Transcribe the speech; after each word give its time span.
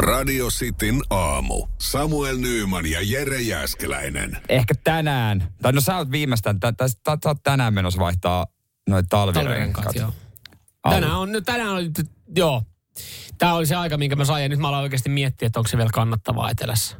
Radio 0.00 0.48
Cityn 0.48 1.00
aamu. 1.10 1.66
Samuel 1.78 2.36
Nyyman 2.38 2.86
ja 2.86 2.98
Jere 3.02 3.40
Jäskeläinen. 3.40 4.36
Ehkä 4.48 4.74
tänään, 4.84 5.52
tai 5.62 5.72
no 5.72 5.80
sä 5.80 5.96
oot 5.96 6.10
viimeistään, 6.10 6.60
tä, 6.60 6.72
tä, 6.72 6.84
tä, 7.04 7.18
sä 7.24 7.28
oot 7.28 7.42
tänään 7.42 7.74
menossa 7.74 8.00
vaihtaa 8.00 8.46
noita 8.88 9.06
talvirenkaat. 9.10 9.46
Talvirenkaat, 9.46 9.96
joo. 9.96 10.12
Tänään 10.94 11.16
on, 11.16 11.32
nyt- 11.32 11.44
tänään 11.44 11.70
on, 11.70 11.84
joo. 12.36 12.62
Tämä 13.38 13.54
oli 13.54 13.66
se 13.66 13.74
aika, 13.76 13.96
minkä 13.96 14.16
mä 14.16 14.24
sain, 14.24 14.42
ja 14.42 14.48
nyt 14.48 14.58
mä 14.58 14.68
aloin 14.68 14.82
oikeasti 14.82 15.08
miettiä, 15.08 15.46
että 15.46 15.60
onko 15.60 15.68
se 15.68 15.76
vielä 15.76 15.90
kannattavaa 15.94 16.50
etelässä. 16.50 16.96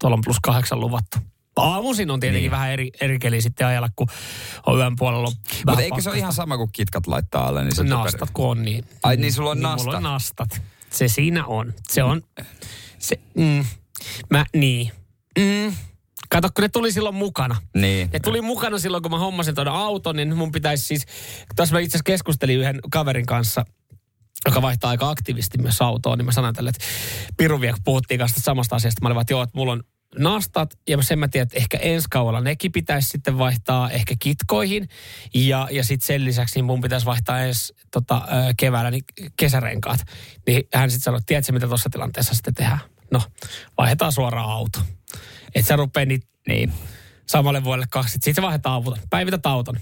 Tuolla 0.00 0.14
on 0.14 0.20
plus 0.24 0.36
kahdeksan 0.42 0.80
luvattu. 0.80 1.18
Aamuisin 1.56 2.10
on 2.10 2.20
tietenkin 2.20 2.42
Niin. 2.42 2.50
vähän 2.50 2.70
eri, 2.70 2.90
eri 3.00 3.18
keli 3.18 3.40
sitten 3.40 3.66
ajalla, 3.66 3.88
kun 3.96 4.06
on 4.66 4.78
yön 4.78 4.96
puolella. 4.96 5.32
Mutta 5.66 5.82
eikö 5.82 6.00
se 6.00 6.10
ole 6.10 6.18
ihan 6.18 6.32
sama 6.32 6.56
kuin 6.56 6.70
kitkat 6.72 7.06
laittaa 7.06 7.46
alle? 7.48 7.64
Niin 7.64 7.74
se 7.76 7.84
Nastat 7.84 8.30
kun 8.32 8.46
on, 8.50 8.62
niin... 8.62 8.84
Ai 9.02 9.16
niin, 9.16 9.32
sulla 9.32 9.50
on 9.50 9.58
Mulla 9.58 9.70
nastat. 9.70 9.94
on 9.94 10.02
nastat. 10.02 10.48
Se 10.90 11.08
siinä 11.08 11.46
on. 11.46 11.74
Se 11.88 12.02
on... 12.02 12.22
Se, 12.98 13.20
mm, 13.34 13.64
mä, 14.30 14.44
niin. 14.54 14.92
Mm. 15.38 15.74
Kato, 16.28 16.48
kun 16.54 16.62
ne 16.62 16.68
tuli 16.68 16.92
silloin 16.92 17.14
mukana. 17.14 17.56
Niin. 17.74 18.10
Ne 18.12 18.20
tuli 18.20 18.40
mukana 18.40 18.78
silloin, 18.78 19.02
kun 19.02 19.10
mä 19.10 19.18
hommasin 19.18 19.54
tuon 19.54 19.68
auton, 19.68 20.16
niin 20.16 20.36
mun 20.36 20.52
pitäisi 20.52 20.84
siis... 20.84 21.06
Tässä 21.56 21.74
mä 21.74 21.80
itse 21.80 21.96
asiassa 21.96 22.04
keskustelin 22.04 22.58
yhden 22.58 22.80
kaverin 22.90 23.26
kanssa, 23.26 23.64
joka 24.46 24.62
vaihtaa 24.62 24.90
aika 24.90 25.10
aktiivisesti 25.10 25.58
myös 25.58 25.82
autoa, 25.82 26.16
niin 26.16 26.24
mä 26.24 26.32
sanoin 26.32 26.54
tälle, 26.54 26.70
että 26.70 26.84
Piru 27.36 27.60
vielä, 27.60 27.74
kun 27.74 27.84
puhuttiin 27.84 28.20
kanssa 28.20 28.40
samasta 28.40 28.76
asiasta, 28.76 29.02
mä 29.02 29.08
olin 29.08 29.14
vaan, 29.14 29.22
että 29.22 29.32
joo, 29.32 29.42
että 29.42 29.58
mulla 29.58 29.72
on 29.72 29.82
nastat, 30.18 30.78
ja 30.88 31.02
sen 31.02 31.18
mä 31.18 31.28
tiedän, 31.28 31.42
että 31.46 31.56
ehkä 31.58 31.78
ensi 31.78 32.08
kaudella 32.10 32.40
nekin 32.40 32.72
pitäisi 32.72 33.08
sitten 33.08 33.38
vaihtaa 33.38 33.90
ehkä 33.90 34.14
kitkoihin, 34.18 34.88
ja, 35.34 35.68
ja 35.70 35.84
sitten 35.84 36.06
sen 36.06 36.24
lisäksi 36.24 36.54
niin 36.58 36.64
mun 36.64 36.80
pitäisi 36.80 37.06
vaihtaa 37.06 37.40
ensi 37.42 37.74
tota, 37.90 38.22
keväällä 38.56 38.90
niin 38.90 39.04
kesärenkaat. 39.36 40.00
Niin 40.46 40.62
hän 40.74 40.90
sitten 40.90 41.04
sanoi, 41.04 41.18
että 41.18 41.26
tiedätkö 41.26 41.52
mitä 41.52 41.68
tuossa 41.68 41.90
tilanteessa 41.90 42.34
sitten 42.34 42.54
tehdään? 42.54 42.80
No, 43.10 43.22
vaihdetaan 43.78 44.12
suoraan 44.12 44.50
auto. 44.50 44.78
Että 45.54 45.68
sä 45.68 45.76
rupee 45.76 46.06
niitä 46.06 46.26
Niin. 46.48 46.72
samalle 47.26 47.64
vuodelle 47.64 47.86
kaksi. 47.90 48.12
Sitten 48.12 48.34
se 48.34 48.42
vaihdetaan 48.42 48.74
auton. 48.74 48.98
Päivitä 49.10 49.38
auton. 49.44 49.80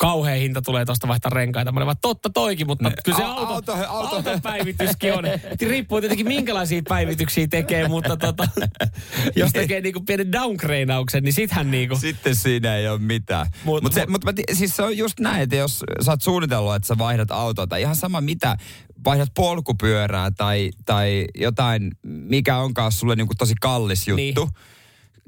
Kauhea 0.00 0.34
hinta 0.34 0.62
tulee 0.62 0.84
tuosta 0.84 1.08
vaihtaa 1.08 1.30
renkaita. 1.30 1.72
Mä 1.72 1.78
olin 1.78 1.86
vaan, 1.86 1.96
totta 2.02 2.30
toikin, 2.30 2.66
mutta 2.66 2.88
Ne- 2.88 2.94
kyllä 3.04 3.18
se 3.18 3.24
a- 3.24 3.26
auto, 3.28 3.52
auto- 3.54 3.72
auto- 3.88 4.16
auton 4.16 4.42
päivityskin 4.42 5.12
on. 5.14 5.24
Riippuu 5.70 6.00
tietenkin 6.00 6.28
minkälaisia 6.28 6.82
päivityksiä 6.88 7.46
tekee, 7.48 7.88
mutta 7.88 8.16
tota, 8.16 8.48
jos 9.36 9.52
tekee 9.52 9.80
niinku 9.80 10.00
pienen 10.00 10.32
downgradeauksen, 10.32 11.22
niin 11.24 11.32
sittenhän 11.32 11.70
niinku... 11.70 11.96
Sitten 11.96 12.36
siinä 12.36 12.76
ei 12.76 12.88
ole 12.88 12.98
mitään. 12.98 13.46
Mut- 13.64 13.82
Mutta 13.82 14.00
mut- 14.00 14.08
mut, 14.10 14.24
mut, 14.24 14.34
siis 14.52 14.76
se 14.76 14.82
on 14.82 14.96
just 14.96 15.20
näin, 15.20 15.42
että 15.42 15.56
jos 15.56 15.84
sä 16.04 16.10
oot 16.10 16.22
suunnitellut, 16.22 16.74
että 16.74 16.86
sä 16.88 16.98
vaihdat 16.98 17.30
autoa 17.30 17.66
tai 17.66 17.82
ihan 17.82 17.96
sama 17.96 18.20
mitä, 18.20 18.56
vaihdat 19.04 19.28
polkupyörää 19.36 20.30
tai, 20.30 20.70
tai 20.84 21.24
jotain, 21.34 21.90
mikä 22.06 22.56
onkaan 22.56 22.92
sulle 22.92 23.16
niinku 23.16 23.34
tosi 23.38 23.54
kallis 23.60 24.08
juttu, 24.08 24.44
niin. 24.44 24.54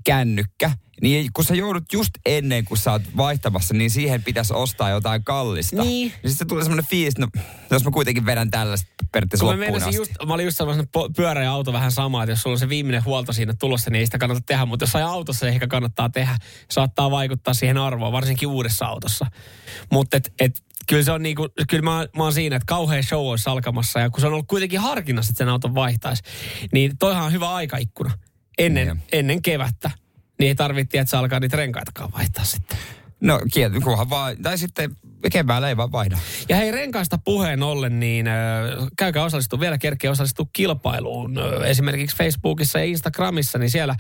Kännykkä, 0.05 0.71
niin 1.03 1.31
kun 1.33 1.45
sä 1.45 1.55
joudut 1.55 1.93
just 1.93 2.11
ennen 2.27 2.65
kuin 2.65 2.79
sä 2.79 2.93
oot 2.93 3.03
vaihtamassa, 3.17 3.75
niin 3.75 3.91
siihen 3.91 4.23
pitäisi 4.23 4.53
ostaa 4.55 4.91
jotain 4.91 5.25
kallista. 5.25 5.83
Niin. 5.83 6.13
Ja 6.23 6.29
sitten 6.29 6.49
tulee 6.49 6.65
semmoinen 6.65 6.87
fiilis, 6.87 7.19
no 7.19 7.29
jos 7.71 7.85
mä 7.85 7.91
kuitenkin 7.91 8.27
vedän 8.27 8.51
tällaista 8.51 8.93
periaatteessa 9.13 9.45
Kun 9.45 9.55
mä, 9.55 9.61
loppuun 9.61 9.81
meinasin 9.81 9.89
asti. 9.89 9.97
just, 9.97 10.29
mä 10.29 10.35
olin 10.35 10.45
just 10.45 10.57
sellainen 10.57 10.87
pyörä 11.17 11.43
ja 11.43 11.53
auto 11.53 11.73
vähän 11.73 11.93
sama, 11.93 12.23
että 12.23 12.33
jos 12.33 12.43
sulla 12.43 12.55
on 12.55 12.59
se 12.59 12.69
viimeinen 12.69 13.05
huolto 13.05 13.33
siinä 13.33 13.55
tulossa, 13.59 13.91
niin 13.91 14.01
ei 14.01 14.07
sitä 14.07 14.19
kannata 14.19 14.41
tehdä. 14.47 14.67
Mutta 14.67 14.83
jos 14.83 14.97
autossa, 14.97 15.47
niin 15.47 15.53
ehkä 15.55 15.67
kannattaa 15.67 16.09
tehdä. 16.09 16.37
Saattaa 16.71 17.11
vaikuttaa 17.11 17.55
siihen 17.55 17.79
arvoon, 17.79 18.13
varsinkin 18.13 18.49
uudessa 18.49 18.87
autossa. 18.87 19.27
Mutta 19.93 20.17
et, 20.17 20.33
et, 20.41 20.65
kyllä 20.89 21.03
se 21.03 21.13
on 21.13 21.23
niinku, 21.23 21.49
kyllä 21.69 21.83
mä, 21.83 22.07
mä 22.17 22.23
oon 22.23 22.33
siinä, 22.33 22.57
että 22.57 22.67
kauhean 22.67 23.05
show 23.05 23.27
olisi 23.27 23.51
alkamassa. 23.51 24.01
Ja 24.01 24.11
kun 24.11 24.21
se 24.21 24.27
on 24.27 24.33
ollut 24.33 24.49
kuitenkin 24.49 24.81
harkinnassa, 24.81 25.31
että 25.31 25.39
sen 25.39 25.49
auton 25.49 25.75
vaihtaisi, 25.75 26.23
niin 26.73 26.99
toihan 26.99 27.25
on 27.25 27.33
hyvä 27.33 27.55
aikaikkuna 27.55 28.11
ennen, 28.59 28.87
Niin. 28.87 29.03
ennen 29.13 29.43
kevättä. 29.43 29.91
Niin 30.39 30.57
tarvitse, 30.57 30.99
että 30.99 31.11
se 31.11 31.17
alkaa 31.17 31.41
niitä 31.41 31.57
renkaitakaan 31.57 32.13
vaihtaa 32.13 32.45
sitten. 32.45 32.79
No 33.21 33.41
kieltä, 33.53 33.81
kunhan 33.81 34.11
vaan, 34.11 34.37
tai 34.43 34.59
sitten 34.59 34.97
keväällä 35.33 35.69
ei 35.69 35.77
vaan 35.77 35.93
vaihda. 35.93 36.19
Ja 36.49 36.57
hei 36.57 36.71
renkaista 36.71 37.19
puheen 37.19 37.63
ollen, 37.63 38.01
niin 38.01 38.27
äh, 38.27 38.35
käykää 38.99 39.25
osallistua, 39.25 39.61
vielä 39.61 39.79
kerkeä 39.79 40.11
osallistua 40.11 40.47
kilpailuun. 40.53 41.39
Äh, 41.39 41.71
esimerkiksi 41.71 42.17
Facebookissa 42.17 42.79
ja 42.79 42.85
Instagramissa, 42.85 43.59
niin 43.59 43.71
siellä 43.71 43.95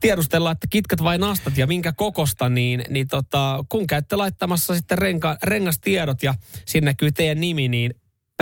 tiedustellaan, 0.00 0.52
että 0.52 0.66
kitkat 0.70 1.02
vai 1.02 1.18
nastat 1.18 1.58
ja 1.58 1.66
minkä 1.66 1.92
kokosta, 1.92 2.48
niin, 2.48 2.84
niin 2.88 3.08
tota, 3.08 3.64
kun 3.68 3.86
käytte 3.86 4.16
laittamassa 4.16 4.74
sitten 4.74 4.98
renka, 4.98 5.36
rengastiedot 5.42 6.22
ja 6.22 6.34
sinne 6.66 6.90
näkyy 6.90 7.12
teidän 7.12 7.40
nimi, 7.40 7.68
niin 7.68 7.94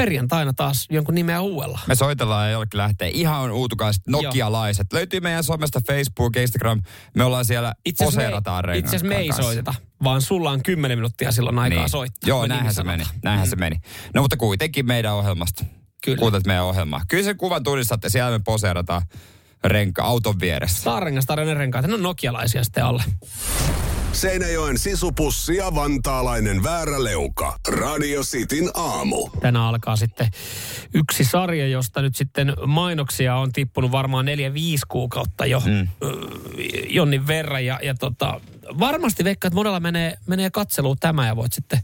perjantaina 0.03 0.53
taas 0.53 0.86
jonkun 0.91 1.14
nimeä 1.14 1.41
uudella. 1.41 1.78
Me 1.86 1.94
soitellaan 1.94 2.47
ja 2.47 2.53
jollekin 2.53 2.78
lähtee 2.78 3.10
ihan 3.14 3.50
uutukaiset 3.50 4.03
nokialaiset. 4.09 4.92
Löytyy 4.92 5.20
meidän 5.20 5.44
somesta 5.44 5.81
Facebook, 5.86 6.36
Instagram. 6.36 6.82
Me 7.14 7.25
ollaan 7.25 7.44
siellä, 7.44 7.75
Itse 7.84 8.04
asiassa 8.04 8.19
me, 8.20 8.25
poseerataan 8.25 8.75
itse 8.75 8.88
asiassa 8.88 9.06
me 9.06 9.16
ei 9.16 9.28
kanssa. 9.28 9.42
soiteta, 9.42 9.75
vaan 10.04 10.22
sulla 10.22 10.50
on 10.50 10.62
10 10.62 10.98
minuuttia 10.98 11.32
silloin 11.32 11.58
aikaa 11.58 11.78
Niin. 11.78 11.88
soittaa. 11.88 12.28
Joo, 12.28 12.47
näinhän 12.47 12.75
se 12.75 12.82
meni. 12.82 13.04
Näinhän 13.22 13.48
se 13.48 13.56
meni. 13.56 13.76
No 14.14 14.22
mutta 14.22 14.37
kuitenkin 14.37 14.87
meidän 14.87 15.14
ohjelmasta. 15.14 15.64
Kyllä. 16.04 16.19
Kuuntelet 16.19 16.47
meidän 16.47 16.64
ohjelmaa. 16.64 17.00
Kyllä 17.08 17.25
sen 17.25 17.37
kuvan 17.37 17.62
tunnistatte, 17.62 18.08
siellä 18.08 18.31
me 18.38 18.38
poseerataan 18.44 19.03
renka 19.64 20.03
auton 20.04 20.41
vieressä. 20.41 20.81
Starrengas 20.81 21.26
tarjoinen 21.26 21.56
renkaat, 21.56 21.87
ne 21.87 21.94
on 21.94 22.03
nokialaisia 22.03 22.64
sitten 22.64 22.84
alle. 22.84 23.03
Seinäjoen 24.12 24.78
sisupussi 24.78 25.56
ja 25.56 25.74
vantaalainen 25.74 26.62
vääräleuka. 26.62 27.58
Radio 27.69 28.22
Cityn 28.22 28.70
aamu. 28.74 29.28
tänään 29.41 29.64
alkaa 29.64 29.96
sitten 29.96 30.28
yksi 30.94 31.24
sarja, 31.24 31.69
josta 31.69 32.02
nyt 32.02 32.16
sitten 32.16 32.52
mainoksia 32.66 33.36
on 33.36 33.52
tippunut 33.52 33.92
varmaan 33.92 34.24
neljä, 34.24 34.54
viisi 34.54 34.86
kuukautta 34.88 35.46
jo 35.46 35.62
mm. 35.66 35.88
jonnin 36.88 37.26
verran. 37.26 37.66
Ja, 37.66 37.80
ja 37.82 37.94
tota, 37.94 38.41
varmasti 38.78 39.24
veikkaan, 39.24 39.48
että 39.48 39.54
monella 39.54 39.80
menee, 39.80 40.19
menee 40.26 40.50
katseluun 40.50 40.96
tämä 41.00 41.26
ja 41.26 41.36
voit 41.36 41.52
sitten, 41.52 41.80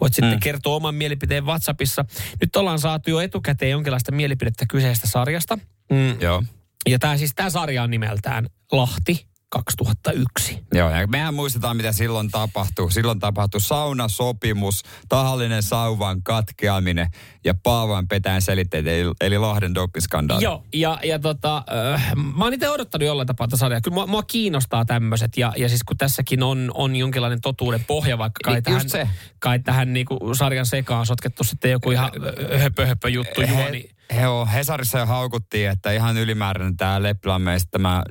voit 0.00 0.14
sitten 0.14 0.34
mm. 0.34 0.40
kertoa 0.40 0.76
oman 0.76 0.94
mielipiteen 0.94 1.46
WhatsAppissa. 1.46 2.04
Nyt 2.40 2.56
ollaan 2.56 2.78
saatu 2.78 3.10
jo 3.10 3.20
etukäteen 3.20 3.70
jonkinlaista 3.70 4.12
mielipidettä 4.12 4.64
kyseisestä 4.68 5.08
sarjasta. 5.08 5.58
Mm. 5.90 6.20
Joo. 6.20 6.42
Ja 6.88 6.98
tämä 6.98 7.16
siis, 7.16 7.32
tämä 7.34 7.50
sarja 7.50 7.82
on 7.82 7.90
nimeltään 7.90 8.46
Lahti 8.72 9.29
2001. 9.50 10.58
Joo, 10.74 10.90
ja 10.90 11.06
mehän 11.06 11.34
muistetaan, 11.34 11.76
mitä 11.76 11.92
silloin 11.92 12.30
tapahtui. 12.30 12.92
Silloin 12.92 13.18
tapahtui 13.18 13.60
saunasopimus, 13.60 14.82
tahallinen 15.08 15.62
sauvan 15.62 16.22
katkeaminen 16.22 17.06
ja 17.44 17.54
Paavan 17.62 18.08
petään 18.08 18.42
selitteet, 18.42 18.86
eli, 18.86 19.12
eli 19.20 19.38
Lahden 19.38 19.74
doppiskandaali. 19.74 20.44
Joo, 20.44 20.64
ja, 20.72 20.98
ja 21.04 21.18
tota, 21.18 21.64
äh, 21.94 22.12
mä 22.36 22.44
oon 22.44 22.54
itse 22.54 22.68
odottanut 22.68 23.06
jollain 23.06 23.26
tapaa 23.26 23.48
tätä 23.48 23.56
sarjaa. 23.56 23.80
Kyllä 23.80 23.94
mua, 23.94 24.06
mua 24.06 24.22
kiinnostaa 24.22 24.84
tämmöiset, 24.84 25.36
ja, 25.36 25.52
ja 25.56 25.68
siis 25.68 25.82
kun 25.84 25.96
tässäkin 25.96 26.42
on, 26.42 26.70
on 26.74 26.96
jonkinlainen 26.96 27.40
totuuden 27.40 27.84
pohja, 27.84 28.18
vaikka 28.18 28.40
kai 28.44 28.54
Niin, 28.54 28.64
tähän, 28.64 28.76
just 28.76 28.88
se. 28.88 29.08
kai 29.38 29.58
tähän 29.58 29.92
niinku 29.92 30.18
sarjan 30.34 30.66
sekaan 30.66 31.06
sotkettu 31.06 31.44
sitten 31.44 31.70
joku 31.70 31.90
ihan 31.90 32.10
höpö, 32.58 32.86
höpö 32.86 33.08
juttu 33.08 33.40
He, 33.40 33.46
juoni. 33.46 33.90
On, 34.10 34.48
Hesarissa 34.48 34.98
jo 34.98 35.06
haukuttiin, 35.06 35.70
että 35.70 35.92
ihan 35.92 36.16
ylimääräinen 36.16 36.76
tämä 36.76 37.02
Leppilamme 37.02 37.56
tämä 37.70 38.02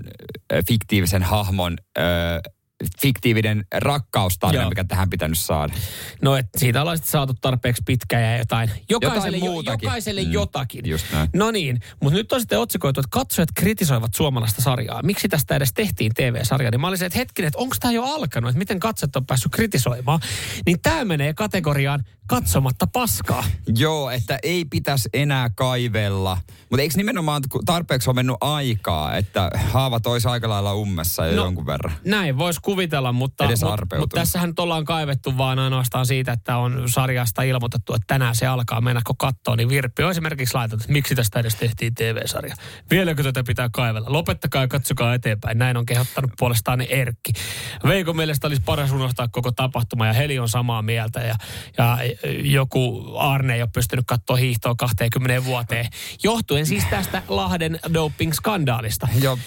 fiktiivisen 0.68 1.24
hahmon 1.24 1.78
ö, 1.98 2.02
fiktiivinen 3.02 3.66
rakkaustarina, 3.74 4.62
Joo. 4.64 4.70
mikä 4.70 4.84
tähän 4.84 5.10
pitänyt 5.10 5.40
saada. 5.40 5.74
No, 6.22 6.36
et 6.36 6.46
siitä 6.58 6.82
ollaan 6.82 6.98
sitten 6.98 7.12
saatu 7.12 7.34
tarpeeksi 7.42 7.84
pitkä 7.86 8.20
ja 8.20 8.38
jotain. 8.38 8.72
Jokaiselle, 8.90 9.28
Jotain 9.28 9.46
jo, 9.46 9.52
muutakin. 9.52 9.88
jokaiselle 9.88 10.24
Mm, 10.24 10.32
jotakin. 10.32 10.84
No 11.34 11.52
niin, 11.52 11.80
mutta 12.02 12.18
nyt 12.18 12.32
on 12.32 12.40
sitten 12.40 12.60
otsikoitu, 12.60 13.00
että 13.00 13.10
katsojat 13.12 13.50
kritisoivat 13.56 14.14
suomalaista 14.14 14.62
sarjaa. 14.62 15.04
Miksi 15.04 15.28
tästä 15.28 15.56
edes 15.56 15.74
tehtiin 15.74 16.12
TV-sarja? 16.14 16.72
Niin 16.72 16.82
mä 16.82 16.88
olisin, 16.88 17.06
että 17.06 17.20
hetkinen, 17.20 17.48
että 17.48 17.60
onko 17.60 17.76
tämä 17.80 17.92
jo 17.92 18.04
alkanut, 18.04 18.50
että 18.50 18.60
miten 18.60 18.80
katsojat 18.80 19.16
on 19.16 19.26
päässyt 19.26 19.52
kritisoimaan. 19.52 20.20
Niin 20.66 20.82
tämä 20.82 21.06
menee 21.06 21.34
kategoriaan 21.34 22.04
katsomatta 22.28 22.88
paskaa. 22.88 23.44
Joo, 23.78 24.10
että 24.10 24.40
ei 24.44 24.66
pitäisi 24.66 25.10
enää 25.14 25.50
kaivella. 25.50 26.38
Mutta 26.70 26.82
eikö 26.82 26.94
nimenomaan 26.98 27.42
tarpeeksi 27.66 28.10
on 28.10 28.16
mennyt 28.16 28.36
aikaa, 28.42 29.16
että 29.18 29.52
haavat 29.56 30.08
olisi 30.08 30.28
aika 30.28 30.50
lailla 30.50 30.74
ummessa 30.74 31.26
jo 31.26 31.36
No, 31.36 31.44
jonkun 31.44 31.66
verran? 31.66 31.94
Näin 32.06 32.38
voisi 32.38 32.60
kuvitella, 32.70 33.12
mutta, 33.12 33.46
Edes 33.46 33.62
mutta, 33.62 33.74
arpeutunut. 33.74 34.04
mutta 34.04 34.20
tässähän 34.20 34.50
nyt 34.50 34.60
ollaan 34.60 34.86
kaivettu 34.86 35.38
vaan 35.38 35.60
ainoastaan 35.60 36.06
siitä, 36.06 36.32
että 36.32 36.58
on 36.58 36.84
sarjasta 36.86 37.42
ilmoitettu, 37.42 37.94
että 37.94 38.06
tänään 38.08 38.36
se 38.36 38.48
alkaa. 38.48 38.82
Mennäkö 38.82 39.14
kattoon, 39.18 39.58
niin 39.58 39.70
Virppi 39.70 40.04
on 40.04 40.12
esimerkiksi 40.12 40.56
laitettu, 40.56 40.84
että 40.84 40.94
miksi 40.94 41.16
tästä 41.16 41.40
edes 41.40 41.56
tehtiin 41.56 41.96
TV-sarja. 41.96 42.56
Vieläkö 42.90 43.24
tätä 43.24 43.44
pitää 43.44 43.70
kaivella? 43.74 44.12
Lopettakaa 44.12 44.62
ja 44.62 44.68
katsokaa 44.68 45.14
eteenpäin. 45.14 45.58
Näin 45.58 45.78
on 45.78 45.86
kehottanut 45.86 46.32
puolestaan 46.40 46.82
Erkki. 46.82 47.32
Veikon 47.88 48.16
mielestä 48.16 48.48
olisi 48.48 48.62
paras 48.66 48.92
unohtaa 48.92 49.28
koko 49.28 49.52
tapahtuma 49.52 50.08
ja 50.08 50.14
Heli 50.14 50.40
on 50.40 50.50
samaa 50.50 50.82
mieltä. 50.82 51.20
Ja, 51.20 51.36
ja 51.78 51.98
joku 52.44 53.14
Arne 53.18 53.56
ei 53.56 53.62
ole 53.62 53.70
pystynyt 53.74 54.06
katsoa 54.08 54.36
hiihtoa 54.36 54.76
20 54.76 55.46
vuoteen. 55.46 55.86
Johtuen 56.24 56.66
siis 56.66 56.84
tästä 56.90 57.22
Lahden 57.28 57.80
doping-skandaalista. 57.94 59.08
Joo, 59.22 59.38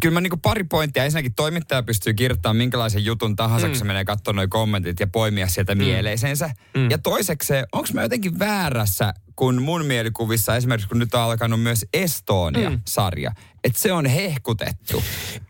kyllä 0.00 0.14
mä 0.14 0.20
niinku 0.20 0.36
pari 0.36 0.64
pointtia. 0.64 1.04
Ensinnäkin 1.04 1.34
toimittaja 1.34 1.82
pystyy 1.82 2.14
kirjoittamaan 2.14 2.56
minkälaisen 2.56 3.04
jutun 3.04 3.36
tahansa, 3.36 3.66
mm. 3.66 3.70
kun 3.70 3.78
se 3.78 3.84
menee 3.84 4.04
katsomaan 4.04 4.36
nuo 4.36 4.48
kommentit 4.50 5.00
ja 5.00 5.06
poimia 5.06 5.48
sieltä 5.48 5.74
mm. 5.74 5.78
mieleisensä. 5.78 6.50
Mm. 6.76 6.90
Ja 6.90 6.98
toiseksi, 6.98 7.52
onko 7.72 7.88
mä 7.92 8.02
jotenkin 8.02 8.38
väärässä, 8.38 9.14
kun 9.36 9.62
mun 9.62 9.84
mielikuvissa 9.84 10.56
esimerkiksi, 10.56 10.88
kun 10.88 10.98
nyt 10.98 11.14
on 11.14 11.20
alkanut 11.20 11.62
myös 11.62 11.86
Estonia-sarja, 11.92 13.30
mm. 13.30 13.36
Että 13.64 13.78
se 13.78 13.92
on 13.92 14.06
hehkutettu. 14.06 15.02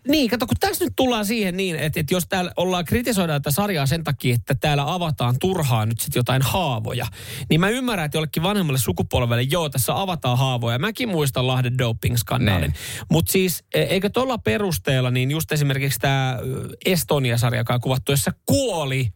Niin, 0.09 0.31
kato, 0.31 0.47
kun 0.47 0.57
tässä 0.61 0.85
nyt 0.85 0.93
tullaan 0.97 1.27
siihen 1.27 1.57
niin, 1.57 1.77
että, 1.77 2.01
että 2.01 2.15
jos 2.15 2.27
täällä 2.29 2.53
ollaan 2.57 2.85
kritisoidaan 2.85 3.43
tätä 3.43 3.55
sarjaa 3.55 3.87
sen 3.87 4.05
takia, 4.05 4.35
että 4.35 4.55
täällä 4.55 4.95
avataan 4.95 5.37
turhaan 5.41 5.89
nyt 5.89 6.01
sitten 6.01 6.21
jotain 6.21 6.43
haavoja, 6.43 7.07
niin 7.51 7.61
mä 7.61 7.69
ymmärrän, 7.69 8.05
että 8.07 8.19
jollekin 8.19 8.43
vanhemmalle 8.43 8.79
sukupolvelle, 8.79 9.43
joo, 9.43 9.69
tässä 9.69 10.01
avataan 10.01 10.39
haavoja. 10.39 10.79
Mäkin 10.79 11.09
muistan 11.09 11.47
Lahden 11.47 11.79
doping-skandaalin. 11.79 12.75
Mutta 13.11 13.33
siis, 13.33 13.65
e- 13.75 13.83
eikö 13.83 14.11
tuolla 14.11 14.39
perusteella, 14.39 15.11
niin 15.11 15.31
just 15.31 15.53
esimerkiksi 15.53 15.99
tämä 15.99 16.39
Estonia-sarja, 16.85 17.61
joka 17.61 17.75
on 17.75 17.81
kuvattu, 17.81 18.13
jossa 18.13 18.33
kuoli 18.47 19.13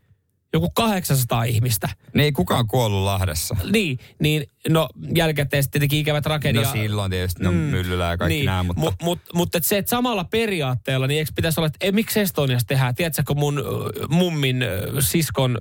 joku 0.52 0.70
800 0.74 1.44
ihmistä. 1.44 1.88
Niin 2.14 2.24
ei 2.24 2.32
kukaan 2.32 2.66
kuollut 2.66 3.04
Lahdessa. 3.04 3.56
Niin, 3.72 3.98
niin 4.18 4.46
no 4.68 4.88
jälkikäteen 5.16 5.62
sitten 5.62 5.80
tietenkin 5.80 5.98
ikävä 5.98 6.20
tragedia. 6.20 6.62
No 6.62 6.72
silloin 6.72 7.10
tietysti, 7.10 7.44
no 7.44 7.52
mm, 7.52 7.56
myllyllä 7.56 8.04
ja 8.04 8.16
kaikki 8.16 8.34
niin, 8.34 8.46
nämä, 8.46 8.62
mutta... 8.62 8.80
Mutta 8.80 9.04
mut, 9.04 9.18
mut, 9.34 9.54
et 9.54 9.64
se, 9.64 9.78
että 9.78 9.90
samalla 9.90 10.24
periaatteella, 10.24 11.06
niin 11.06 11.18
eikö 11.18 11.30
pitäisi 11.34 11.60
olla, 11.60 11.66
että 11.66 11.86
ei, 11.86 11.92
miksi 11.92 12.20
Estoniassa 12.20 12.66
tehdään? 12.66 12.94
Tiedätkö, 12.94 13.22
kun 13.26 13.38
mun 13.38 13.62
mummin 14.08 14.64
siskon 15.00 15.58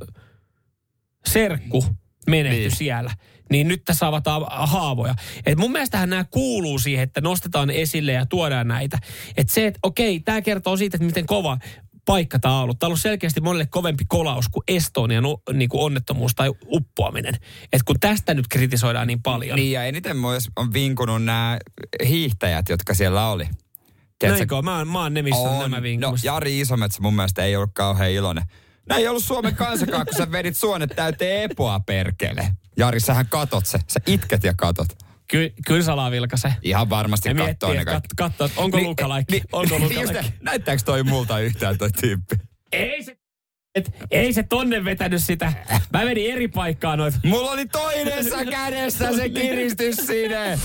serkku 1.26 1.86
menehtyi 2.28 2.62
niin. 2.62 2.78
siellä, 2.78 3.12
niin 3.52 3.68
nyt 3.68 3.82
tässä 3.86 4.08
avataan 4.08 4.46
haavoja. 4.50 5.16
Et 5.46 5.58
mun 5.58 5.72
mielestähän 5.72 6.10
nämä 6.10 6.26
kuuluu 6.32 6.80
siihen, 6.80 7.04
että 7.04 7.22
nostetaan 7.22 7.70
esille 7.70 8.12
ja 8.12 8.26
tuodaan 8.26 8.68
näitä. 8.68 8.98
Että 9.38 9.54
se, 9.54 9.68
että 9.68 9.80
okei, 9.84 10.20
tämä 10.20 10.42
kertoo 10.42 10.78
siitä, 10.78 10.98
että 10.98 11.06
miten 11.06 11.26
kova 11.26 11.58
paikka 12.06 12.40
tämä 12.40 12.58
on 12.58 12.64
ollut. 12.64 12.80
Tämä 12.80 12.88
on 12.88 12.90
ollut 12.90 13.02
selkeästi 13.02 13.42
monelle 13.42 13.66
kovempi 13.66 14.04
kolaus 14.08 14.50
kuin 14.50 14.64
Estonian 14.68 15.24
niin 15.54 15.70
kuin 15.70 15.82
onnettomuus 15.82 16.36
tai 16.36 16.52
uppoaminen. 16.66 17.34
Et 17.74 17.84
kun 17.84 18.00
tästä 18.00 18.34
nyt 18.34 18.48
kritisoidaan 18.48 19.08
niin 19.08 19.22
paljon. 19.22 19.56
Niin 19.56 19.72
ja 19.72 19.84
eniten 19.84 20.18
myös 20.18 20.50
on 20.56 20.74
vinkunut 20.74 21.24
nämä 21.24 21.58
hiihtäjät, 22.08 22.70
jotka 22.70 22.94
siellä 22.94 23.28
oli. 23.28 23.48
Näinkö? 24.24 24.62
Mä, 24.62 24.86
mä 24.86 25.02
oon 25.02 25.14
ne, 25.14 25.22
missä 25.22 25.42
on, 25.42 25.50
on 25.50 25.72
nämä 25.72 25.82
vinkumassa. 25.82 26.28
No 26.28 26.34
Jari 26.34 26.60
Isometsä 26.60 27.02
mun 27.02 27.16
mielestä 27.16 27.44
ei 27.44 27.56
ollut 27.56 27.72
kauhean 27.74 28.12
iloinen. 28.12 28.44
Näin 28.90 29.02
ei 29.02 29.08
ollut 29.08 29.24
Suomen 29.24 29.56
kansakaan, 29.56 30.06
kun 30.06 30.18
sä 30.18 30.32
vedit 30.32 30.58
suonet 30.58 30.90
täyteen 30.96 31.44
epoa 31.44 31.80
perkele. 31.80 32.48
Jari, 32.78 33.00
sähän 33.00 33.28
katot 33.30 33.66
se. 33.66 33.80
Sä 33.88 34.00
itket 34.08 34.44
ja 34.44 34.54
katot. 34.58 34.88
Ky, 35.32 35.54
kyllä 35.68 35.84
salaa 35.84 36.12
vilkaise. 36.12 36.54
Ihan 36.62 36.90
varmasti 36.90 37.30
ja 37.30 37.36
katsoo 37.36 37.74
ne 37.74 37.86
kaikki. 37.86 38.08
Kat, 38.16 38.38
katso, 38.40 38.62
onko 38.62 38.78
niin, 38.78 38.90
lukalaikki? 38.90 39.34
Niin, 39.34 39.44
onko 39.52 39.80
lukalaikki? 39.80 40.34
Näyttääkö 40.42 40.84
toi 40.86 41.04
multa 41.04 41.40
yhtään 41.40 41.78
toi 41.78 41.92
tyyppi? 41.92 42.36
Ei 42.72 43.04
se 43.04 43.18
et, 43.76 43.92
ei 44.12 44.34
se 44.34 44.44
tonne 44.44 44.86
vetänyt 44.86 45.24
sitä. 45.24 45.54
Mä 45.94 46.06
menin 46.06 46.32
eri 46.32 46.48
paikkaan 46.48 46.98
noit. 46.98 47.16
Mulla 47.24 47.52
oli 47.52 47.66
toinessa 47.66 48.46
kädessä 48.46 49.16
se 49.16 49.30
kiristys 49.30 49.96
siinä. 49.96 50.58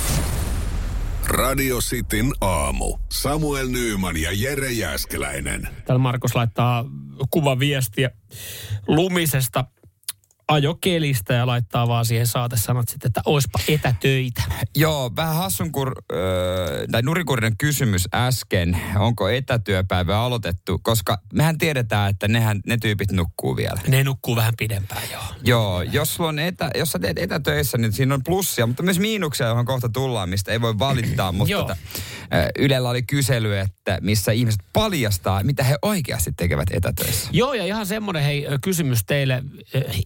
Radio 1.27 1.79
Cityn 1.79 2.33
aamu. 2.41 2.99
Samuel 3.13 3.69
Nyyman 3.69 4.17
ja 4.17 4.31
Jere 4.33 4.73
Jäskeläinen. 4.73 5.69
Täällä 5.85 6.03
Markus 6.03 6.35
laittaa 6.35 6.85
kuvaviestiä 7.31 8.11
lumisesta 8.87 9.65
ajokelistä 10.49 11.35
ja 11.35 11.47
laittaa 11.47 11.89
vaan 11.89 12.05
siihen 12.05 12.27
saatesanat 12.27 12.89
sitten, 12.89 13.09
että 13.09 13.21
oispa 13.25 13.59
etätöitä. 13.69 14.43
Joo, 14.77 15.13
vähän 15.17 15.35
hassun 15.35 15.73
kur, 15.73 15.93
äh, 16.13 16.19
tai 16.93 17.03
nurikurinen 17.03 17.57
kysymys 17.57 18.09
äsken, 18.15 18.81
onko 18.99 19.29
etätyöpäivä 19.29 20.21
aloitettu, 20.21 20.81
koska 20.83 21.19
mehän 21.33 21.59
tiedetään, 21.59 22.11
että 22.11 22.29
nehän, 22.29 22.61
ne 22.67 22.77
tyypit 22.77 23.13
nukkuu 23.13 23.57
vielä. 23.57 23.81
Ne 23.89 24.05
nukkuu 24.05 24.37
vähän 24.37 24.55
pidempään, 24.59 25.03
joo. 25.13 25.23
Joo, 25.43 25.83
jos, 25.83 26.15
sulla 26.15 26.29
on 26.29 26.39
etä, 26.39 26.71
jos 26.75 26.93
sä 26.93 26.99
teet 26.99 27.19
etätöissä, 27.19 27.79
niin 27.79 27.93
siinä 27.93 28.15
on 28.15 28.25
plussia, 28.25 28.67
mutta 28.67 28.83
myös 28.83 28.99
miinuksia, 28.99 29.47
johon 29.47 29.65
kohta 29.65 29.89
tullaan, 29.89 30.29
mistä 30.29 30.53
ei 30.53 30.61
voi 30.61 30.79
valittaa. 30.79 31.33
mutta 31.37 31.57
tota, 31.57 31.77
äh, 32.35 32.49
Ylellä 32.59 32.91
oli 32.91 33.03
kysely, 33.03 33.59
että 33.59 33.76
missä 34.01 34.33
ihmiset 34.33 34.61
paljastaa, 34.73 35.43
mitä 35.43 35.65
he 35.65 35.79
oikeasti 35.83 36.33
tekevät 36.37 36.69
etätöissä. 36.71 37.29
Joo, 37.33 37.55
ja 37.55 37.65
ihan 37.65 37.87
semmoinen 37.87 38.23
hei, 38.23 38.47
kysymys 38.63 39.05
teille 39.05 39.43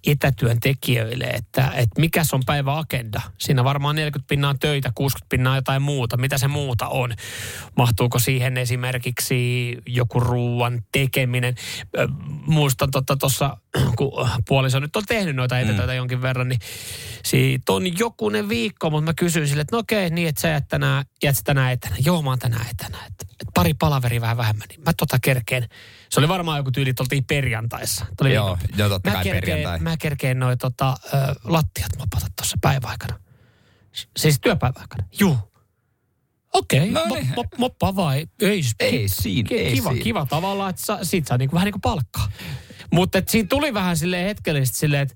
etä 0.07 0.31
etätyöntekijöille, 0.31 1.25
että, 1.25 1.73
että 1.75 2.01
mikä 2.01 2.23
on 2.33 2.43
päivä 2.47 2.79
agenda. 2.79 3.21
Siinä 3.39 3.65
varmaan 3.65 3.97
40 3.97 4.29
pinnaa 4.29 4.55
töitä, 4.55 4.93
60 4.95 5.29
pinnaa 5.29 5.57
jotain 5.57 5.83
muuta. 5.83 6.17
Mitä 6.17 6.39
se 6.39 6.49
muuta 6.49 6.89
on? 6.89 7.15
Mahtuuko 7.77 8.19
siihen 8.19 8.57
esimerkiksi 8.57 9.77
joku 9.87 10.21
ruuan 10.21 10.83
tekeminen? 10.93 11.55
Muistan 12.47 12.91
tuossa, 12.91 13.17
tota, 13.17 13.57
kun 13.99 14.29
puoliso 14.49 14.81
nyt 14.81 14.97
on 14.97 15.03
tehnyt 15.09 15.37
noita 15.37 15.55
mm. 15.55 15.61
etätöitä 15.61 15.93
mm. 15.93 15.97
jonkin 15.97 16.23
verran, 16.23 16.49
niin 16.49 16.61
siitä 17.25 17.73
on 17.73 17.99
jokunen 17.99 18.49
viikko, 18.49 18.91
mutta 18.91 19.11
mä 19.11 19.15
kysyin 19.15 19.49
sille, 19.49 19.61
että 19.61 19.77
no 19.77 19.81
okei, 19.81 20.11
niin 20.11 20.29
että 20.29 20.41
sä 20.41 20.49
jäät 20.49 20.69
tänään, 20.69 21.05
jäät 21.23 21.37
tänään 21.45 21.73
etänä. 21.73 21.97
Joo, 22.05 22.23
mä 22.23 22.31
oon 22.31 22.39
tänään 22.39 22.67
etänä. 22.71 22.99
Että, 22.99 23.27
että 23.31 23.53
pari 23.55 23.75
palaveri 23.75 24.21
vähän 24.21 24.37
vähemmän, 24.37 24.69
niin 24.69 24.81
mä 24.85 24.93
tota 24.97 25.19
kerkeen. 25.23 25.69
Se 26.11 26.21
oli 26.21 26.29
varmaan 26.29 26.59
joku 26.59 26.71
tyyli, 26.71 26.91
että 26.91 27.03
oltiin 27.03 27.25
perjantaissa. 27.25 28.07
Oli 28.21 28.35
joo, 28.35 28.59
joo, 28.77 28.89
totta 28.89 29.11
mä 29.11 29.15
kai 29.15 29.25
kerkeen, 29.25 29.57
perjantai. 29.57 29.79
Mä 29.79 29.97
kerkeen 29.97 30.39
noin 30.39 30.59
tota, 30.59 30.97
ö, 31.15 31.17
lattiat 31.45 31.91
mopata 31.99 32.27
tuossa 32.37 32.57
päiväaikana. 32.61 33.21
Siis 34.17 34.41
työpäiväaikana. 34.41 35.05
Juu. 35.21 35.39
Okei, 36.53 36.91
okay, 36.91 37.09
no 37.09 37.15
niin. 37.15 37.33
mop, 37.37 37.47
moppa 37.59 37.97
vai? 37.97 38.27
Ei, 38.41 38.63
ei 38.81 39.09
siinä, 39.09 39.49
ei 39.53 39.75
kiva, 39.75 39.91
siinä. 39.91 40.05
kiva 40.05 40.27
tavallaan, 40.27 40.71
että 40.71 40.83
sa, 40.83 40.99
sit 41.03 41.27
saa 41.27 41.39
niinku, 41.39 41.55
vähän 41.55 41.67
niin 41.67 41.73
kuin 41.73 41.81
palkkaa. 41.81 42.29
Mutta 42.93 43.23
siinä 43.29 43.47
tuli 43.49 43.75
vähän 43.75 43.97
silleen 43.97 44.27
hetkellisesti 44.27 44.79
silleen, 44.79 45.03
että 45.03 45.15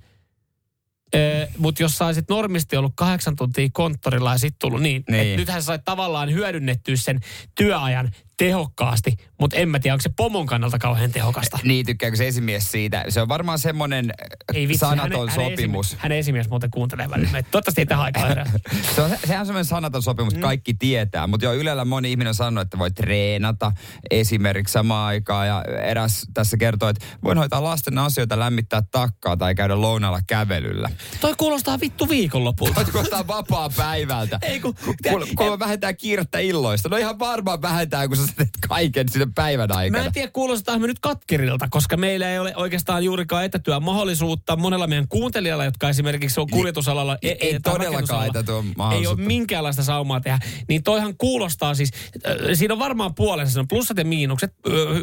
mutta 1.59 1.83
jos 1.83 1.99
saisit 1.99 2.29
normisti 2.29 2.77
ollut 2.77 2.93
kahdeksan 2.97 3.37
tuntia 3.37 3.69
konttorilla 3.73 4.33
ja 4.33 4.39
sitten 4.39 4.59
tullut 4.59 4.83
niin, 4.83 5.05
niin. 5.11 5.21
että 5.21 5.37
nythän 5.37 5.63
sä 5.63 5.67
sait 5.67 5.85
tavallaan 5.85 6.33
hyödynnettyä 6.33 6.97
sen 6.97 7.21
työajan 7.55 8.11
tehokkaasti, 8.37 9.17
mutta 9.41 9.57
en 9.57 9.69
mä 9.69 9.79
tiedä, 9.79 9.95
onko 9.95 10.03
se 10.03 10.11
pomon 10.17 10.47
kannalta 10.47 10.79
kauhean 10.79 11.13
tehokasta. 11.13 11.59
Niin, 11.63 11.87
tykkääkö 11.87 12.17
se 12.17 12.27
esimies 12.27 12.71
siitä? 12.73 13.05
Se 13.09 13.21
on 13.21 13.29
varmaan 13.29 13.59
semmoinen 13.59 14.13
ei 14.55 14.69
vitsi, 14.69 14.79
sanaton 14.79 15.29
hänen, 15.29 15.51
sopimus. 15.51 15.91
Hänen, 15.91 16.03
hänen 16.03 16.19
esimies 16.19 16.49
muuten 16.49 16.71
kuuntelee 16.71 17.11
välillä. 17.11 17.43
Toivottavasti 17.43 17.81
ei 17.81 17.87
tähän 17.87 18.05
aikaan 18.05 18.37
se 18.95 19.03
on, 19.03 19.11
Sehän 19.25 19.41
on 19.41 19.47
semmoinen 19.47 19.65
sanaton 19.65 20.03
sopimus, 20.03 20.35
mm. 20.35 20.41
kaikki 20.41 20.75
tietää. 20.75 21.27
Mutta 21.27 21.47
jo 21.47 21.53
Ylellä 21.55 21.85
moni 21.85 22.11
ihminen 22.11 22.29
on 22.29 22.35
sanonut, 22.35 22.63
että 22.63 22.79
voi 22.79 22.91
treenata 22.91 23.73
esimerkiksi 24.11 24.73
samaan 24.73 25.07
aikaan. 25.07 25.47
Ja 25.47 25.65
eräs 25.65 26.27
tässä 26.35 26.57
kertoo, 26.57 26.89
että 26.89 27.07
voin 27.25 27.39
hoitaa 27.39 27.65
lasten 27.65 27.99
asioita, 27.99 28.39
lämmittää 28.39 28.83
takkaa 28.91 29.37
tai 29.37 29.55
käydä 29.55 29.81
lounalla 29.81 30.21
kävelyllä. 30.27 30.91
Toi 31.21 31.35
kuulostaa 31.39 31.81
vittu 31.81 32.09
viikonlopulta. 32.09 32.75
Toi 32.75 32.85
kuulostaa 32.85 33.27
vapaa 33.27 33.71
päivältä. 33.77 34.39
ei 34.43 34.61
kun... 34.61 34.75
Kun, 35.11 35.27
kun 35.37 35.59
vähentää 35.59 35.93
kiirettä 35.93 36.39
illoista. 36.39 36.89
No 36.89 36.97
ihan 36.97 37.19
varmaan 37.19 37.63
vähentää, 37.63 38.09
kun 38.09 38.17
sä 38.17 38.24
teet 38.37 38.49
kaiken 38.69 39.09
sinne 39.09 39.27
päivän 39.35 39.73
aikana. 39.73 40.03
Mä 40.03 40.07
en 40.07 40.13
tiedä, 40.13 40.31
kuulostaa 40.33 40.79
me 40.79 40.87
nyt 40.87 41.01
katkerilta, 41.01 41.69
koska 41.71 41.97
meillä 41.97 42.31
ei 42.31 42.39
ole 42.39 42.57
oikeastaan 42.57 43.05
juurikaan 43.05 43.45
etätyön 43.45 43.83
mahdollisuutta. 43.83 44.57
Monella 44.57 44.87
meidän 44.87 45.09
kuuntelijalla, 45.09 45.65
jotka 45.65 45.89
esimerkiksi 45.89 46.41
on 46.41 46.47
kuljetusalalla... 46.51 47.19
Ei, 47.23 47.31
ei, 47.31 47.53
ei 47.53 47.61
todellakaan 47.61 48.27
etätyön 48.27 48.65
Ei 48.93 49.07
ole 49.07 49.17
minkäänlaista 49.17 49.83
saumaa 49.83 50.21
tehdä. 50.21 50.39
Niin 50.69 50.83
toihan 50.83 51.17
kuulostaa 51.17 51.75
siis... 51.75 51.91
Äh, 52.27 52.35
siinä 52.55 52.75
on 52.75 52.79
varmaan 52.81 53.15
puolensa. 53.15 53.61
On 53.61 53.69
plussat 53.69 53.99
ja 53.99 54.05
miinukset. 54.05 54.55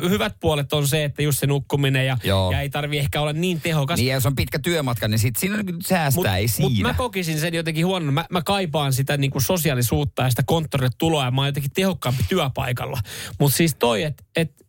Hyvät 0.10 0.36
puolet 0.40 0.74
on 0.74 0.88
se, 0.88 1.04
että 1.04 1.22
just 1.22 1.40
se 1.40 1.48
nukkuminen 1.48 2.06
ja, 2.06 2.18
ja 2.51 2.62
ei 2.62 2.70
tarvi 2.70 2.98
ehkä 2.98 3.22
olla 3.22 3.34
niin 3.34 3.62
tehokas. 3.62 4.00
Niin, 4.00 4.13
jos 4.13 4.25
on 4.25 4.36
pitkä 4.36 4.60
työmatka, 4.60 5.08
niin 5.08 5.20
sit 5.20 5.36
siinä 5.36 5.56
säästää, 5.88 6.16
mut, 6.16 6.28
ei 6.38 6.48
siinä. 6.48 6.70
Mutta 6.70 6.84
mä 6.84 6.94
kokisin 6.94 7.40
sen 7.40 7.54
jotenkin 7.54 7.86
huonon. 7.86 8.13
Mä, 8.13 8.25
mä 8.30 8.42
kaipaan 8.42 8.94
sitä 8.94 9.18
niin 9.18 9.32
kuin 9.32 9.42
sosiaalisuutta 9.42 10.24
ja 10.24 10.30
sitä 10.30 10.44
konttorille 10.46 10.92
tuloa 10.98 11.25
ja 11.25 11.32
mä 11.32 11.42
oon 11.42 11.48
jotenkin 11.48 11.72
tehokkaampi 11.72 12.24
työpaikalla. 12.30 13.00
Mutta 13.39 13.58
siis 13.58 13.75
toi, 13.75 14.03
että 14.03 14.24
et, 14.36 14.62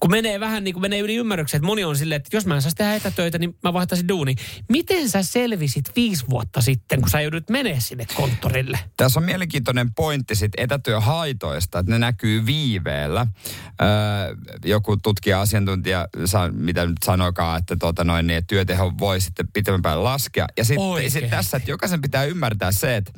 kun 0.00 0.10
menee 0.10 0.40
vähän 0.40 0.64
niin 0.64 0.74
kuin 0.74 0.80
menee 0.80 0.98
yli 0.98 1.16
ymmärryksen, 1.16 1.58
että 1.58 1.66
moni 1.66 1.84
on 1.84 1.96
silleen, 1.96 2.16
että 2.16 2.36
jos 2.36 2.46
mä 2.46 2.54
en 2.54 2.62
saisi 2.62 2.76
tehdä 2.76 2.94
etätöitä, 2.94 3.38
niin 3.38 3.56
mä 3.62 3.72
vaihtaisin 3.72 4.08
duuni. 4.08 4.34
Miten 4.68 5.08
sä 5.08 5.22
selvisit 5.22 5.84
viisi 5.96 6.24
vuotta 6.30 6.60
sitten, 6.60 7.00
kun 7.00 7.10
sä 7.10 7.20
joudut 7.20 7.50
menee 7.50 7.80
sinne 7.80 8.06
konttorille? 8.14 8.78
Tässä 8.96 9.20
on 9.20 9.24
mielenkiintoinen 9.24 9.94
pointti 9.94 10.34
sit 10.34 10.52
etätyöhaitoista, 10.56 11.78
että 11.78 11.92
ne 11.92 11.98
näkyy 11.98 12.46
viiveellä. 12.46 13.26
Öö, 13.82 13.88
joku 14.64 14.96
tutkija 14.96 15.40
asiantuntija, 15.40 16.08
mitä 16.52 16.86
nyt 16.86 16.96
sanoikaan, 17.04 17.58
että 17.58 17.76
tota 17.76 18.04
noin, 18.04 18.26
niin, 18.26 18.38
että 18.38 18.48
työteho 18.48 18.92
voi 18.98 19.20
sitten 19.20 19.48
pitemmän 19.52 19.82
päälle 19.82 20.02
laskea. 20.02 20.46
Ja 20.56 20.64
sitten 20.64 21.10
sit 21.10 21.30
tässä, 21.30 21.56
että 21.56 21.70
jokaisen 21.70 22.00
pitää 22.00 22.24
ymmärtää 22.24 22.72
se, 22.72 22.96
että 22.96 23.12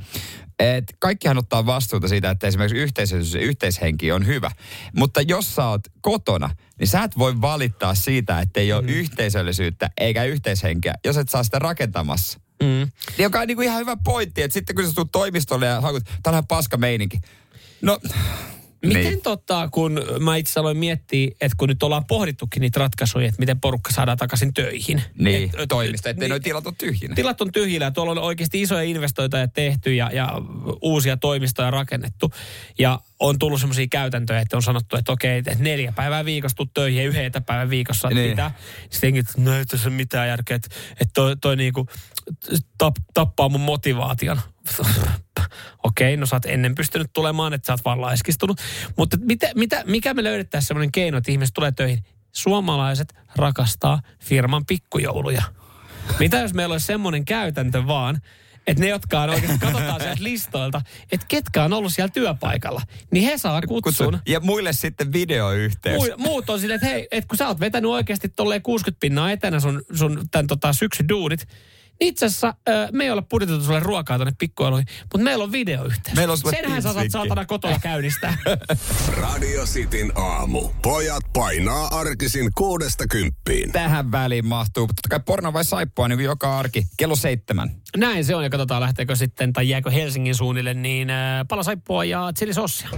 et 0.59 0.85
kaikkihan 0.99 1.39
ottaa 1.39 1.67
vastuuta 1.67 2.09
siitä, 2.09 2.31
että 2.31 2.47
esimerkiksi 2.47 2.79
yhteisöllisyys 2.79 3.35
ja 3.35 3.49
yhteishenki 3.49 4.13
on 4.13 4.27
hyvä. 4.27 4.51
Mutta 4.97 5.21
jos 5.23 5.55
sä 5.55 5.67
oot 5.67 5.81
kotona, 6.01 6.51
niin 6.79 6.89
sä 6.89 7.03
et 7.03 7.19
voi 7.19 7.41
valittaa 7.41 7.95
siitä, 7.95 8.41
että 8.41 8.61
ei 8.61 8.73
ole 8.73 8.83
mm. 8.83 8.89
yhteisöllisyyttä 8.89 9.91
eikä 10.01 10.25
yhteishenkeä, 10.25 10.95
jos 11.05 11.17
et 11.17 11.29
saa 11.29 11.45
sitä 11.45 11.59
rakentamassa. 11.59 12.41
Mm. 12.63 12.91
Joka 13.19 13.41
on 13.41 13.47
niinku 13.47 13.63
ihan 13.63 13.81
hyvä 13.81 13.97
pointti, 14.05 14.43
että 14.43 14.53
sitten 14.53 14.77
kun 14.77 14.87
sä 14.87 14.95
tulet 14.95 15.13
toimistolle 15.13 15.67
ja 15.67 15.81
hakut, 15.81 16.05
tää 16.23 16.39
on 16.39 16.47
paska 16.47 16.77
meininki. 16.77 17.21
No, 17.83 17.99
Miten 18.89 19.05
niin. 19.05 19.23
tota, 19.23 19.69
kun 19.73 20.01
mä 20.21 20.37
itse 20.37 20.61
aloin 20.61 20.77
miettiä, 20.77 21.31
että 21.41 21.57
kun 21.57 21.69
nyt 21.69 21.83
ollaan 21.83 22.05
pohdittukin 22.05 22.61
niitä 22.61 22.81
ratkaisuja, 22.81 23.27
että 23.29 23.39
miten 23.39 23.61
porukka 23.61 23.93
saadaan 23.93 24.19
takaisin 24.19 24.55
töihin. 24.55 25.03
Niin, 25.19 25.51
Et- 25.59 25.69
toimisto, 25.69 26.09
ettei 26.09 26.21
niin, 26.21 26.31
noi 26.31 26.41
tilat 26.41 26.67
ole 26.67 26.75
tyhjinä. 26.79 27.15
Tilat 27.15 27.41
on 27.41 27.53
tyhjillä 27.53 27.85
ja 27.85 27.91
tuolla 27.91 28.13
on 28.13 28.19
oikeasti 28.19 28.63
isoja 28.63 28.83
investointeja 28.83 29.49
tehty 29.49 29.95
ja, 29.95 30.11
ja 30.13 30.33
uusia 30.83 31.17
toimistoja 31.17 31.71
rakennettu. 31.71 32.31
Ja 32.79 33.01
on 33.21 33.39
tullut 33.39 33.61
semmoisia 33.61 33.87
käytäntöjä, 33.91 34.41
että 34.41 34.57
on 34.57 34.63
sanottu, 34.63 34.97
että 34.97 35.13
okei, 35.13 35.39
että 35.39 35.57
neljä 35.59 35.93
päivää 35.93 36.25
viikossa 36.25 36.57
tuu 36.57 36.67
töihin 36.75 37.03
ja 37.03 37.09
yhden 37.09 37.25
etäpäivän 37.25 37.71
viikossa. 37.71 38.09
Niin. 38.09 38.31
mitä? 38.31 38.51
Sitten 38.91 39.17
että 39.17 39.33
no 39.37 39.55
ei 39.55 39.65
tässä 39.65 39.89
ole 39.89 39.97
mitään 39.97 40.29
järkeä, 40.29 40.57
että, 40.57 40.69
että 40.93 41.13
toi, 41.15 41.37
toi 41.37 41.57
niinku 41.57 41.87
tap, 42.79 42.97
tappaa 43.15 43.49
mun 43.49 43.61
motivaation. 43.61 44.41
Okei, 45.85 46.17
no 46.17 46.27
sä 46.27 46.37
oot 46.37 46.47
ennen 46.47 46.75
pystynyt 46.75 47.11
tulemaan, 47.13 47.53
että 47.55 47.67
sä 47.67 47.73
oot 47.73 47.85
vaan 47.85 48.01
laiskistunut. 48.01 48.61
Mutta 48.97 49.17
mitä, 49.21 49.51
mitä, 49.55 49.83
mikä 49.87 50.15
me 50.15 50.25
löydettäisiin 50.25 50.69
semmoinen 50.69 50.93
keino, 50.93 51.19
että 51.19 51.33
ihmiset 51.33 51.55
tulee 51.55 51.73
töihin? 51.73 52.05
Suomalaiset 52.33 53.15
rakastaa 53.37 54.01
firman 54.21 54.67
pikkujouluja. 54.67 55.43
Mitä 56.19 56.39
jos 56.41 56.55
meillä 56.55 56.73
olisi 56.73 56.87
semmoinen 56.87 57.25
käytäntö 57.25 57.87
vaan, 57.87 58.21
että 58.67 58.81
ne, 58.83 58.89
jotka 58.89 59.21
on 59.21 59.31
oikeasti, 59.31 59.59
katsotaan 59.59 60.01
sieltä 60.01 60.23
listoilta, 60.25 60.81
että 61.13 61.27
ketkä 61.29 61.65
on 61.65 61.73
ollut 61.73 61.93
siellä 61.95 62.11
työpaikalla, 62.13 62.83
niin 63.11 63.25
he 63.25 63.39
saa 63.39 63.63
kutsun. 63.63 64.19
Ja 64.29 64.41
muille 64.41 64.73
sitten 64.73 65.13
videoyhteys. 65.13 66.03
Muu- 66.03 66.15
Muut 66.19 66.51
on 66.51 66.61
silleen, 66.61 66.77
että 66.77 66.87
hei, 66.87 67.09
että 67.11 67.29
kun 67.29 67.39
sä 67.39 67.49
oot 67.49 67.61
vetänyt 67.61 67.91
oikeasti 67.91 68.29
tolleen 68.29 68.63
60 68.63 69.01
pinnaa 69.01 69.31
etänä 69.31 69.61
sun, 69.61 69.83
sun 69.95 70.29
tämän 70.31 70.47
tota, 70.47 70.73
syksyn 70.73 71.09
duunit, 71.09 71.41
niin 71.41 71.49
itse 72.01 72.27
asiassa 72.27 72.55
me 72.93 73.05
ei 73.05 73.11
ole 73.11 73.23
budjetoitu 73.23 73.65
sulle 73.65 73.81
ruokaa 73.81 74.19
tonne 74.19 74.33
pikkueluihin, 74.39 74.87
mutta 75.03 75.19
meillä 75.19 75.45
on 75.45 75.53
videoyhteys. 75.53 76.17
Meillä 76.17 76.33
on 76.33 76.39
Senhän 76.39 76.83
sä 76.83 76.93
saat 76.93 77.07
saatana 77.11 77.45
kotona 77.45 77.79
käynnistää. 77.83 78.37
Radio 79.21 79.65
Cityn 79.65 80.13
aamu. 80.19 80.69
Pojat 80.83 81.25
painaa 81.33 81.87
arkisin 81.87 82.51
kuudesta 82.55 83.07
kymppiin. 83.07 83.73
Tähän 83.73 84.13
väliin 84.13 84.47
mahtuu. 84.47 84.87
Totta 84.87 85.09
kai 85.11 85.21
porno 85.27 85.53
vai 85.53 85.65
saippua 85.65 86.09
niin 86.09 86.19
kuin 86.19 86.25
joka 86.25 86.59
arki. 86.59 86.87
Kello 86.97 87.17
seitsemän. 87.17 87.71
Näin 87.97 88.25
se 88.25 88.35
on 88.35 88.45
ja 88.45 88.51
katsotaan 88.51 88.83
lähteekö 88.83 89.17
sitten 89.17 89.53
tai 89.53 89.69
jääkö 89.69 89.91
Helsingin 89.91 90.35
suunnille 90.35 90.75
niin 90.75 91.11
äh, 91.11 91.47
palasaippua 91.49 92.05
ja 92.05 92.33
chilisossia. 92.39 92.89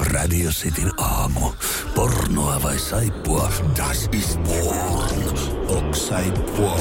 Radio 0.00 0.50
Cityn 0.50 0.92
aamu. 0.98 1.52
Pornoa 1.94 2.62
vai 2.62 2.78
saippua? 2.78 3.52
Das 3.76 4.08
ist 4.12 4.42
porn. 4.42 5.38
Ok 5.68 5.94
saippua. 5.94 6.80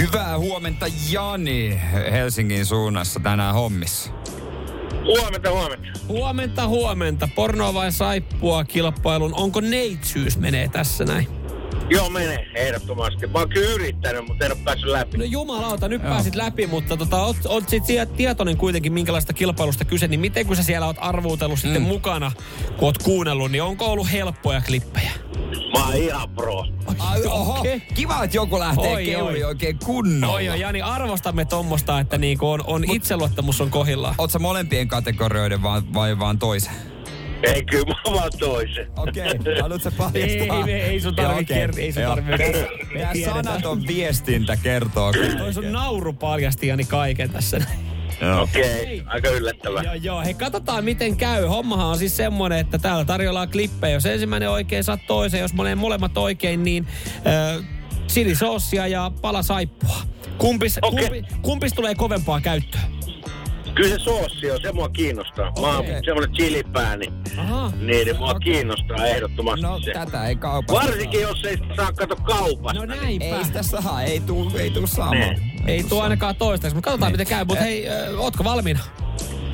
Hyvää 0.00 0.38
huomenta 0.38 0.86
Jani 1.10 1.80
Helsingin 2.12 2.66
suunnassa 2.66 3.20
tänään 3.20 3.54
hommissa. 3.54 4.10
Huomenta, 5.04 5.50
huomenta. 5.50 5.86
Huomenta, 6.08 6.68
huomenta. 6.68 7.28
Pornoa 7.34 7.74
vai 7.74 7.92
saippua 7.92 8.64
kilpailun. 8.64 9.34
Onko 9.34 9.60
neitsyys 9.60 10.38
menee 10.38 10.68
tässä 10.68 11.04
näin? 11.04 11.35
Joo, 11.90 12.10
menee 12.10 12.46
ehdottomasti. 12.54 13.26
Mä 13.26 13.38
oon 13.38 13.48
kyllä 13.48 13.70
yrittänyt, 13.70 14.26
mutta 14.28 14.44
en 14.44 14.52
ole 14.52 14.60
päässyt 14.64 14.88
läpi. 14.90 15.18
No 15.18 15.24
jumalauta, 15.24 15.88
nyt 15.88 16.02
Joo. 16.02 16.12
pääsit 16.12 16.34
läpi, 16.34 16.66
mutta 16.66 16.96
tota, 16.96 17.22
oot, 17.22 17.36
oot 17.48 17.68
sit 17.68 17.84
siellä 17.84 18.06
tietoinen 18.06 18.56
kuitenkin, 18.56 18.92
minkälaista 18.92 19.32
kilpailusta 19.32 19.84
kyse, 19.84 20.08
niin 20.08 20.20
miten 20.20 20.46
kun 20.46 20.56
sä 20.56 20.62
siellä 20.62 20.86
oot 20.86 20.96
arvuutellut 21.00 21.58
sitten 21.58 21.82
Mm. 21.82 21.88
mukana, 21.88 22.32
kun 22.76 22.86
oot 22.88 22.98
kuunnellut, 22.98 23.50
niin 23.50 23.62
onko 23.62 23.84
ollut 23.86 24.12
helppoja 24.12 24.60
klippejä? 24.60 25.10
Mä 25.72 25.84
oon 25.84 25.94
ihan 25.94 26.30
pro. 26.30 26.64
Ai, 26.98 27.22
oho, 27.26 27.58
Okei. 27.60 27.80
kiva, 27.94 28.24
että 28.24 28.36
joku 28.36 28.58
lähtee 28.58 28.92
Oi, 28.94 29.04
keuli 29.04 29.38
oi. 29.38 29.44
oikein 29.44 29.78
kunnolla. 29.84 30.34
Oi, 30.34 30.48
oi, 30.48 30.60
Jani, 30.60 30.82
arvostamme 30.82 31.44
tommosta, 31.44 32.00
että 32.00 32.18
niinku 32.18 32.50
on, 32.50 32.60
on 32.66 32.84
itseluottamus 32.90 33.60
on 33.60 33.70
kohillaan. 33.70 34.14
Oot 34.18 34.30
sä 34.30 34.38
molempien 34.38 34.88
kategorioiden 34.88 35.62
vaan, 35.62 35.94
vai 35.94 36.18
vaan 36.18 36.38
toisen? 36.38 36.72
Ei, 37.42 37.64
kyllä 37.64 37.84
mä 37.84 38.14
vaan 38.14 38.30
toisen. 38.38 38.86
Okei, 38.96 39.30
okay. 39.30 39.60
haluatko 39.60 39.90
sä 39.90 39.96
paljastaa? 39.96 40.66
Ei, 40.66 40.72
ei, 40.72 40.80
ei 40.80 41.00
sun 41.00 41.16
tarvi 41.16 41.42
okei. 41.42 41.66
kert- 41.66 41.78
ei 41.78 41.92
sun 41.92 42.02
tarvi 42.02 42.32
Tää 42.98 43.12
sanaton 43.24 43.86
viestintä 43.86 44.56
kertoo. 44.56 45.12
Toi 45.38 45.54
sun 45.54 45.72
nauru 45.72 46.12
paljasti 46.12 46.66
Jani 46.66 46.84
kaiken 46.84 47.30
tässä. 47.30 47.60
Joo. 48.20 48.42
Okei, 48.42 49.00
okay, 49.00 49.14
aika 49.14 49.28
yllättävää. 49.28 49.82
Joo, 49.82 49.94
joo. 49.94 50.22
Hei, 50.24 50.34
katsotaan 50.34 50.84
miten 50.84 51.16
käy. 51.16 51.44
Hommahan 51.44 51.86
on 51.86 51.98
siis 51.98 52.16
semmonen, 52.16 52.58
että 52.58 52.78
täällä 52.78 53.04
tarjolla 53.04 53.46
klippejä. 53.46 53.94
Jos 53.94 54.06
ensimmäinen 54.06 54.50
oikein, 54.50 54.84
saat 54.84 55.00
toisen. 55.06 55.40
Jos 55.40 55.52
monen 55.52 55.78
molemmat 55.78 56.18
oikein, 56.18 56.64
niin 56.64 56.86
äh, 57.26 57.64
chilisoosia 58.08 58.86
ja 58.86 59.12
pala 59.22 59.42
saippua. 59.42 59.96
Kumpis, 60.38 60.78
Okei. 60.82 61.04
kumpi, 61.04 61.24
kumpis 61.42 61.72
tulee 61.72 61.94
kovempaa 61.94 62.40
käyttöön? 62.40 62.84
Kyllä 63.76 63.98
se 63.98 64.04
soossi 64.04 64.50
on, 64.50 64.58
se 64.62 64.72
mua 64.72 64.88
kiinnostaa. 64.88 65.52
Mä 65.60 65.66
oon 65.76 65.84
semmonen 66.04 66.32
chilipää, 66.32 66.96
niin, 66.96 67.12
Aha. 67.38 67.72
niin, 67.80 67.86
niin 68.06 68.16
mua 68.18 68.30
Okei. 68.30 68.52
kiinnostaa 68.52 69.06
ehdottomasti 69.06 69.62
No 69.62 69.80
se. 69.84 69.92
tätä 69.92 70.26
ei 70.26 70.36
kaupasta 70.36 70.86
Varsinkin 70.86 71.20
jos 71.20 71.44
ei 71.44 71.56
sitä 71.56 71.74
saa 71.76 71.92
kato 71.92 72.16
kaupasta. 72.16 72.80
No 72.80 72.84
niin- 72.86 73.00
näinpä. 73.02 73.24
Ei 73.38 73.44
sitä 73.44 73.62
saa, 73.62 74.02
ei 74.02 74.20
tuu, 74.20 74.52
ei 74.58 74.70
tuu 74.70 74.86
saamaan. 74.86 75.18
Niin. 75.34 75.62
Ei 75.66 75.82
tuo 75.84 76.02
ainakaan 76.02 76.36
toistaiseksi, 76.36 76.74
mutta 76.74 76.90
katsotaan 76.90 77.12
Niin. 77.12 77.20
miten 77.20 77.36
käy. 77.36 77.44
Mutta 77.44 77.64
hei, 77.64 77.88
äh, 77.88 77.94
ootko 78.20 78.44
valmiina? 78.44 78.80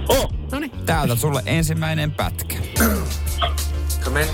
Oh, 0.09 0.29
No 0.52 0.59
niin. 0.61 0.71
Täältä 0.87 1.17
sulle 1.17 1.43
ensimmäinen 1.47 2.11
pätkä. 2.12 2.57
Come 4.05 4.23
in. 4.23 4.29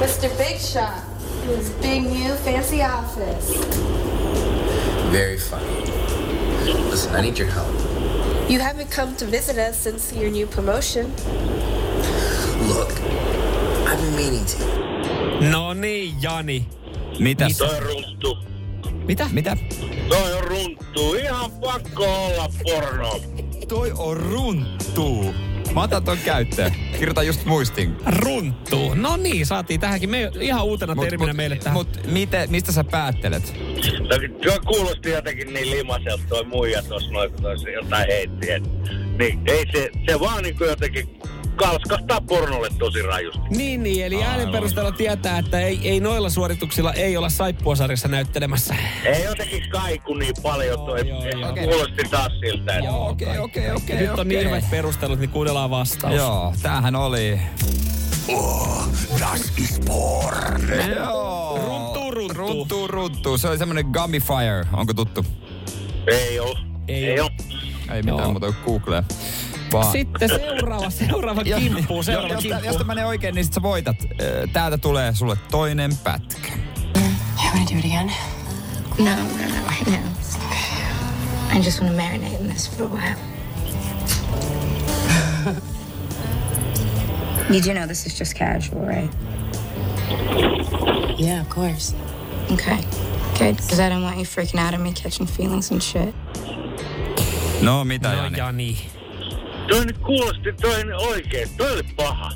Mr. 0.00 0.28
Big 0.38 0.58
Shot, 0.60 1.11
his 1.42 1.70
big 1.82 2.02
new 2.02 2.34
fancy 2.44 2.82
office. 2.82 3.56
Very 5.10 5.38
funny. 5.38 5.82
Listen, 6.90 7.14
I 7.14 7.20
need 7.20 7.38
your 7.38 7.48
help. 7.48 7.68
You 8.48 8.60
haven't 8.60 8.90
come 8.90 9.16
to 9.16 9.26
visit 9.26 9.58
us 9.58 9.76
since 9.76 10.12
your 10.12 10.30
new 10.30 10.46
promotion. 10.46 11.12
Look, 12.68 12.92
I've 13.88 13.98
been 13.98 14.16
meaning 14.16 14.44
to. 14.46 15.50
No 15.50 15.72
niin, 15.72 16.14
Jani. 16.22 16.68
Mitäs? 17.18 17.58
toi 17.58 17.68
on 17.68 17.82
runttu. 17.82 18.38
Mitä? 19.06 19.28
Mitä? 19.32 19.56
Toi 20.08 20.32
on 20.34 20.44
runttu. 20.44 21.14
Ihan 21.14 21.50
pakko 21.50 22.04
olla 22.04 22.48
porno. 22.64 23.20
Toi 23.68 23.92
on 23.96 24.16
runttuu. 24.16 25.34
Mä 25.74 25.82
otan 25.82 26.04
ton 26.04 26.18
käyttöön. 26.24 26.72
Kirjoitan 26.92 27.26
just 27.26 27.44
muistin. 27.44 27.96
Runttuu. 28.18 28.94
No 28.94 29.16
niin, 29.16 29.46
saatiin 29.46 29.80
tähänkin 29.80 30.10
me, 30.10 30.30
ihan 30.40 30.64
uutena 30.64 30.94
terminä 30.96 31.32
meille 31.32 31.56
tähän. 31.56 31.72
Mut 31.78 31.98
miten, 32.06 32.50
mistä 32.50 32.72
sä 32.72 32.84
päättelet? 32.84 33.54
Tuo 34.42 34.58
kuulosti 34.66 35.10
jotenkin 35.10 35.54
niin 35.54 35.70
limaselta 35.70 36.22
toi 36.28 36.44
muija 36.44 36.82
tuossa 36.82 37.10
noin, 37.10 37.30
kun 37.32 37.42
jotain 37.74 38.06
heitti. 38.08 38.50
et- 38.50 38.68
Niin 39.18 39.40
ei 39.46 39.64
se, 39.72 39.90
se 40.08 40.20
vaan 40.20 40.42
niinku 40.42 40.64
jotenkin 40.64 41.18
kalskahtaa 41.56 42.20
pornolle 42.20 42.68
tosi 42.78 43.02
rajusti. 43.02 43.40
Niin, 43.50 43.82
niin, 43.82 44.04
eli 44.06 44.22
äänen 44.24 44.48
perusteella 44.48 44.92
tietää, 44.92 45.38
että 45.38 45.60
ei, 45.60 45.80
ei 45.84 46.00
noilla 46.00 46.30
suorituksilla 46.30 46.92
ei 46.92 47.16
olla 47.16 47.28
saippuasarjassa 47.28 48.08
näyttelemässä. 48.08 48.74
Ei 49.04 49.24
jotenkin 49.24 49.64
kaiku 49.70 50.14
niin 50.14 50.34
paljon 50.42 50.78
toi. 50.86 51.08
Joo, 51.08 51.24
joo, 51.26 51.40
joo. 51.40 51.54
Kuulosti 51.64 52.02
taas 52.10 52.32
siltä. 52.40 52.76
että- 52.78 52.90
Okei, 52.90 53.38
okei, 53.38 53.70
okei. 53.70 53.96
Nyt 53.96 54.18
on 54.18 54.28
niin 54.28 54.46
hyvät 54.46 54.70
perustelut, 54.70 55.18
niin 55.18 55.30
kuunnellaan 55.30 55.70
vastaus. 55.70 56.14
Joo, 56.14 56.54
tämähän 56.62 56.96
oli... 56.96 57.40
Oh, 58.28 58.88
das 59.20 59.52
ist 59.58 59.84
porn. 59.84 60.62
Joo. 60.96 61.58
Runtuu, 61.66 62.10
runtuu. 62.10 62.34
Runtuu, 62.36 62.88
runtuu. 62.88 63.38
Se 63.38 63.48
oli 63.48 63.58
semmonen 63.58 63.86
Gummy 63.86 64.20
Fire. 64.20 64.66
Onko 64.72 64.94
tuttu? 64.94 65.26
Ei 66.06 66.38
oo. 66.40 66.56
Ei 66.88 67.04
Ei 67.04 67.20
oo. 67.20 67.30
Ei 67.94 68.02
mitään 68.02 68.18
Joo. 68.18 68.30
muuta 68.30 68.52
kuin 68.52 68.56
Google. 68.64 69.04
Vaan. 69.72 69.92
Sitten 69.92 70.28
seuraava, 70.28 70.90
seuraava 70.90 71.42
Jos- 71.44 71.60
kimppu, 71.60 72.02
seuraava 72.02 72.34
jos, 72.34 72.42
kimppu. 72.42 72.64
jos 72.66 72.76
tää 72.76 72.84
menee 72.86 73.06
oikein, 73.06 73.34
niin 73.34 73.44
sit 73.44 73.54
sä 73.54 73.62
voitat. 73.62 73.96
Täältä 74.52 74.78
tulee 74.78 75.14
sulle 75.14 75.36
toinen 75.50 75.96
pätkä. 76.04 76.52
You 76.96 77.52
want 77.54 77.68
to 77.68 77.74
do 77.74 77.78
it 77.78 77.84
again? 77.84 78.12
No, 78.98 79.04
no, 79.04 79.22
no, 79.48 79.92
no. 79.92 79.98
I 81.54 81.58
just 81.64 81.80
want 81.82 81.96
to 81.96 82.02
marinate 82.02 82.36
in 82.40 82.48
this 82.50 82.70
for 82.70 82.86
a 82.86 82.88
while. 82.88 83.16
You 87.50 87.60
do 87.60 87.72
know 87.74 87.86
this 87.86 88.06
is 88.06 88.18
just 88.20 88.34
casual, 88.34 88.86
right? 88.86 89.10
Yeah, 91.18 91.40
of 91.42 91.48
course. 91.48 91.94
Okay. 92.52 92.78
Good, 93.38 93.56
because 93.56 93.80
I 93.80 93.88
don't 93.90 94.02
want 94.02 94.16
you 94.18 94.24
freaking 94.24 94.58
out 94.60 94.74
on 94.74 94.82
me 94.82 94.92
catching 94.92 95.26
feelings 95.26 95.70
and 95.70 95.82
shit. 95.82 96.14
No 97.62 97.84
mitä 97.84 98.08
No 98.08 98.22
Jani? 98.22 98.38
Jani. 98.38 98.78
Toi 99.68 99.86
nyt 99.86 99.98
kuulosti, 99.98 100.52
toi 100.60 100.84
nyt 100.84 100.94
oikein, 100.94 101.48
toi 101.56 101.72
oli 101.72 101.82
paha. 101.96 102.30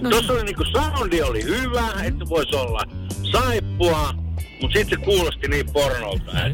No. 0.00 0.10
Tuossa 0.10 0.32
oli 0.32 0.44
niinku 0.44 0.64
soundi 0.64 1.22
oli 1.22 1.42
hyvä, 1.42 1.88
että 2.04 2.24
voisi 2.28 2.56
olla 2.56 2.84
saippua, 3.32 4.14
mutta 4.62 4.78
sitten 4.78 4.98
se 4.98 5.04
kuulosti 5.04 5.48
niin 5.48 5.66
pornolta. 5.72 6.32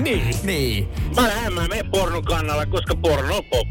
Niin. 0.00 0.34
Niin. 0.42 0.88
Mä 1.16 1.28
en 1.28 1.52
mä 1.52 1.68
mene 1.68 1.82
pornon 1.82 2.24
kannalla, 2.24 2.66
koska 2.66 2.96
porno 2.96 3.36
on 3.36 3.44
pop. 3.44 3.68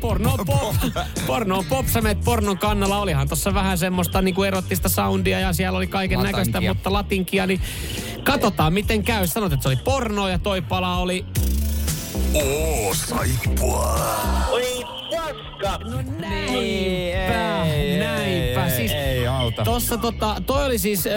Porno 0.00 0.32
on 0.32 0.46
pop. 0.46 0.74
Porno 1.26 1.58
on 1.58 1.64
pop. 1.64 1.86
Sä 1.86 2.00
meet 2.00 2.20
pornon 2.24 2.58
kannalla. 2.58 2.98
Olihan 2.98 3.28
tuossa 3.28 3.54
vähän 3.54 3.78
semmoista 3.78 4.22
niinku 4.22 4.42
erottista 4.42 4.88
soundia 4.88 5.40
ja 5.40 5.52
siellä 5.52 5.76
oli 5.76 5.86
kaiken 5.86 6.22
näköistä, 6.22 6.60
mutta 6.60 6.92
latinkia. 6.92 7.46
Niin 7.46 7.60
katsotaan 8.24 8.72
miten 8.72 9.02
käy. 9.02 9.26
Sanoit, 9.26 9.52
että 9.52 9.62
se 9.62 9.68
oli 9.68 9.76
porno 9.76 10.28
ja 10.28 10.38
toi 10.38 10.62
pala 10.62 10.96
oli... 10.96 11.24
Oo, 12.34 12.94
saippua. 12.94 14.00
Oi 14.50 14.84
paska! 15.10 15.78
Näinpä, 16.18 17.64
näinpä. 17.98 18.66
ei, 18.66 18.76
siis 18.76 18.92
ei 18.92 19.26
auta. 19.26 19.64
Tossa 19.64 19.96
tota, 19.96 20.36
toi 20.46 20.66
oli 20.66 20.78
siis 20.78 21.06
ö, 21.06 21.10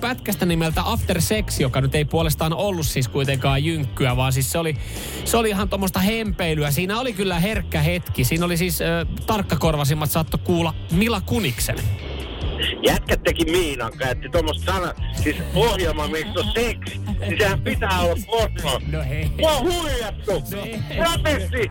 pätkästä 0.00 0.46
nimeltä 0.46 0.82
After 0.84 1.20
Sex, 1.20 1.60
joka 1.60 1.80
nyt 1.80 1.94
ei 1.94 2.04
puolestaan 2.04 2.52
ollut 2.52 2.86
siis 2.86 3.08
kuitenkaan 3.08 3.64
jynkkyä, 3.64 4.16
vaan 4.16 4.32
siis 4.32 4.52
se 4.52 4.58
oli, 4.58 4.76
se 5.24 5.36
oli 5.36 5.48
ihan 5.48 5.68
tuommoista 5.68 6.00
hempeilyä. 6.00 6.70
Siinä 6.70 7.00
oli 7.00 7.12
kyllä 7.12 7.40
herkkä 7.40 7.80
hetki. 7.80 8.24
Siinä 8.24 8.44
oli 8.44 8.56
siis 8.56 8.80
ö, 8.80 9.06
tarkkakorvasimmat 9.26 10.10
saatto 10.10 10.38
kuulla 10.38 10.74
Mila 10.90 11.20
Kuniksen. 11.20 11.76
Jätkät 12.82 13.22
teki 13.22 13.44
Miinan, 13.44 13.92
käytti 13.98 14.28
tuommoista 14.28 14.72
sana, 14.72 14.92
siis 15.22 15.36
ohjelma, 15.54 16.08
missä 16.08 16.40
on 16.40 16.52
seksi, 16.54 17.00
niin 17.20 17.38
sehän 17.38 17.60
pitää 17.60 18.00
olla 18.00 18.16
porno. 18.26 18.80
No 18.92 19.02
hei. 19.08 19.30
Mua 19.38 19.50
on 19.52 19.62
huijattu! 19.72 20.32
Ratisti! 20.98 21.70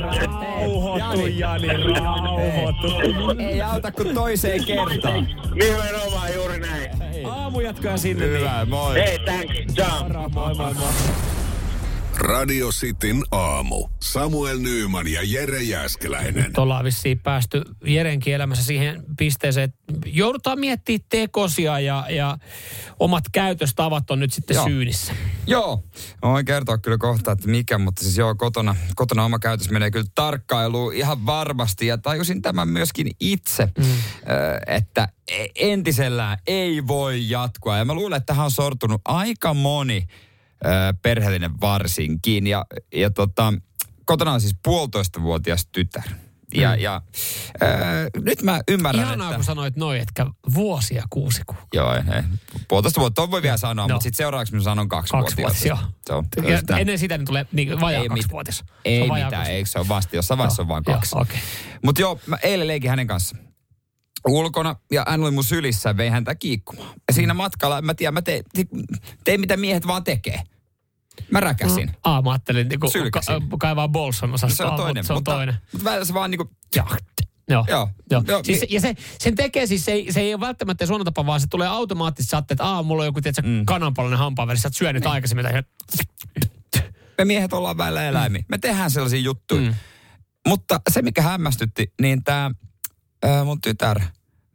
Rauhoitu, 0.00 1.26
Jani, 1.26 1.68
rauhoitu. 1.68 3.42
Ei 3.50 3.62
auta 3.62 3.92
kuin 3.92 4.14
toiseen 4.14 4.64
kertaan. 4.64 5.28
Nimenomaan 5.54 6.34
juuri 6.34 6.60
näin. 6.60 6.90
Aamujatkoja 7.26 7.96
sinne. 7.96 8.26
Niin. 8.26 8.38
Hyvä, 8.38 8.66
moi. 8.68 8.94
Hei, 8.94 9.18
thank 9.18 9.50
you. 9.50 9.64
Ciao. 9.74 10.08
Moi, 10.08 10.54
moi, 10.54 10.74
moi. 10.74 10.88
Radio 12.16 12.68
Cityn 12.68 13.24
aamu. 13.30 13.88
Samuel 14.00 14.58
Nyyman 14.58 15.08
ja 15.08 15.20
Jere 15.24 15.62
Jäskeläinen. 15.62 16.44
Nyt 16.44 16.58
ollaan 16.58 16.84
vissiin 16.84 17.18
päästy 17.18 17.62
Jerenkin 17.84 18.34
elämässä 18.34 18.64
siihen 18.64 19.02
pisteeseen, 19.18 19.64
että 19.64 19.78
joudutaan 20.06 20.60
miettimään 20.60 21.06
tekosia 21.08 21.80
ja, 21.80 22.06
ja 22.10 22.38
omat 23.00 23.24
käytöstavat 23.32 24.10
on 24.10 24.18
nyt 24.18 24.32
sitten 24.32 24.54
Joo. 24.54 24.64
syynissä. 24.64 25.12
Joo, 25.46 25.84
mä 26.22 26.30
voin 26.30 26.44
kertoa 26.44 26.78
kyllä 26.78 26.98
kohta, 26.98 27.32
että 27.32 27.48
mikä, 27.48 27.78
mutta 27.78 28.02
siis 28.02 28.18
joo, 28.18 28.34
kotona, 28.34 28.76
kotona 28.96 29.24
oma 29.24 29.38
käytös 29.38 29.70
menee 29.70 29.90
kyllä 29.90 30.06
tarkkailuun 30.14 30.94
ihan 30.94 31.26
varmasti. 31.26 31.86
Ja 31.86 31.98
tajusin 31.98 32.42
tämän 32.42 32.68
myöskin 32.68 33.10
itse, 33.20 33.68
mm. 33.78 33.84
että 34.66 35.08
e- 35.28 35.46
entisellään 35.54 36.38
ei 36.46 36.86
voi 36.86 37.30
jatkua. 37.30 37.78
Ja 37.78 37.84
mä 37.84 37.94
luulen, 37.94 38.16
että 38.16 38.26
tähän 38.26 38.44
on 38.44 38.50
sortunut 38.50 39.00
aika 39.04 39.54
moni 39.54 40.06
perheellinen 41.02 41.60
varsinkin. 41.60 42.46
Ja, 42.46 42.64
ja 42.94 43.10
tota, 43.10 43.52
kotona 44.04 44.32
on 44.32 44.40
siis 44.40 44.56
puolitoistavuotias 44.64 45.66
tytär. 45.72 46.02
Ja, 46.54 46.76
ja 46.76 47.02
ö, 47.62 47.66
nyt 48.22 48.42
mä 48.42 48.60
ymmärrän, 48.68 49.04
Ihanaa, 49.04 49.26
että... 49.28 49.36
kun 49.36 49.44
sanoit 49.44 49.76
noin, 49.76 50.00
etkä 50.00 50.26
vuosia 50.54 51.04
kuusi 51.10 51.42
kuukautta. 51.46 51.76
Joo, 51.76 51.92
ei, 51.94 52.02
ei. 52.16 52.22
puolitoista 52.68 53.00
vuotta, 53.00 53.22
ton 53.22 53.30
voi 53.30 53.42
vielä 53.42 53.56
sanoa, 53.56 53.86
No. 53.88 53.94
mutta 53.94 54.02
sitten 54.02 54.16
seuraavaksi 54.16 54.54
mä 54.54 54.62
sanon 54.62 54.88
kaksi, 54.88 55.10
Kaksi 55.10 55.36
vuotta, 55.36 55.68
joo. 55.68 55.78
Se 56.06 56.12
on, 56.14 56.24
Ja 56.48 56.58
sitä- 56.60 56.76
ennen 56.78 56.98
sitä 56.98 57.18
niin 57.18 57.26
tulee 57.26 57.46
niin 57.52 57.80
vajaa 57.80 58.02
Ei 58.02 58.08
kaksi. 58.08 58.52
Se 58.52 58.64
Ei 58.84 59.10
on 59.10 59.18
mitään, 59.24 59.46
eikö 59.46 59.68
se 59.68 59.78
ole 59.78 59.88
vasta, 59.88 60.16
jossain 60.16 60.38
vaiheessa 60.38 60.62
on 60.62 60.68
vaan 60.68 60.82
Joo, 60.86 60.94
kaksi. 60.96 61.10
okei. 61.18 61.38
Mutta 61.84 62.00
joo, 62.00 62.20
mä 62.26 62.38
eilen 62.42 62.66
leikin 62.68 62.90
hänen 62.90 63.06
kanssa 63.06 63.36
ulkona 64.28 64.76
ja 64.92 65.04
hän 65.08 65.22
oli 65.22 65.30
mun 65.30 65.44
sylissä 65.44 65.88
ja 65.90 65.96
vei 65.96 66.08
häntä 66.08 66.34
kiikkumaan. 66.34 66.88
Ja 66.88 66.94
Mm. 67.10 67.14
siinä 67.14 67.34
matkalla, 67.34 67.82
mä 67.82 67.94
tiedän, 67.94 68.14
mä 68.14 68.22
tein, 68.22 68.44
tein 69.24 69.40
mitä 69.40 69.56
miehet 69.56 69.86
vaan 69.86 70.04
tekee. 70.04 70.42
Mä 71.30 71.40
räkäsin. 71.40 71.86
Mm. 71.86 71.94
Aa, 72.04 72.22
mä 72.22 72.30
ajattelin 72.30 72.68
niin 72.68 72.92
Sylkäsin. 72.92 73.48
ka- 73.48 73.56
kaivaa 73.58 73.88
Bolson 73.88 74.32
osasta. 74.34 74.56
Se 74.56 74.64
on 74.64 74.76
toinen. 74.76 75.04
Se 75.04 75.12
on 75.12 75.16
mutta, 75.16 75.30
toinen. 75.32 75.54
Mutta 75.72 75.84
välillä 75.84 76.04
se 76.04 76.14
vaan 76.14 76.30
niinku, 76.30 76.50
Joo. 76.76 76.86
Joo. 77.48 77.64
Joo. 77.68 77.88
Joo. 78.10 78.22
Joo, 78.28 78.40
Siis, 78.44 78.60
mi- 78.60 78.66
ja 78.70 78.80
se, 78.80 78.94
sen 79.18 79.34
tekee 79.34 79.66
siis, 79.66 79.84
se 79.84 79.92
ei, 79.92 80.12
se 80.12 80.20
ei 80.20 80.34
ole 80.34 80.40
välttämättä 80.40 80.86
huono 80.88 81.04
tapa, 81.04 81.26
vaan 81.26 81.40
se 81.40 81.46
tulee 81.46 81.68
automaattisesti, 81.68 82.36
että 82.50 82.64
aa, 82.64 82.82
mulla 82.82 83.02
on 83.02 83.06
joku, 83.06 83.20
tiedätkö, 83.20 83.42
mm. 83.42 83.64
kananpalainen 83.66 84.18
hampaan 84.18 84.48
välissä, 84.48 84.62
sä 84.62 84.68
oot 84.68 84.76
syönyt 84.76 85.06
aikaisemmin. 85.06 85.44
Tai, 85.44 85.62
me 87.18 87.24
miehet 87.24 87.52
ollaan 87.52 87.76
välillä 87.78 88.02
eläimiä. 88.04 88.44
Me 88.48 88.58
tehdään 88.58 88.90
sellaisia 88.90 89.20
juttuja. 89.20 89.60
Mm. 89.60 89.74
Mutta 90.48 90.80
se, 90.90 91.02
mikä 91.02 91.22
hämmästytti, 91.22 91.92
niin 92.00 92.24
tämä 92.24 92.50
mun 93.44 93.60
tytär, 93.60 94.00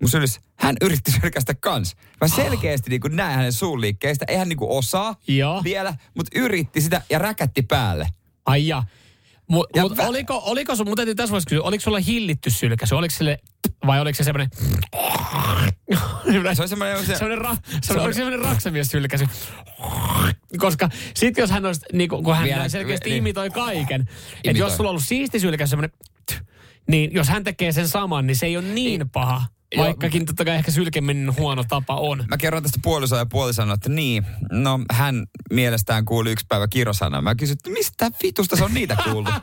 mun 0.01 0.09
sylissä, 0.09 0.41
hän 0.55 0.75
yritti 0.81 1.11
sylkästä 1.11 1.53
kans. 1.53 1.95
Mä 2.21 2.27
selkeästi 2.27 2.89
niin 2.89 3.01
näen 3.09 3.35
hänen 3.35 3.53
suun 3.53 3.81
liikkeistä. 3.81 4.25
Ei 4.27 4.37
hän 4.37 4.49
niin 4.49 4.57
osaa 4.61 5.15
Joo. 5.27 5.63
vielä, 5.63 5.93
mutta 6.15 6.39
yritti 6.39 6.81
sitä 6.81 7.01
ja 7.09 7.19
räkätti 7.19 7.61
päälle. 7.61 8.07
ai 8.45 8.67
ja. 8.67 8.83
Mut, 9.49 9.67
Ja 9.75 9.81
mut 9.83 9.97
vä- 9.97 10.05
oliko, 10.05 10.41
oliko 10.45 10.75
sun, 10.75 10.87
mun 10.87 10.95
täytyy 10.95 11.15
tässä 11.15 11.31
vaiheessa 11.31 11.49
kysyä, 11.49 11.63
oliko 11.63 11.81
sulla 11.81 11.99
hillitty 11.99 12.49
sylkäsy? 12.49 12.95
Oliko 12.95 13.15
sille, 13.15 13.39
vai 13.87 13.99
oliko 14.01 14.15
se 14.17 14.23
semmoinen... 14.23 14.49
Se 16.53 16.61
on 16.61 16.69
semmoinen... 16.69 17.05
Se, 17.05 17.15
Semmoinen, 17.15 17.37
ra, 17.37 17.55
Se 17.55 17.79
semmoinen, 17.81 18.13
semmoinen 18.15 18.39
raksamies 18.39 18.87
sylkäsy? 18.87 19.25
Koska 20.57 20.89
sit 21.15 21.37
jos 21.37 21.51
hän 21.51 21.65
olisi, 21.65 21.81
niin 21.93 22.09
kun 22.09 22.35
hän 22.35 22.43
Vielä- 22.45 22.69
selkeästi 22.69 23.09
niin. 23.09 23.17
imitoi 23.17 23.49
kaiken. 23.49 24.09
Että 24.43 24.59
jos 24.59 24.75
sulla 24.77 24.89
on 24.89 24.91
ollut 24.91 25.03
siisti 25.05 25.39
sylkäsy 25.39 25.69
semmoinen, 25.69 25.97
niin 26.87 27.13
jos 27.13 27.27
hän 27.29 27.43
tekee 27.43 27.71
sen 27.71 27.87
saman, 27.87 28.27
niin 28.27 28.35
se 28.37 28.45
ei 28.45 28.57
ole 28.57 28.65
niin 28.65 29.09
paha. 29.09 29.45
Vaikkakin 29.77 30.25
totta 30.25 30.45
kai 30.45 30.55
ehkä 30.55 30.71
sylkeminen 30.71 31.37
huono 31.37 31.63
tapa 31.69 31.95
on. 31.95 32.25
Mä 32.29 32.37
kerron 32.37 32.63
tästä 32.63 32.79
puolisoa 32.83 33.19
ja 33.19 33.25
puoli 33.25 33.53
sanoi, 33.53 33.73
että 33.73 33.89
niin, 33.89 34.25
no 34.51 34.79
hän 34.91 35.27
mielestään 35.53 36.05
kuuli 36.05 36.31
yksi 36.31 36.45
päivä 36.49 36.67
kirosana. 36.67 37.21
Mä 37.21 37.35
kysyin, 37.35 37.57
että 37.57 37.69
mistä 37.69 38.11
vitusta 38.23 38.55
se 38.55 38.63
on 38.63 38.73
niitä 38.73 38.97
kuullut? 39.03 39.33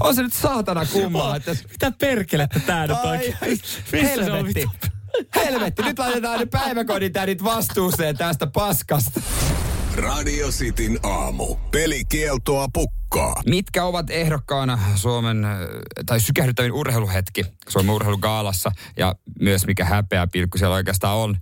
on 0.00 0.14
se 0.14 0.22
nyt 0.22 0.32
saatana 0.32 0.86
kummaa, 0.86 1.36
että... 1.36 1.56
Mitä 1.70 1.90
perkelettä 1.90 2.60
tää 2.60 2.86
nyt 2.86 2.96
oikein? 3.04 3.36
ai, 3.42 3.50
Missä 3.92 4.24
se 4.24 4.32
on? 4.32 4.46
Helvetti, 5.34 5.82
nyt 5.82 5.98
laitetaan 5.98 6.38
ne 6.40 6.46
päiväkodin 6.46 7.12
tädit 7.12 7.44
vastuuseen 7.44 8.16
tästä 8.16 8.46
paskasta. 8.46 9.20
Radio 9.96 10.48
Cityn 10.48 10.98
aamu. 11.02 11.56
Pelikieltoa 11.70 12.68
pukkaa. 12.72 13.42
Mitkä 13.46 13.84
ovat 13.84 14.10
ehdokkaana 14.10 14.78
Suomen, 14.94 15.44
äh, 15.44 15.58
tai 16.06 16.20
sykähdyttävin 16.20 16.72
urheiluhetki 16.72 17.44
Suomen 17.68 17.94
urheilugaalassa 17.94 18.72
ja 18.96 19.14
myös 19.40 19.66
mikä 19.66 19.84
häpeä 19.84 20.26
pilkku 20.26 20.58
siellä 20.58 20.74
oikeastaan 20.74 21.16
on? 21.16 21.36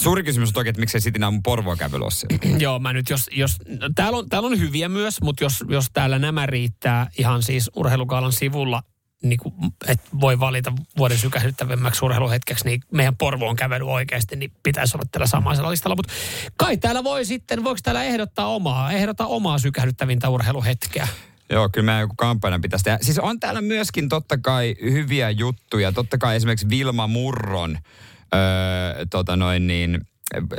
Suuri 0.00 0.22
kysymys 0.22 0.48
on 0.48 0.52
toki, 0.52 0.68
että 0.68 0.80
miksei 0.80 1.00
Sitin 1.00 1.24
aamun 1.24 1.42
Porvoa 1.42 1.76
kävely 1.76 2.02
ole 2.02 2.10
siellä. 2.10 2.58
Joo, 2.64 2.78
mä 2.78 2.92
nyt 2.92 3.10
jos, 3.10 3.30
jos 3.32 3.56
täällä, 3.94 4.18
on, 4.18 4.28
täällä 4.28 4.46
on 4.46 4.58
hyviä 4.58 4.88
myös, 4.88 5.22
mutta 5.22 5.44
jos, 5.44 5.64
jos 5.68 5.86
täällä 5.92 6.18
nämä 6.18 6.46
riittää 6.46 7.10
ihan 7.18 7.42
siis 7.42 7.70
urheilukaalan 7.76 8.32
sivulla, 8.32 8.82
niin 9.22 9.38
kuin, 9.38 9.54
että 9.88 10.08
voi 10.20 10.40
valita 10.40 10.72
vuoden 10.96 11.18
sykähdyttävimmäksi 11.18 12.04
urheiluhetkeksi, 12.04 12.64
niin 12.64 12.80
meidän 12.92 13.16
Porvoon 13.16 13.56
kävely 13.56 13.90
oikeasti, 13.90 14.36
niin 14.36 14.52
pitäisi 14.62 14.96
olla 14.96 15.06
tällä 15.12 15.26
samaisella 15.26 15.70
listalla. 15.70 15.96
Mutta 15.96 16.12
kai 16.56 16.76
täällä 16.76 17.04
voi 17.04 17.24
sitten, 17.24 17.64
voiko 17.64 17.80
täällä 17.82 18.04
ehdottaa 18.04 18.46
omaa, 18.46 18.92
ehdottaa 18.92 19.26
omaa 19.26 19.58
sykähdyttävintä 19.58 20.28
urheiluhetkeä? 20.28 21.08
Joo, 21.50 21.68
kyllä 21.68 21.84
meidän 21.84 22.00
joku 22.00 22.14
kampanja 22.16 22.58
pitäisi 22.58 22.84
tehdä. 22.84 22.98
Siis 23.02 23.18
on 23.18 23.40
täällä 23.40 23.60
myöskin 23.60 24.08
totta 24.08 24.38
kai 24.38 24.74
hyviä 24.82 25.30
juttuja. 25.30 25.92
Totta 25.92 26.18
kai 26.18 26.36
esimerkiksi 26.36 26.68
Vilma 26.68 27.06
Murron 27.06 27.78
öö, 28.34 29.06
tota 29.10 29.36
noin 29.36 29.66
niin, 29.66 30.00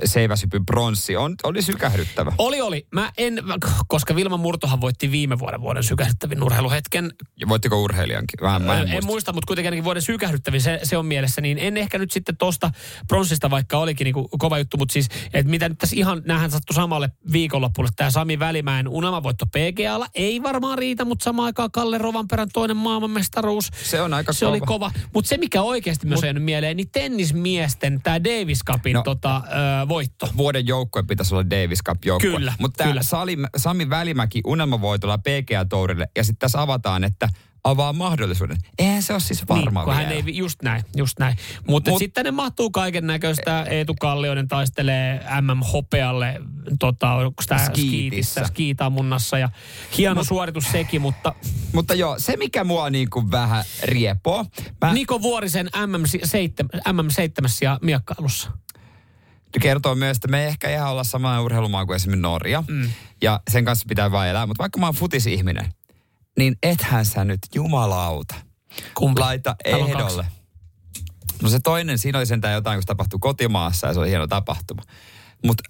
seiväsypy 0.05 0.60
bronssi 0.60 1.17
on, 1.17 1.36
oli 1.43 1.62
sykähdyttävä. 1.62 2.31
Oli, 2.38 2.62
oli. 2.62 2.88
Mä 2.91 3.12
en, 3.17 3.43
koska 3.88 4.15
Vilma 4.15 4.38
Murtohan 4.38 4.81
voitti 4.81 5.12
viime 5.12 5.39
vuoden 5.39 5.62
vuoden 5.62 5.84
sykähdyttävin 5.84 6.43
urheiluhetken. 6.43 7.12
Ja 7.39 7.47
voittiko 7.47 7.81
urheilijankin? 7.81 8.39
Vähän, 8.41 8.62
mä 8.62 8.73
en, 8.73 8.79
en, 8.81 8.88
en 8.88 8.91
muista. 8.91 9.05
muista, 9.07 9.34
mutta 9.34 9.47
kuitenkin 9.47 9.67
ainakin 9.67 9.84
vuoden 9.84 10.01
sykähdyttävin 10.01 10.62
se, 10.62 10.79
se 10.84 10.97
on 10.97 11.05
mielessä, 11.05 11.41
niin 11.41 11.57
en 11.57 11.77
ehkä 11.77 11.97
nyt 11.97 12.12
sitten 12.12 12.38
tosta 12.38 12.71
pronssista, 13.07 13.49
vaikka 13.49 13.77
olikin 13.77 14.05
niin 14.05 14.15
kova 14.39 14.57
juttu, 14.57 14.77
mutta 14.77 14.93
siis, 14.93 15.07
että 15.34 15.49
mitä 15.49 15.69
nyt 15.69 15.77
tässä 15.77 15.95
ihan, 15.95 16.21
näähän 16.25 16.51
sattui 16.51 16.73
samalle 16.73 17.10
viikonloppuun, 17.31 17.88
tämä 17.95 18.12
Sami 18.12 18.39
Välimäen 18.39 18.88
unelmavoitto 18.88 19.45
PGAlla, 19.45 20.07
ei 20.15 20.43
varmaan 20.43 20.77
riitä, 20.77 21.05
mutta 21.05 21.23
samaan 21.23 21.45
aikaan 21.45 21.71
Kalle 21.71 21.97
Rovanperän 21.97 22.49
toinen 22.53 22.77
maailmanmestaruus. 22.77 23.69
Se 23.84 24.01
on 24.01 24.13
aika 24.13 24.34
Se 24.34 24.45
kova. 24.45 24.51
oli 24.51 24.60
kova. 24.62 24.91
Mutta 25.13 25.29
se, 25.29 25.38
mikä 25.38 25.62
oikeasti 25.62 26.07
myös 26.07 26.19
on 26.19 26.25
jäänyt 26.27 26.43
mieleen, 26.43 26.77
niin 26.77 26.89
tennismiesten, 26.91 28.01
tämä 28.03 28.23
Davis 28.23 28.60
Cupin 28.65 28.93
No, 28.93 29.03
tota, 29.03 29.41
ö, 29.84 29.88
voitto. 29.88 30.30
Vuoden 30.38 30.67
joukkue 30.67 31.04
pitäisi 31.04 31.36
olla 31.36 31.50
Davis 31.50 31.80
Cup 31.84 32.06
joukkue. 32.06 32.32
Kyllä, 32.32 32.54
Mutta 32.60 32.84
kyllä. 32.84 33.04
Sali, 33.04 33.38
Sami 33.58 33.89
Välimäki 33.89 34.41
unelmavoitolla 34.45 35.17
PGA 35.17 35.65
Tourille 35.65 36.08
ja 36.17 36.24
sitten 36.24 36.39
tässä 36.39 36.62
avataan, 36.62 37.04
että 37.04 37.30
avaa 37.63 37.93
mahdollisuuden. 37.93 38.58
Eihän 38.80 39.04
se 39.04 39.13
ole 39.13 39.19
siis 39.19 39.47
varma 39.50 39.80
niin, 39.86 39.89
vielä. 39.89 39.93
hän 40.04 40.12
ei, 40.12 40.38
just 40.38 40.62
näin, 40.62 40.84
just 40.95 41.19
näin. 41.19 41.38
Mutta 41.67 41.91
Mut- 41.91 42.00
sitten 42.00 42.26
ne 42.26 42.32
mahtuu 42.32 42.69
kaiken 42.71 43.08
näköistä. 43.08 43.63
Eetu 43.63 43.93
Kallioinen 44.00 44.47
taistelee 44.47 45.26
MM-hopealle 45.41 46.41
tota, 46.80 47.13
onko 47.13 47.43
tää 47.47 47.65
Skiitissä. 47.65 48.47
skiitamunnassa 48.47 49.38
ja 49.38 49.50
hieno 49.97 50.24
suoritus 50.24 50.71
sekin, 50.71 51.02
mutta 51.02 51.34
Mutta 51.74 51.93
joo, 51.93 52.19
se 52.19 52.38
mikä 52.38 52.63
mua 52.63 52.89
niin 52.89 53.10
kuin 53.10 53.32
vähän 53.32 53.63
riepoo. 53.84 54.45
Mä, 54.82 54.93
Niko 54.93 55.21
Vuorisen 55.21 55.67
MM7, 55.67 56.65
MM7 56.88 57.47
ja 57.62 57.80
miekkailussa. 57.82 58.52
Kertoo 59.59 59.95
myös, 59.95 60.17
että 60.17 60.27
me 60.27 60.41
ei 60.41 60.47
ehkä 60.47 60.69
ihan 60.69 60.91
olla 60.91 61.03
sama 61.03 61.41
urheilumaa 61.41 61.85
kuin 61.85 61.95
esimerkiksi 61.95 62.21
Norja. 62.21 62.63
Mm. 62.67 62.89
Ja 63.21 63.39
sen 63.49 63.65
kanssa 63.65 63.85
pitää 63.89 64.11
vaan 64.11 64.27
elää. 64.27 64.45
Mutta 64.45 64.61
vaikka 64.61 64.79
mä 64.79 64.85
oon 64.85 64.95
futisihminen, 64.95 65.73
niin 66.37 66.55
ethän 66.63 67.05
sä 67.05 67.23
nyt 67.23 67.39
jumalauta 67.55 68.35
Kumpi? 68.93 69.19
laita 69.21 69.55
Täällä 69.63 69.85
ehdolle. 69.85 70.25
No 71.41 71.49
se 71.49 71.59
toinen, 71.59 71.97
siinä 71.97 72.17
oli 72.17 72.25
sentään 72.25 72.53
jotain, 72.53 72.77
kun 72.77 72.83
se 72.83 72.87
tapahtui 72.87 73.19
kotimaassa 73.19 73.87
ja 73.87 73.93
se 73.93 73.99
oli 73.99 74.09
hieno 74.09 74.27
tapahtuma. 74.27 74.81
Mutta 75.45 75.63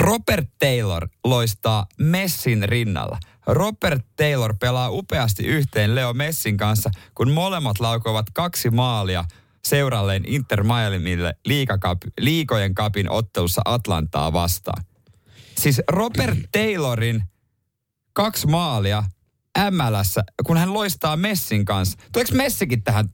Robert 0.00 0.48
Taylor 0.58 1.08
loistaa 1.24 1.86
Messin 1.98 2.68
rinnalla. 2.68 3.18
Robert 3.46 4.06
Taylor 4.16 4.54
pelaa 4.60 4.90
upeasti 4.90 5.46
yhteen 5.46 5.94
Leo 5.94 6.12
Messin 6.12 6.56
kanssa, 6.56 6.90
kun 7.14 7.30
molemmat 7.30 7.80
laukoivat 7.80 8.26
kaksi 8.32 8.70
maalia 8.70 9.24
seuralleen 9.64 10.24
Inter 10.26 10.62
Miamille 10.62 11.34
liikakap, 11.46 11.98
liikojen 12.20 12.74
kapin 12.74 13.10
ottelussa 13.10 13.62
Atlantaa 13.64 14.32
vastaan. 14.32 14.84
Siis 15.58 15.82
Robert 15.88 16.38
Taylorin 16.52 17.22
kaksi 18.12 18.46
maalia 18.46 19.04
MLssä, 19.70 20.24
kun 20.46 20.56
hän 20.56 20.72
loistaa 20.74 21.16
Messin 21.16 21.64
kanssa. 21.64 21.98
Tuleeko 22.12 22.34
Messikin 22.34 22.82
tähän? 22.82 23.08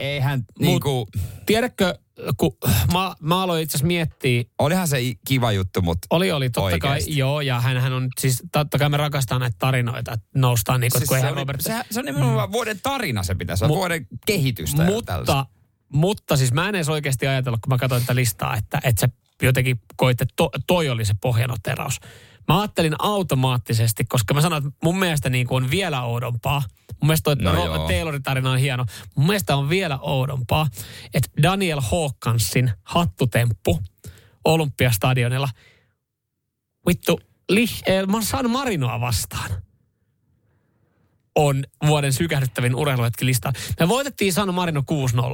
Eihän 0.00 0.40
Mut- 0.40 0.66
niinku, 0.66 1.08
tiedätkö, 1.46 1.98
kun 2.36 2.56
mä, 2.92 3.14
mä 3.20 3.42
aloin 3.42 3.62
itse 3.62 3.76
asiassa 3.76 3.86
miettiä, 3.86 4.44
olihan 4.58 4.88
se 4.88 4.98
kiva 5.28 5.52
juttu, 5.52 5.82
mutta 5.82 6.06
oli, 6.10 6.32
oli, 6.32 6.50
totta 6.50 6.60
Oikeesti. 6.60 7.10
kai, 7.10 7.18
joo, 7.18 7.40
ja 7.40 7.60
hän 7.60 7.92
on 7.92 8.08
siis, 8.20 8.42
totta 8.52 8.78
kai 8.78 8.88
me 8.88 8.96
rakastaa 8.96 9.38
näitä 9.38 9.56
tarinoita, 9.58 10.12
että 10.12 10.26
noustaan 10.34 10.80
niin 10.80 10.90
kuin, 10.92 11.00
siis 11.00 11.08
kun 11.08 11.20
se, 11.20 11.26
oli, 11.26 11.34
Robert... 11.34 11.60
se, 11.60 11.84
se 11.90 12.00
on 12.00 12.06
nimenomaan 12.06 12.52
vuoden 12.52 12.80
tarina 12.82 13.22
se 13.22 13.34
pitäisi 13.34 13.64
olla, 13.64 13.74
Mu- 13.74 13.78
vuoden 13.78 14.06
kehitystä. 14.26 14.84
mutta, 14.84 15.46
mutta 15.92 16.36
siis 16.36 16.52
mä 16.52 16.68
en 16.68 16.74
edes 16.74 16.88
oikeasti 16.88 17.26
ajatellut, 17.26 17.60
kun 17.60 17.72
mä 17.74 17.78
katsoin 17.78 18.02
tätä 18.02 18.14
listaa, 18.14 18.56
että, 18.56 18.80
että 18.84 19.00
se 19.00 19.08
jotenkin 19.42 19.80
koitte, 19.96 20.22
että 20.22 20.34
to, 20.36 20.50
toi 20.66 20.88
oli 20.88 21.04
se 21.04 21.14
pohjanoteraus. 21.20 22.00
Mä 22.48 22.60
ajattelin 22.60 22.94
automaattisesti, 22.98 24.04
koska 24.04 24.34
mä 24.34 24.40
sanoin, 24.40 24.66
että 24.66 24.78
mun 24.84 24.98
mielestä 24.98 25.30
niin 25.30 25.46
kuin 25.46 25.64
on 25.64 25.70
vielä 25.70 26.02
oudompaa. 26.02 26.62
Mun 27.00 27.06
mielestä 27.06 27.24
toi 27.24 27.36
No. 27.36 27.86
Taylorin 27.88 28.22
tarina 28.22 28.50
on 28.50 28.58
hieno. 28.58 28.84
Mun 29.16 29.26
mielestä 29.26 29.56
on 29.56 29.68
vielä 29.68 29.98
oudompaa, 29.98 30.66
että 31.14 31.30
Daniel 31.42 31.80
Hawkinsin 31.80 32.72
hattutemppu 32.82 33.82
Olympiastadionilla. 34.44 35.48
Vittu, 36.88 37.20
li, 37.48 37.66
eh, 37.86 38.06
mä 38.06 38.12
oon 38.12 38.22
saanut 38.22 38.52
Marinoa 38.52 39.00
vastaan 39.00 39.50
on 41.38 41.64
vuoden 41.86 42.12
sykähdyttävin 42.12 42.74
urheiluhetki 42.74 43.26
listaan. 43.26 43.54
Me 43.80 43.88
voitettiin 43.88 44.32
San 44.32 44.54
Marino 44.54 44.82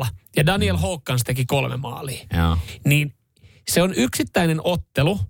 6-0 0.03 0.07
ja 0.37 0.47
Daniel 0.47 0.77
Hawkins 0.77 1.25
teki 1.25 1.45
kolme 1.47 1.77
maalia. 1.77 2.27
Joo. 2.37 2.59
Niin 2.85 3.15
se 3.69 3.83
on 3.83 3.95
yksittäinen 3.97 4.61
ottelu 4.65 5.21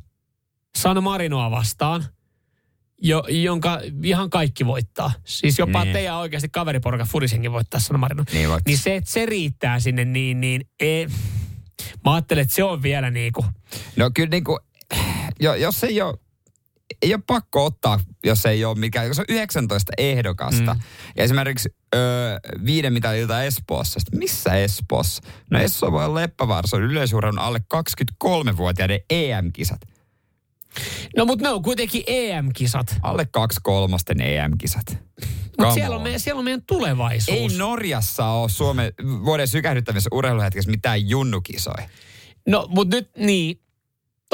San 0.78 1.02
Marinoa 1.02 1.50
vastaan, 1.50 2.04
jo, 3.02 3.24
jonka 3.28 3.80
ihan 4.02 4.30
kaikki 4.30 4.66
voittaa. 4.66 5.12
Siis 5.24 5.58
jopa 5.58 5.84
Niin. 5.84 5.92
teidän 5.92 6.16
oikeasti 6.16 6.48
kaveriporukan 6.48 7.06
Fudisenkin 7.06 7.52
voittaa 7.52 7.80
San 7.80 8.00
Marino. 8.00 8.24
Niin 8.32 8.48
voittaa. 8.48 8.70
niin 8.70 8.78
se, 8.78 8.96
että 8.96 9.10
se 9.10 9.26
riittää 9.26 9.80
sinne, 9.80 10.04
niin, 10.04 10.40
niin 10.40 10.68
ei, 10.80 11.06
mä 12.04 12.14
ajattelen, 12.14 12.42
että 12.42 12.54
se 12.54 12.64
on 12.64 12.82
vielä 12.82 13.10
niin 13.10 13.32
kuin, 13.32 13.46
No 13.96 14.10
kyllä 14.14 14.28
niinku, 14.30 14.58
jo, 15.40 15.54
jos 15.54 15.84
ei 15.84 16.02
ole, 16.02 16.14
ei 17.02 17.14
ole 17.14 17.22
pakko 17.26 17.64
ottaa, 17.64 18.00
jos 18.24 18.46
ei 18.46 18.64
ole 18.64 18.78
mikään, 18.78 19.06
jos 19.06 19.18
on 19.18 19.24
19 19.28 19.92
ehdokasta. 19.98 20.74
Mm. 20.74 20.80
Ja 21.16 21.24
esimerkiksi 21.24 21.68
öö, 21.94 22.38
viiden 22.64 22.92
mitalilta 22.92 23.42
Espoossa. 23.42 24.00
Sitten 24.00 24.18
Missä 24.18 24.54
Espoossa? 24.54 25.22
No 25.50 25.58
Espoo 25.58 25.92
voi 25.92 26.04
olla 26.04 26.20
Leppävaara, 26.20 26.66
se 26.66 26.76
on 26.76 26.82
yleisurheilun 26.82 27.38
alle 27.38 27.60
23-vuotiaiden 27.74 29.00
EM-kisat. 29.10 29.80
No 31.16 31.24
mutta 31.24 31.42
ne 31.42 31.48
on 31.48 31.62
kuitenkin 31.62 32.02
EM-kisat. 32.06 32.96
Alle 33.02 33.26
kaksi 33.26 33.60
kolmosten 33.62 34.20
EM-kisat. 34.20 34.98
Mutta 35.58 35.74
siellä 35.74 35.94
on, 35.94 35.96
on. 35.96 36.02
meidän, 36.02 36.20
siellä 36.20 36.38
on 36.38 36.44
meidän 36.44 36.62
tulevaisuus. 36.66 37.38
Ei 37.38 37.58
Norjassa 37.58 38.26
ole 38.26 38.48
Suomen 38.48 38.92
vuoden 39.24 39.48
sykähdyttävissä 39.48 40.10
urheiluhetkessä 40.12 40.70
mitään 40.70 41.08
junnukisoja. 41.08 41.88
No, 42.46 42.66
mutta 42.68 42.96
nyt 42.96 43.10
niin. 43.16 43.60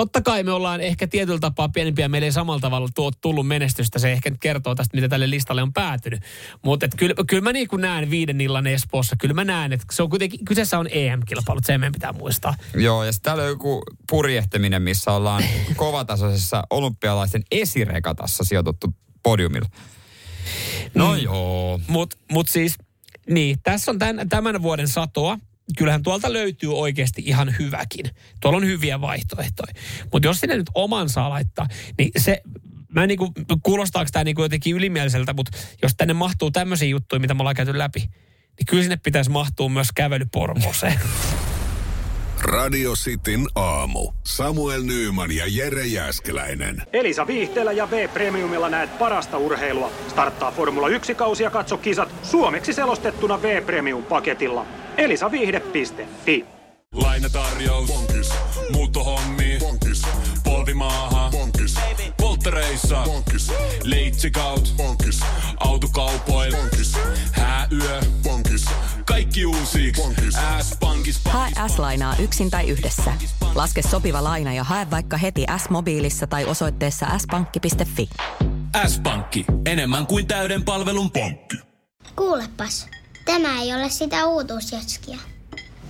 Totta 0.01 0.23
kai 0.23 0.43
me 0.43 0.53
ollaan 0.53 0.81
ehkä 0.81 1.07
tietyllä 1.07 1.39
tapaa 1.39 1.69
pienempiä. 1.69 2.09
Meillä 2.09 2.25
ei 2.27 2.33
samalla 2.33 2.61
tavalla 2.61 2.89
tuo 2.95 3.11
tullut 3.21 3.47
menestystä. 3.47 3.99
Se 3.99 4.13
ehkä 4.13 4.31
nyt 4.31 4.41
kertoo 4.41 4.75
tästä, 4.75 4.97
mitä 4.97 5.09
tälle 5.09 5.31
listalle 5.31 5.63
on 5.63 5.73
päätynyt. 5.73 6.23
Mutta 6.63 6.89
kyllä, 6.97 7.15
kyllä 7.29 7.43
mä 7.43 7.53
niin 7.53 7.69
kuin 7.69 7.83
näen 7.83 8.11
viiden 8.11 8.41
illan 8.41 8.67
Espoossa. 8.67 9.17
Kyllä 9.17 9.35
mä 9.35 9.45
näen, 9.45 9.73
että 9.73 9.87
se 9.93 10.03
on 10.03 10.11
kuitenkin, 10.11 10.45
kyseessä 10.45 10.79
on 10.79 10.87
EM-kilpailut. 10.91 11.65
Se 11.65 11.79
meidän 11.79 11.93
pitää 11.93 12.13
muistaa. 12.13 12.55
Joo, 12.75 13.05
ja 13.05 13.13
sitten 13.13 13.25
täällä 13.25 13.43
on 13.43 13.49
joku 13.49 13.83
purjehtiminen, 14.11 14.83
missä 14.83 15.13
ollaan 15.13 15.45
kovatasoisessa 15.77 16.63
olympialaisten 16.71 17.43
esirekatassa 17.51 18.45
sijoituttu 18.45 18.95
podiumilla. 19.23 19.69
No 20.95 21.15
Mm. 21.15 21.23
joo. 21.23 21.81
Mutta 21.89 22.17
mut 22.33 22.49
siis, 22.49 22.75
niin, 23.31 23.59
tässä 23.63 23.91
on 23.91 23.99
tämän, 23.99 24.29
tämän 24.29 24.63
vuoden 24.63 24.89
satoa. 24.89 25.39
Kyllähän 25.79 26.03
tuolta 26.03 26.33
löytyy 26.33 26.79
oikeasti 26.79 27.23
ihan 27.27 27.55
hyväkin. 27.59 28.11
Tuolla 28.41 28.57
on 28.57 28.67
hyviä 28.67 29.01
vaihtoehtoja. 29.01 29.75
Mutta 30.13 30.29
jos 30.29 30.41
sinne 30.41 30.57
nyt 30.57 30.71
oman 30.75 31.09
saa 31.09 31.31
laittaa, 31.31 31.67
niin 31.99 32.11
se, 32.19 32.43
mä 32.89 33.03
en 33.03 33.09
niinku, 33.09 33.33
kuulostaako 33.63 34.09
tämä 34.13 34.25
niinku 34.25 34.43
jotenkin 34.43 34.77
ylimieliseltä, 34.77 35.33
mutta 35.33 35.59
jos 35.83 35.93
tänne 35.97 36.15
mahtuu 36.15 36.51
tämmöisiä 36.51 36.89
juttuja, 36.89 37.21
mitä 37.21 37.35
me 37.35 37.41
ollaan 37.41 37.57
käyty 37.57 37.79
läpi, 37.79 38.01
niin 38.01 38.67
kyllä 38.69 38.83
sinne 38.83 38.97
pitäisi 38.97 39.31
mahtua 39.31 39.69
myös 39.69 39.89
kävely 39.95 40.27
Porvooseen. 40.33 41.01
Radio 42.43 42.93
Cityn 42.93 43.47
aamu. 43.55 44.13
Samuel 44.25 44.83
Nyyman 44.83 45.33
ja 45.33 45.45
Jere 45.49 45.87
Jäskeläinen. 45.87 46.83
Elisa 46.93 47.27
Viihteellä 47.27 47.73
ja 47.73 47.91
V-Premiumilla 47.91 48.69
näet 48.69 48.99
parasta 48.99 49.39
urheilua. 49.39 49.93
Starttaa 50.09 50.53
Formula 50.53 50.89
1-kausi 50.89 51.43
ja 51.43 51.51
katso 51.51 51.77
kisat 51.77 52.15
suomeksi 52.23 52.73
selostettuna 52.73 53.43
V-Premium-paketilla. 53.43 54.67
elisaviihde.fi 55.01 56.45
Lainatarjous. 56.95 57.87
Bonkis. 57.87 58.31
Muuttohommi. 58.73 59.59
Bonkis. 59.61 60.03
Polvimaaha. 60.45 61.31
Bonkis. 61.31 61.75
Polttereissa. 62.17 63.03
Bonkis. 63.05 63.53
Leitsikaut. 63.85 64.75
Bonkis. 64.77 65.21
Autokaupoil. 65.61 66.57
Bonkis. 66.57 66.97
Hääyö. 67.33 68.01
Bonkis. 68.23 68.65
Kaikki 69.05 69.47
uusi. 69.47 69.93
S-pankis. 70.63 71.21
Hae 71.25 71.51
S-lainaa 71.69 72.17
yksin 72.19 72.51
tai 72.51 72.69
yhdessä. 72.69 73.13
Laske 73.55 73.83
sopiva 73.83 74.25
laina 74.25 74.53
ja 74.53 74.65
hae 74.65 74.91
vaikka 74.91 75.17
heti 75.17 75.47
S-mobiilissa 75.57 76.27
tai 76.27 76.45
osoitteessa 76.45 77.07
s-pankki.fi. 77.19 78.11
S-pankki. 78.87 79.45
Enemmän 79.67 80.07
kuin 80.07 80.27
täyden 80.27 80.65
palvelun 80.65 81.11
pankki. 81.11 81.57
Kuulepas, 82.17 82.89
tämä 83.33 83.63
ei 83.63 83.75
ole 83.75 83.89
sitä 83.89 84.27
uutuusjatskia. 84.27 85.19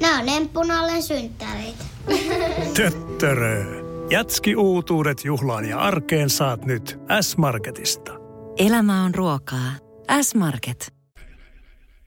Nämä 0.00 0.18
on 0.18 0.28
emppunallen 0.28 1.02
synttäreitä. 1.02 1.84
Töttörö. 2.76 3.64
Jatski 4.10 4.56
uutuudet 4.56 5.24
juhlaan 5.24 5.68
ja 5.68 5.78
arkeen 5.78 6.30
saat 6.30 6.64
nyt 6.64 6.98
S-Marketista. 7.20 8.12
Elämä 8.58 9.04
on 9.04 9.14
ruokaa. 9.14 9.72
S-Market. 10.22 10.94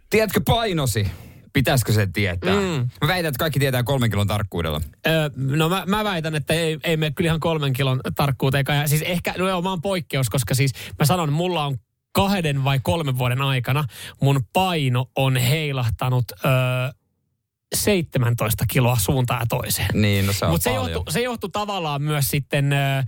Tiedätkö 0.10 0.42
painosi? 0.46 1.08
Pitäisikö 1.54 1.94
se 1.94 2.08
tietää? 2.14 2.56
Mm. 2.56 2.90
Mä 3.02 3.08
väitän, 3.08 3.30
että 3.30 3.40
kaikki 3.40 3.60
tietää 3.60 3.84
kolmen 3.84 4.10
kilon 4.10 4.28
tarkkuudella. 4.28 4.82
Öö, 5.08 5.30
no 5.36 5.70
mä, 5.70 5.84
mä 5.88 6.04
väitän, 6.04 6.36
että 6.36 6.54
ei, 6.54 6.80
ei 6.84 6.98
mene 6.98 7.12
kyllä 7.12 7.28
ihan 7.28 7.40
kolmen 7.40 7.74
kilon 7.74 8.02
tarkkuuteen. 8.16 8.66
Ja 8.68 8.88
siis 8.88 9.02
ehkä, 9.02 9.34
no 9.38 9.48
joo, 9.48 9.62
mä 9.62 9.70
oon 9.70 9.82
poikkeus, 9.82 10.30
koska 10.30 10.56
siis 10.56 10.74
mä 11.00 11.06
sanon, 11.06 11.34
mulla 11.34 11.66
on 11.66 11.78
kahden 12.14 12.64
vai 12.64 12.80
kolmen 12.84 13.18
vuoden 13.18 13.42
aikana 13.42 13.84
mun 14.22 14.42
paino 14.54 15.06
on 15.16 15.38
heilahtanut 15.38 16.26
öö, 16.46 16.52
17 17.76 18.66
kiloa 18.70 18.98
suuntaan 19.00 19.40
ja 19.40 19.46
toiseen. 19.50 19.88
Niin, 19.94 20.26
no 20.26 20.34
se 20.34 20.46
on 20.46 20.52
Mutta 20.52 20.64
se 20.64 20.74
johtui, 20.74 21.04
se 21.10 21.22
johtui 21.22 21.50
tavallaan 21.50 22.02
myös 22.02 22.28
sitten 22.28 22.74
ö, 22.74 22.78
ö, 22.98 23.04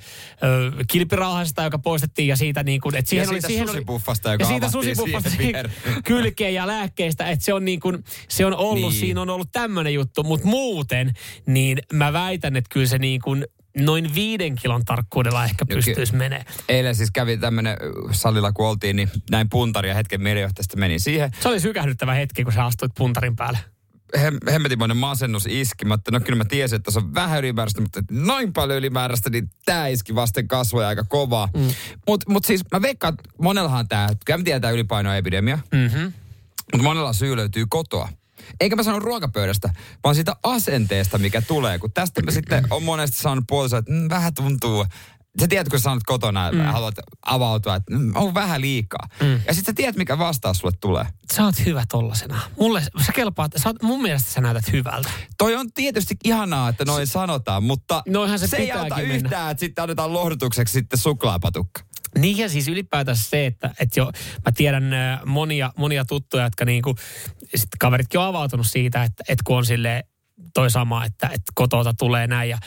kilpirauhasta, 0.91 1.63
joka 1.63 1.79
poistettiin 1.79 2.27
ja 2.27 2.35
siitä 2.35 2.63
niin 2.63 2.81
kuin, 2.81 2.95
että 2.95 3.09
siihen 3.09 3.23
Ja 3.25 3.29
oli, 3.29 3.41
siitä 3.41 3.63
oli, 3.63 3.71
susipuffasta, 3.71 4.31
joka 4.31 4.43
ja 4.43 4.47
siitä 4.47 4.69
susipuffasta 4.71 5.29
viereen. 5.37 5.73
kylkeen 6.03 6.53
ja 6.53 6.67
lääkkeistä, 6.67 7.29
että 7.29 7.45
se 7.45 7.53
on 7.53 7.65
niin 7.65 7.79
kuin, 7.79 8.03
se 8.27 8.45
on 8.45 8.55
ollut, 8.55 8.75
Niin. 8.75 8.89
niin. 8.89 8.99
siinä 8.99 9.21
on 9.21 9.29
ollut 9.29 9.49
tämmöinen 9.51 9.93
juttu, 9.93 10.23
mutta 10.23 10.47
muuten, 10.47 11.13
niin 11.45 11.77
mä 11.93 12.13
väitän, 12.13 12.55
että 12.55 12.69
kyllä 12.73 12.87
se 12.87 12.97
niin 12.97 13.21
kuin 13.21 13.45
noin 13.77 14.15
viiden 14.15 14.55
kilon 14.55 14.85
tarkkuudella 14.85 15.45
ehkä 15.45 15.65
pystyisi 15.65 16.15
menee. 16.15 16.45
Eilen 16.69 16.95
siis 16.95 17.11
kävi 17.11 17.37
tämmönen 17.37 17.77
salilla, 18.11 18.51
kun 18.51 18.67
oltiin, 18.67 18.95
niin 18.95 19.09
näin 19.31 19.49
puntaria 19.49 19.93
hetken 19.93 20.21
mielijohtajasta 20.21 20.77
menin 20.77 20.99
siihen. 20.99 21.31
Se 21.39 21.47
oli 21.47 21.59
sykähdyttävä 21.59 22.13
hetki, 22.13 22.43
kun 22.43 22.53
sä 22.53 22.65
astuit 22.65 22.91
puntarin 22.97 23.35
päälle. 23.35 23.59
Hem, 24.17 24.37
hemmetimoinen 24.51 24.97
masennus 24.97 25.45
iski. 25.45 25.85
Mä 25.85 25.93
ajattelin, 25.93 26.19
no 26.19 26.25
kyllä 26.25 26.37
mä 26.37 26.45
tiesin, 26.45 26.75
että 26.75 26.91
se 26.91 26.99
on 26.99 27.13
vähän 27.13 27.39
ylimääräistä, 27.39 27.81
mutta 27.81 27.99
että 27.99 28.13
noin 28.13 28.53
paljon 28.53 28.79
ylimääräistä, 28.79 29.29
niin 29.29 29.49
tää 29.65 29.87
iski 29.87 30.15
vasten 30.15 30.47
kasvoja 30.47 30.87
aika 30.87 31.03
kovaa. 31.03 31.49
Mm. 31.57 31.67
Mutta 32.07 32.31
mut 32.31 32.45
siis 32.45 32.61
mä 32.71 32.81
veikkaan, 32.81 33.13
että 33.13 33.29
monellahan 33.41 33.87
tää, 33.87 34.09
kyllä 34.25 34.37
me 34.37 34.43
tiedetään 34.43 34.73
ylipainoepidemia, 34.73 35.59
Mm-hmm. 35.71 36.13
mutta 36.71 36.83
monella 36.83 37.13
syy 37.13 37.35
löytyy 37.35 37.65
kotoa. 37.69 38.09
Eikä 38.59 38.75
mä 38.75 38.83
sano 38.83 38.99
ruokapöydästä, 38.99 39.73
vaan 40.03 40.15
siitä 40.15 40.35
asenteesta, 40.43 41.17
mikä 41.17 41.41
tulee. 41.41 41.79
Kun 41.79 41.91
tästä 41.91 42.21
mä 42.21 42.31
sitten 42.31 42.67
on 42.69 42.83
monesti 42.83 43.17
saanut 43.17 43.43
puolesta, 43.47 43.77
että 43.77 43.91
mm, 43.91 44.09
vähän 44.09 44.33
tuntuu. 44.33 44.85
Sä 45.39 45.47
tiedät, 45.47 45.69
kun 45.69 45.79
sä 45.79 45.83
sanot 45.83 46.03
kotona, 46.03 46.47
että 46.47 46.61
Mm. 46.63 46.67
haluat 46.71 46.95
avautua, 47.25 47.75
että 47.75 47.95
mm, 47.97 48.11
on 48.15 48.33
vähän 48.33 48.61
liikaa. 48.61 49.07
Mm. 49.21 49.31
Ja 49.33 49.53
sitten 49.53 49.65
sä 49.65 49.73
tiedät, 49.73 49.95
mikä 49.95 50.17
vastaus 50.17 50.57
sulle 50.57 50.73
tulee. 50.81 51.05
Sä 51.33 51.43
oot 51.45 51.65
hyvä 51.65 51.83
tollasena. 51.89 52.41
Mulle, 52.59 52.83
sä 53.05 53.11
kelpaat, 53.11 53.51
sä 53.57 53.69
oot, 53.69 53.81
mun 53.81 54.01
mielestä 54.01 54.31
sä 54.31 54.41
näytät 54.41 54.71
hyvältä. 54.73 55.09
Toi 55.37 55.55
on 55.55 55.71
tietysti 55.73 56.15
ihanaa, 56.23 56.69
että 56.69 56.85
noin 56.85 57.07
sanotaan, 57.07 57.63
mutta 57.63 58.03
Noihan 58.07 58.39
se 58.39 58.47
se 58.47 58.57
ei 58.57 58.71
auta 58.71 58.95
mennä. 58.95 59.13
yhtään, 59.15 59.51
että 59.51 59.59
sitten 59.59 59.81
annetaan 59.83 60.13
lohdutukseksi 60.13 60.71
sitten 60.73 60.99
suklaapatukka. 60.99 61.81
Niin 62.19 62.37
ja 62.37 62.49
siis 62.49 62.67
ylipäätään 62.67 63.17
se, 63.17 63.45
että, 63.45 63.69
että 63.79 63.99
jo, 63.99 64.11
mä 64.45 64.51
tiedän 64.55 64.83
monia, 65.25 65.71
monia 65.77 66.05
tuttuja, 66.05 66.43
jotka 66.43 66.65
niinku, 66.65 66.95
sit 67.55 67.69
kaveritkin 67.79 68.19
on 68.19 68.25
avautunut 68.25 68.67
siitä, 68.67 69.03
että, 69.03 69.23
että 69.27 69.43
kun 69.45 69.57
on 69.57 69.65
silleen 69.65 70.03
toi 70.53 70.71
sama, 70.71 71.05
että, 71.05 71.27
että 71.27 71.51
kotota 71.55 71.93
tulee 71.97 72.27
näin 72.27 72.49
ja 72.49 72.57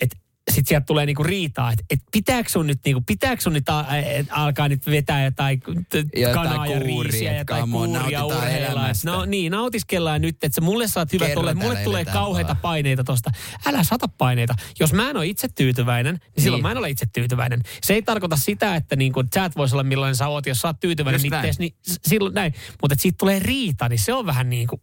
että 0.00 0.21
sitten 0.54 0.68
sieltä 0.68 0.84
tulee 0.84 1.06
niinku 1.06 1.22
riitaa, 1.22 1.72
että 1.72 1.84
et 1.90 2.00
pitääkö 2.12 2.48
sun 2.48 2.66
nyt, 2.66 2.80
niinku, 2.84 3.02
pitääkö 3.06 3.42
sun 3.42 3.52
nyt 3.52 3.68
a, 3.68 3.96
et 3.96 4.26
alkaa 4.30 4.68
nyt 4.68 4.86
vetää 4.86 5.24
jotain 5.24 5.60
t- 5.60 6.32
kanaa 6.34 6.66
ja 6.66 6.78
riisiä 6.78 7.32
ja 7.32 7.44
on, 7.62 7.70
kuuria 7.70 8.24
urheilla. 8.24 8.86
No 9.04 9.24
niin, 9.24 9.52
nautiskellaan 9.52 10.20
nyt, 10.20 10.44
että 10.44 10.60
mulle 10.60 10.88
saat 10.88 11.12
hyvät 11.12 11.28
Kerran 11.28 11.44
olla, 11.44 11.54
mulle 11.54 11.76
tulee 11.84 12.04
kauheita 12.04 12.48
vaan. 12.48 12.62
paineita 12.62 13.04
tosta. 13.04 13.30
Älä 13.66 13.84
sata 13.84 14.08
paineita. 14.08 14.54
Jos 14.80 14.92
mä 14.92 15.10
en 15.10 15.16
ole 15.16 15.26
itse 15.26 15.48
tyytyväinen, 15.48 16.14
niin 16.14 16.42
silloin 16.42 16.58
Niin. 16.58 16.62
mä 16.62 16.70
en 16.70 16.78
ole 16.78 16.90
itse 16.90 17.06
tyytyväinen. 17.12 17.60
Se 17.82 17.94
ei 17.94 18.02
tarkoita 18.02 18.36
sitä, 18.36 18.76
että 18.76 18.96
niin 18.96 19.12
kun, 19.12 19.28
sä 19.34 19.44
et 19.44 19.56
voisi 19.56 19.74
olla 19.74 19.82
millainen 19.84 20.16
sä 20.16 20.28
oot, 20.28 20.46
jos 20.46 20.58
sä 20.60 20.68
oot 20.68 20.80
tyytyväinen 20.80 21.18
Just 21.18 21.30
näin. 21.30 21.40
ittees, 21.40 21.58
niin 21.58 21.74
silloin 21.82 22.34
näin. 22.34 22.54
Mutta 22.82 22.96
siitä 22.98 23.16
tulee 23.18 23.38
riita, 23.38 23.88
niin 23.88 23.98
se 23.98 24.12
on 24.12 24.26
vähän 24.26 24.50
niin 24.50 24.66
kuin, 24.66 24.80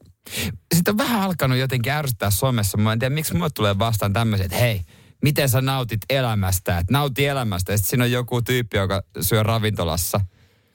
Sitten 0.75 0.91
on 0.93 0.97
vähän 0.97 1.21
alkanut 1.21 1.57
jotenkin 1.57 1.91
ärsyttää 1.91 2.29
somessa. 2.29 2.77
Mä 2.77 2.93
en 2.93 2.99
tiedä, 2.99 3.15
miksi 3.15 3.33
mulle 3.33 3.49
tulee 3.49 3.79
vastaan 3.79 4.13
tämmöiset, 4.13 4.45
että 4.45 4.57
hei, 4.57 4.81
miten 5.23 5.49
sä 5.49 5.61
nautit 5.61 6.01
elämästä, 6.09 6.77
että 6.77 6.93
nauti 6.93 7.25
elämästä. 7.25 7.71
Ja 7.71 7.77
sitten 7.77 7.89
siinä 7.89 8.03
on 8.03 8.11
joku 8.11 8.41
tyyppi, 8.41 8.77
joka 8.77 9.03
syö 9.21 9.43
ravintolassa. 9.43 10.21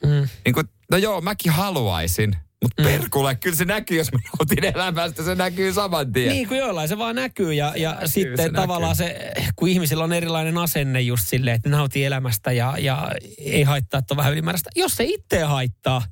Mm. 0.06 0.28
Niin 0.44 0.54
kuin, 0.54 0.68
no 0.90 0.96
joo, 0.96 1.20
mäkin 1.20 1.52
haluaisin. 1.52 2.36
Mutta 2.62 2.82
mm. 2.82 2.88
perkulle, 2.88 3.34
kyllä 3.34 3.56
se 3.56 3.64
näkyy, 3.64 3.98
jos 3.98 4.12
mä 4.12 4.18
nautin 4.38 4.64
elämästä, 4.64 5.22
se 5.22 5.34
näkyy 5.34 5.72
saman 5.72 6.12
tien. 6.12 6.28
Niin 6.28 6.48
kuin 6.48 6.60
jollain 6.60 6.88
se 6.88 6.98
vaan 6.98 7.16
näkyy 7.16 7.52
ja, 7.52 7.72
ja 7.76 7.90
näkyy, 7.90 8.08
sitten 8.08 8.46
se 8.46 8.52
tavallaan 8.52 8.96
se, 8.96 9.32
kun 9.56 9.68
ihmisillä 9.68 10.04
on 10.04 10.12
erilainen 10.12 10.58
asenne 10.58 11.00
just 11.00 11.28
silleen, 11.28 11.56
että 11.56 11.68
ne 11.68 11.76
nautii 11.76 12.04
elämästä 12.04 12.52
ja, 12.52 12.74
ja 12.78 13.10
ei 13.38 13.62
haittaa, 13.62 13.98
että 13.98 14.14
on 14.14 14.16
vähän 14.16 14.32
ylimääräistä. 14.32 14.70
Jos 14.76 14.96
se 14.96 15.04
itse 15.04 15.42
haittaa, 15.42 16.02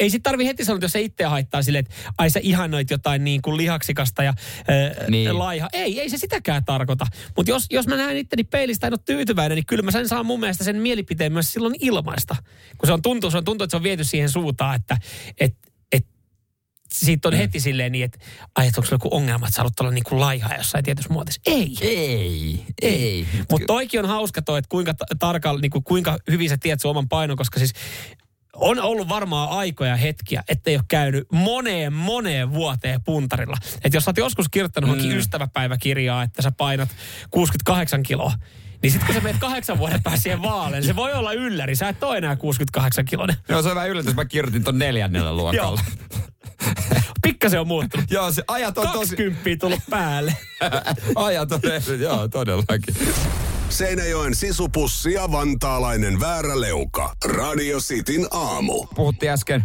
ei 0.00 0.10
sit 0.10 0.22
tarvi 0.22 0.46
heti 0.46 0.64
sanoa, 0.64 0.76
että 0.76 0.84
jos 0.84 0.92
se 0.92 1.00
itse 1.00 1.24
haittaa 1.24 1.62
silleen, 1.62 1.84
että 1.84 1.94
ai 2.18 2.30
sä 2.30 2.40
ihannoit 2.42 2.90
jotain 2.90 3.24
niin 3.24 3.42
kuin 3.42 3.56
lihaksikasta 3.56 4.22
ja 4.22 4.30
äh, 4.30 5.08
Niin. 5.08 5.38
laiha. 5.38 5.68
Ei, 5.72 6.00
ei 6.00 6.10
se 6.10 6.16
sitäkään 6.18 6.64
tarkoita. 6.64 7.06
Mutta 7.36 7.50
jos, 7.50 7.66
jos 7.70 7.86
mä 7.86 7.96
näen 7.96 8.16
itteni 8.16 8.44
peilistä 8.44 8.86
en 8.86 8.92
ole 8.92 9.00
tyytyväinen, 9.04 9.56
niin 9.56 9.66
kyllä 9.66 9.82
mä 9.82 9.90
sen 9.90 10.08
saan 10.08 10.26
mun 10.26 10.40
mielestä 10.40 10.64
sen 10.64 10.76
mielipiteen 10.76 11.32
myös 11.32 11.52
silloin 11.52 11.74
ilmaista. 11.80 12.36
Kun 12.78 12.86
se 12.86 12.92
on 12.92 13.02
tuntuu, 13.02 13.30
se 13.30 13.38
on 13.38 13.44
tuntuu, 13.44 13.64
että 13.64 13.70
se 13.72 13.76
on 13.76 13.82
viety 13.82 14.04
siihen 14.04 14.30
suuntaan, 14.30 14.76
että 14.76 14.96
et, 15.40 15.56
et, 15.92 16.06
siitä 16.94 17.28
on 17.28 17.34
Mm. 17.34 17.38
heti 17.38 17.60
silleen 17.60 17.92
niin, 17.92 18.04
että 18.04 18.18
ai, 18.56 18.66
että 18.68 18.80
onko 18.80 18.88
joku 18.94 19.08
ongelma, 19.12 19.46
että 19.46 19.56
sä 19.56 19.60
haluat 19.62 19.80
olla 19.80 19.90
niin 19.90 20.04
kuin 20.04 20.20
laiha 20.20 20.54
jossain 20.54 20.84
tietyssä 20.84 21.12
muotissa. 21.12 21.40
Ei. 21.46 21.76
Ei, 21.80 22.64
ei. 22.82 23.26
Mutta 23.50 23.66
toikin 23.66 24.00
on 24.00 24.06
hauska 24.08 24.42
toi, 24.42 24.58
että 24.58 24.68
kuinka 24.68 24.94
ta- 24.94 25.04
tarkalla, 25.18 25.60
niin 25.60 25.70
kuin, 25.70 25.84
kuinka 25.84 26.18
hyvin 26.30 26.48
sä 26.48 26.56
tiedät 26.56 26.80
sun 26.80 26.90
oman 26.90 27.08
painon, 27.08 27.36
koska 27.36 27.58
siis 27.58 27.72
on 28.56 28.80
ollut 28.80 29.08
varmaan 29.08 29.48
aikoja 29.48 29.90
ja 29.90 29.96
hetkiä, 29.96 30.44
ettei 30.48 30.76
ole 30.76 30.84
käynyt 30.88 31.26
moneen, 31.32 31.92
moneen 31.92 32.52
vuoteen 32.52 33.02
puntarilla. 33.02 33.56
Että 33.84 33.96
jos 33.96 34.04
sä 34.04 34.10
oot 34.10 34.18
joskus 34.18 34.48
kirjoittanut 34.48 34.98
mm. 34.98 35.10
ystäväpäiväkirjaa, 35.10 36.22
että 36.22 36.42
sä 36.42 36.52
painat 36.52 36.88
68 37.30 38.02
kiloa, 38.02 38.32
niin 38.82 38.90
sitten 38.90 39.06
kun 39.06 39.14
sä 39.14 39.20
menet 39.20 39.40
kahdeksan 39.40 39.78
vuoden 39.78 40.02
päästä 40.02 40.20
siihen 40.20 40.42
vaaleen, 40.42 40.84
se 40.84 40.96
voi 40.96 41.12
olla 41.12 41.32
ylläri. 41.32 41.76
Sä 41.76 41.88
et 41.88 42.02
ole 42.02 42.18
enää 42.18 42.36
68 42.36 43.04
kilonen. 43.04 43.36
Joo, 43.48 43.62
se 43.62 43.68
on 43.68 43.74
vähän 43.74 43.90
yllätys, 43.90 44.14
mä 44.14 44.24
kirjoitin 44.24 44.64
ton 44.64 44.78
neljännellä 44.78 45.32
luokalla. 45.42 45.80
Pikkasen 47.22 47.60
on 47.60 47.66
muuttunut. 47.66 48.10
Joo, 48.10 48.32
se 48.32 48.42
ajat 48.48 48.78
on 48.78 48.88
tosi... 48.88 49.16
20 49.16 49.60
tullut 49.60 49.80
päälle. 49.90 50.36
ajat 51.26 51.52
on, 51.52 51.60
joo, 52.00 52.28
todellakin. 52.28 52.94
Seinäjoen 53.68 54.34
sisupussi 54.34 55.12
ja 55.12 55.32
vantaalainen 55.32 56.20
vääräleuka. 56.20 57.16
Radio 57.24 57.78
Cityn 57.78 58.26
aamu. 58.30 58.86
Puhuttiin 58.94 59.32
äsken 59.32 59.64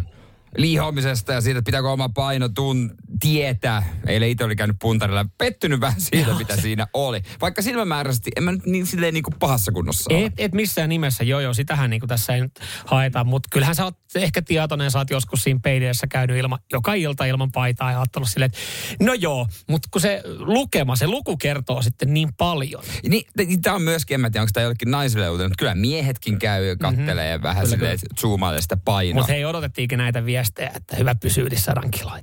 liihoamisesta 0.56 1.32
ja 1.32 1.40
siitä, 1.40 1.58
että 1.58 1.68
pitääkö 1.68 1.90
oma 1.90 2.08
paino 2.08 2.48
tun 2.48 2.94
tietää. 3.20 3.98
Eilen 4.06 4.28
itse 4.28 4.44
oli 4.44 4.56
käynyt 4.56 4.76
puntarilla. 4.80 5.26
Pettynyt 5.38 5.80
vähän 5.80 6.00
siitä, 6.00 6.30
Joo, 6.30 6.38
mitä 6.38 6.56
se- 6.56 6.62
siinä 6.62 6.86
oli. 6.94 7.22
Vaikka 7.40 7.62
silmämääräisesti 7.62 8.30
en 8.36 8.42
mä 8.42 8.52
nyt 8.52 8.66
niin, 8.66 8.86
silleen 8.86 9.14
niin 9.14 9.22
kuin 9.22 9.34
pahassa 9.38 9.72
kunnossa 9.72 10.14
ole. 10.14 10.24
Et, 10.24 10.32
et 10.38 10.52
missään 10.54 10.88
nimessä, 10.88 11.24
joo 11.24 11.40
joo, 11.40 11.54
sitähän 11.54 11.90
niin 11.90 12.00
kuin 12.00 12.08
tässä 12.08 12.34
ei 12.34 12.40
nyt 12.40 12.60
haeta, 12.86 13.24
mutta 13.24 13.48
kyllähän 13.52 13.74
sä 13.74 13.84
oot 13.84 13.96
ehkä 14.14 14.42
tietoinen, 14.42 14.90
sä 14.90 14.98
oot 14.98 15.10
joskus 15.10 15.42
siinä 15.42 15.60
peilissä 15.62 16.06
käynyt 16.06 16.36
ilma, 16.36 16.58
joka 16.72 16.94
ilta 16.94 17.24
ilman 17.24 17.52
paitaa 17.52 17.90
ja 17.90 17.98
ajattelut 17.98 18.28
silleen, 18.28 18.50
että 18.54 19.04
no 19.04 19.14
joo, 19.14 19.46
mutta 19.68 19.88
kun 19.92 20.00
se 20.00 20.22
lukema, 20.38 20.96
se 20.96 21.06
luku 21.06 21.36
kertoo 21.36 21.82
sitten 21.82 22.14
niin 22.14 22.28
paljon. 22.34 22.82
Niin, 23.08 23.62
tämä 23.62 23.76
on 23.76 23.82
myöskin, 23.82 24.14
en 24.14 24.20
mä 24.20 24.30
tiedä, 24.30 24.42
onko 24.42 24.50
tämä 24.52 24.62
jollekin 24.62 24.90
naisille 24.90 25.30
uutinen, 25.30 25.50
mutta 25.50 25.58
kyllä 25.58 25.74
miehetkin 25.74 26.38
käy 26.38 26.66
ja 26.66 26.76
kattelee 26.76 27.36
mm-hmm. 27.36 27.42
vähän 27.42 27.64
Kyllä, 27.64 27.76
silleen, 27.76 27.98
zoomailee 28.20 28.60
sitä 28.60 28.76
painoa. 28.76 29.14
Mutta 29.14 29.32
hei, 29.32 29.44
odotettiinkin 29.44 29.98
näitä 29.98 30.24
viestejä, 30.42 30.70
että 30.74 30.96
hyvä 30.96 31.14
pysyy 31.14 31.46
yli 31.46 31.56
sadan 31.56 31.90
kiloa. 31.90 32.18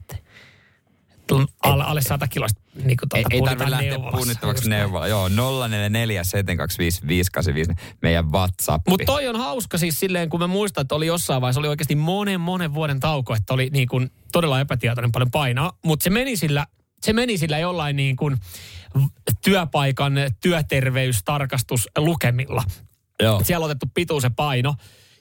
Alle, 1.64 1.84
alle 1.84 2.02
100 2.02 2.28
kiloista 2.28 2.62
niin 2.76 2.98
kuin 2.98 3.10
ei, 3.16 3.24
tuota, 3.24 3.36
ei 3.36 3.40
punnitaan 3.40 3.58
tarvitse 3.58 3.72
lähteä 3.72 3.90
neuvolassa. 3.90 4.18
punnittavaksi 4.18 4.70
neuvola. 4.70 5.08
Joo, 5.08 5.28
044 5.68 6.24
725 6.24 7.02
meidän 8.02 8.32
WhatsApp. 8.32 8.88
Mutta 8.88 9.06
toi 9.06 9.28
on 9.28 9.36
hauska 9.36 9.78
siis 9.78 10.00
silleen, 10.00 10.30
kun 10.30 10.40
mä 10.40 10.48
muistan, 10.48 10.82
että 10.82 10.96
oli 10.96 11.08
jossain 11.08 11.42
vaiheessa, 11.42 11.60
oli 11.60 11.68
oikeasti 11.68 11.96
monen, 11.96 12.42
monen 12.42 12.74
vuoden 12.74 13.00
tauko, 13.00 13.36
että 13.36 13.54
oli 13.54 13.70
niin 13.72 13.88
kuin 13.88 14.12
todella 14.32 14.60
epätietoinen 14.60 15.12
paljon 15.12 15.32
painaa. 15.32 15.78
Mutta 15.86 16.04
se 16.04 16.10
meni 16.10 16.38
sillä, 16.38 16.68
se 17.02 17.14
meni 17.14 17.38
sillä 17.38 17.60
jollain 17.60 17.96
niin 17.96 18.16
kuin 18.16 18.38
työpaikan 19.44 20.14
työterveystarkastuslukemilla. 20.42 22.64
Joo. 23.24 23.42
Siellä 23.44 23.64
on 23.64 23.72
otettu 23.72 23.86
pituus 23.94 24.24
ja 24.24 24.30
paino. 24.30 24.76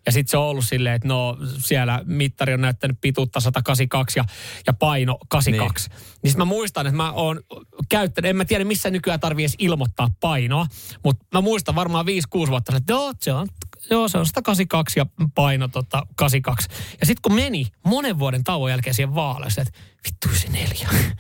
Ja 0.07 0.13
sitten 0.13 0.31
se 0.31 0.37
on 0.37 0.45
ollut 0.45 0.65
silleen, 0.65 0.95
että 0.95 1.09
no 1.09 1.37
siellä 1.59 2.03
mittari 2.05 2.55
on 2.55 2.61
näyttänyt 2.61 2.99
pituutta 3.01 3.41
182 3.41 4.19
ja, 4.19 4.25
ja 4.67 4.73
paino 4.73 5.19
82. 5.29 5.89
Niin, 5.89 5.99
niin 6.23 6.31
sit 6.31 6.39
mä 6.39 6.45
muistan, 6.45 6.87
että 6.87 6.97
mä 6.97 7.13
oon 7.13 7.41
käyttänyt, 7.89 8.29
en 8.29 8.37
mä 8.37 8.45
tiedä 8.45 8.65
missä 8.65 8.91
nykyään 8.91 9.21
tarvii 9.21 9.45
edes 9.45 9.55
ilmoittaa 9.59 10.09
painoa, 10.21 10.67
mutta 11.05 11.27
mä 11.35 11.41
muistan 11.41 11.75
varmaan 11.75 12.07
5-6 12.47 12.51
vuotta, 12.51 12.77
että 12.77 12.93
joo, 12.93 13.13
se 13.21 13.33
on, 13.33 13.49
joo, 13.91 14.09
se 14.09 14.19
on 14.19 14.27
182 14.27 15.01
ja 15.01 15.07
paino 15.35 15.69
tota 15.69 16.07
82. 16.17 16.69
Ja 17.01 17.07
sitten 17.07 17.23
kun 17.23 17.35
meni 17.35 17.67
monen 17.87 18.19
vuoden 18.19 18.45
tauon 18.45 18.71
jälkeen 18.71 18.95
siihen 18.95 19.15
vaaleaan, 19.15 19.53
että 19.59 19.79
vittu 20.07 20.29
94. 20.29 20.89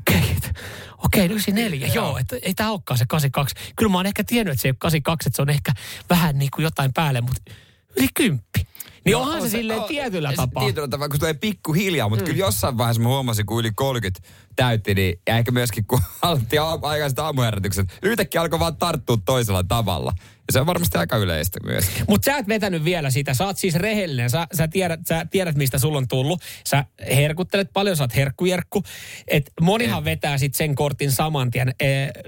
Okei, 0.00 0.16
okay, 0.16 0.50
okei, 0.98 1.24
okay, 1.24 1.26
94, 1.26 1.86
joo, 1.86 1.94
joo 1.94 2.18
että 2.18 2.36
ei 2.42 2.54
tämä 2.54 2.70
olekaan 2.70 2.98
se 2.98 3.04
82. 3.08 3.72
Kyllä 3.76 3.92
mä 3.92 3.98
oon 3.98 4.06
ehkä 4.06 4.24
tiennyt, 4.24 4.52
että 4.52 4.62
se 4.62 4.68
ei 4.68 4.70
ole 4.70 4.76
82, 4.78 5.28
että 5.28 5.36
se 5.36 5.42
on 5.42 5.50
ehkä 5.50 5.72
vähän 6.10 6.38
niin 6.38 6.50
kuin 6.54 6.64
jotain 6.64 6.92
päälle, 6.92 7.20
mutta 7.20 7.52
yli 7.96 8.08
kymppi. 8.14 8.66
Niin 9.04 9.12
No, 9.12 9.20
onhan 9.20 9.36
on 9.36 9.42
se, 9.42 9.48
silleen 9.48 9.80
on- 9.80 9.88
tietyllä 9.88 10.30
se 10.30 10.36
tapaa. 10.36 10.62
Tietyllä 10.62 10.88
tapaa, 10.88 11.08
kun 11.08 11.16
se 11.16 11.20
tulee 11.20 11.34
pikkuhiljaa, 11.34 12.08
mutta 12.08 12.22
mm. 12.22 12.26
kyllä 12.26 12.38
jossain 12.38 12.78
vaiheessa 12.78 13.02
mä 13.02 13.08
huomasin, 13.08 13.46
kun 13.46 13.60
yli 13.60 13.70
30 13.74 14.28
täytti, 14.56 14.94
niin 14.94 15.20
ja 15.28 15.36
ehkä 15.36 15.50
myöskin 15.50 15.84
kun 15.86 16.00
aloitti 16.22 16.58
aikaiset 16.82 17.18
aamuherätykset, 17.18 17.98
yhtäkkiä 18.02 18.40
alkoi 18.40 18.58
vaan 18.58 18.76
tarttua 18.76 19.16
toisella 19.24 19.64
tavalla. 19.64 20.12
Ja 20.50 20.52
se 20.52 20.60
on 20.60 20.66
varmasti 20.66 20.98
aika 20.98 21.16
yleistä 21.16 21.58
myös. 21.64 21.84
Mutta 22.08 22.24
sä 22.32 22.36
et 22.38 22.48
vetänyt 22.48 22.84
vielä 22.84 23.10
sitä. 23.10 23.34
Sä 23.34 23.44
oot 23.46 23.56
siis 23.58 23.74
rehellinen. 23.74 24.30
Sä, 24.30 24.46
sä, 24.56 24.68
tiedät, 24.68 25.00
sä 25.08 25.26
tiedät, 25.30 25.56
mistä 25.56 25.78
sulla 25.78 25.98
on 25.98 26.08
tullut. 26.08 26.42
Sä 26.66 26.84
herkuttelet 27.06 27.70
paljon, 27.72 27.96
sä 27.96 28.04
oot 28.04 28.16
herkkujerkku. 28.16 28.82
Et 29.28 29.50
monihan 29.60 30.04
vetää 30.04 30.38
sit 30.38 30.54
sen 30.54 30.74
kortin 30.74 31.12
saman 31.12 31.50
tien, 31.50 31.74
e, 31.80 31.86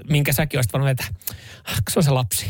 minkä 0.09 0.33
säkin 0.33 0.57
olisit 0.57 0.73
voinut 0.73 0.85
vetää. 0.89 1.07
Ah, 1.63 1.81
se 1.89 1.99
on 1.99 2.03
se 2.03 2.11
lapsi. 2.11 2.45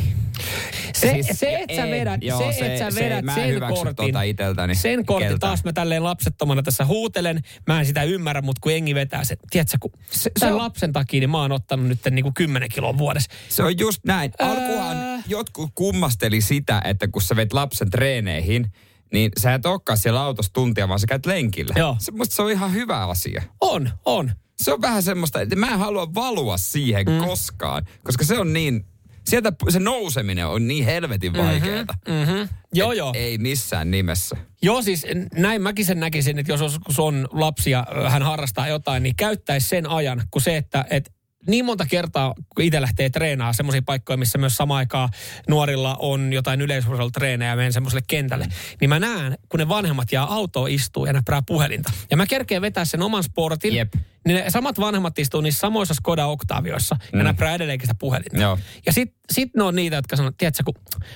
Se, 0.94 1.12
Siis 1.12 1.40
se 1.40 1.56
että 1.56 1.76
sä 1.76 1.88
vedät, 1.90 2.24
joo, 2.24 2.52
se, 2.52 2.58
se- 2.60 2.66
että 2.66 2.80
sä 2.92 2.92
se- 2.98 3.06
vedät 3.06 3.26
en 3.26 3.34
sen 3.36 3.60
kortin. 3.60 3.96
tota 3.96 4.22
iteltäni 4.22 4.76
sen 4.76 5.06
kortin 5.06 5.28
keltään. 5.30 5.40
taas 5.40 5.64
mä 5.64 5.74
tälleen 5.74 6.04
lapsettomana 6.04 6.64
tässä 6.64 6.86
huutelen. 6.86 7.42
Mä 7.68 7.80
en 7.80 7.86
sitä 7.86 8.04
ymmärrä, 8.04 8.42
mutta 8.42 8.60
kun 8.62 8.72
engi 8.72 8.96
vetää 8.96 9.24
se. 9.24 9.38
Tiedätkö, 9.50 9.78
kun 9.80 9.92
se, 10.10 10.32
tämän 10.40 10.54
on- 10.56 10.62
lapsen 10.62 10.94
takia, 10.94 11.20
niin 11.20 11.30
mä 11.30 11.42
oon 11.42 11.52
ottanut 11.52 11.88
nyt 11.88 12.00
niin 12.12 12.24
kuin 12.24 12.34
10 12.34 12.70
kiloa 12.70 12.98
vuodessa. 12.98 13.32
Se 13.50 13.64
on 13.64 13.80
just 13.80 14.00
näin. 14.06 14.32
Alkuhan 14.40 15.24
jotkut 15.28 15.63
kummasteli 15.76 16.42
sitä, 16.42 16.82
että 16.86 17.08
kun 17.08 17.22
sä 17.22 17.36
vet 17.36 17.54
lapsen 17.54 17.90
treeneihin, 17.90 18.72
niin 19.14 19.32
sä 19.40 19.54
et 19.54 19.66
olekaan 19.66 19.98
siellä 19.98 20.22
autossa 20.22 20.54
tuntia, 20.54 20.88
vaan 20.88 21.00
sä 21.00 21.08
käyt 21.08 21.26
lenkillä. 21.26 21.74
Joo. 21.78 21.96
Se, 22.00 22.12
musta 22.12 22.36
se 22.36 22.42
on 22.42 22.52
ihan 22.52 22.74
hyvä 22.74 23.08
asia. 23.08 23.44
On, 23.62 23.90
on. 24.06 24.32
Se 24.62 24.74
on 24.74 24.82
vähän 24.82 25.04
semmoista, 25.04 25.42
että 25.42 25.56
mä 25.56 25.68
en 25.68 25.80
halua 25.80 26.14
valua 26.14 26.58
siihen 26.58 27.06
mm. 27.06 27.18
koskaan, 27.18 27.86
koska 28.04 28.26
se 28.26 28.40
on 28.40 28.54
niin, 28.54 28.86
sieltä 29.28 29.54
se 29.70 29.80
nouseminen 29.80 30.48
on 30.48 30.68
niin 30.68 30.86
helvetin 30.86 31.34
vaikeeta. 31.34 31.94
Mm-hmm. 32.08 32.50
Joo, 32.74 32.92
joo. 32.92 33.12
Ei 33.16 33.38
missään 33.38 33.92
nimessä. 33.92 34.36
Joo, 34.62 34.82
siis 34.82 35.06
näin 35.38 35.62
mäkin 35.62 35.86
sen 35.86 36.00
näkisin, 36.00 36.40
että 36.40 36.52
jos 36.52 36.80
on 36.98 37.28
lapsi 37.32 37.72
ja 37.72 37.88
ö, 37.98 38.10
hän 38.10 38.24
harrastaa 38.24 38.68
jotain, 38.68 39.04
niin 39.04 39.16
käyttäisi 39.16 39.68
sen 39.68 39.90
ajan, 39.90 40.24
kun 40.32 40.42
se, 40.42 40.58
että 40.58 40.86
et 40.90 41.12
niin 41.48 41.66
monta 41.66 41.86
kertaa, 41.86 42.34
kun 42.56 42.64
itse 42.64 42.82
lähtee 42.82 43.10
treenaamaan 43.10 43.54
semmoisia 43.54 43.82
paikkoja, 43.86 44.18
missä 44.18 44.38
myös 44.38 44.58
samaan 44.58 44.78
aikaan 44.78 45.10
nuorilla 45.50 45.96
on 46.00 46.34
jotain 46.34 46.62
yleisurheilutreenejä 46.62 47.52
ja 47.52 47.56
menen 47.56 47.74
semmoiselle 47.74 48.04
kentälle, 48.08 48.48
niin 48.82 48.90
mä 48.90 49.00
näen, 49.00 49.38
kun 49.50 49.60
ne 49.60 49.68
vanhemmat 49.68 50.12
jää 50.12 50.24
autoon 50.24 50.70
istuu 50.70 51.06
ja 51.06 51.14
näprää 51.14 51.42
puhelinta. 51.46 51.92
Ja 52.12 52.18
mä 52.18 52.26
kerkeen 52.26 52.62
vetää 52.62 52.86
sen 52.86 53.02
oman 53.02 53.24
sportin, 53.24 53.76
Jep. 53.76 53.94
Niin 54.26 54.44
ne 54.44 54.50
samat 54.50 54.80
vanhemmat 54.80 55.20
istuu 55.20 55.42
niissä 55.42 55.60
samoissa 55.60 55.94
Skoda 55.94 56.26
Octavioissa 56.26 56.96
ja 57.14 57.18
Mm. 57.20 57.24
näprää 57.24 57.56
edelleenkin 57.56 57.88
sitä 57.88 57.96
puhelinta. 58.00 58.38
Joo. 58.42 58.60
Ja 58.86 58.94
sit, 58.94 59.16
sit 59.32 59.50
ne 59.56 59.64
on 59.64 59.76
niitä, 59.76 59.96
jotka 59.96 60.16
sanoo, 60.16 60.32
tiedätkö, 60.38 60.64
kun 60.66 60.74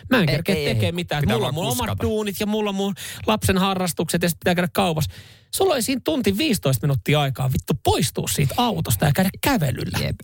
mä 0.09 0.19
en 0.19 0.25
kerkeä 0.25 0.55
ei, 0.55 0.67
ei. 0.67 0.73
tekemään 0.75 0.95
mitään. 0.95 1.21
Pitää 1.21 1.35
Mulla 1.35 1.47
on 1.47 1.53
mun 1.53 1.65
omat 1.65 1.97
duunit 2.03 2.35
ja 2.39 2.45
mulla 2.45 2.69
on 2.69 2.75
mun 2.75 2.93
lapsen 3.27 3.57
harrastukset 3.57 4.21
ja 4.21 4.29
sitten 4.29 4.39
pitää 4.39 4.55
käydä 4.55 4.69
kaupassa. 4.73 5.11
Sulla 5.55 5.73
oli 5.73 5.81
siinä 5.81 6.01
tunti 6.03 6.37
15 6.37 6.87
minuuttia 6.87 7.21
aikaa 7.21 7.51
vittu 7.53 7.73
poistua 7.83 8.27
siitä 8.27 8.53
autosta 8.57 9.05
ja 9.05 9.11
käydä 9.15 9.29
kävelyllä. 9.43 9.99
Jep. 10.01 10.15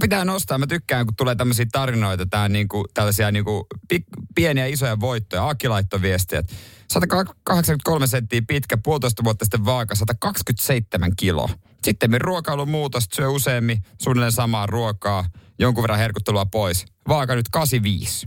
Pitää 0.00 0.24
nostaa. 0.24 0.58
Mä 0.58 0.66
tykkään, 0.66 1.06
kun 1.06 1.16
tulee 1.16 1.34
tämmöisiä 1.34 1.66
tarinoita, 1.72 2.26
tää 2.26 2.48
niinku, 2.48 2.84
tällaisia 2.94 3.30
niinku 3.30 3.66
pik, 3.88 4.04
pieniä 4.34 4.66
isoja 4.66 5.00
voittoja. 5.00 5.48
Aki 5.48 5.68
laittoi 5.68 6.02
viestiä, 6.02 6.38
että 6.38 6.54
183 6.90 8.06
senttiä 8.06 8.42
pitkä, 8.48 8.78
puolitoista 8.84 9.24
vuotta 9.24 9.44
sitten 9.44 9.64
vaaka, 9.64 9.94
127 9.94 11.10
kiloa. 11.16 11.48
Sitten 11.84 12.20
ruokailun 12.20 12.70
muutos, 12.70 13.04
syö 13.14 13.28
useammin, 13.28 13.82
suunnilleen 14.02 14.32
samaa 14.32 14.66
ruokaa, 14.66 15.24
jonkun 15.58 15.82
verran 15.82 15.98
herkuttelua 15.98 16.46
pois. 16.46 16.84
Vaaka 17.08 17.34
nyt 17.34 17.48
85. 17.48 18.26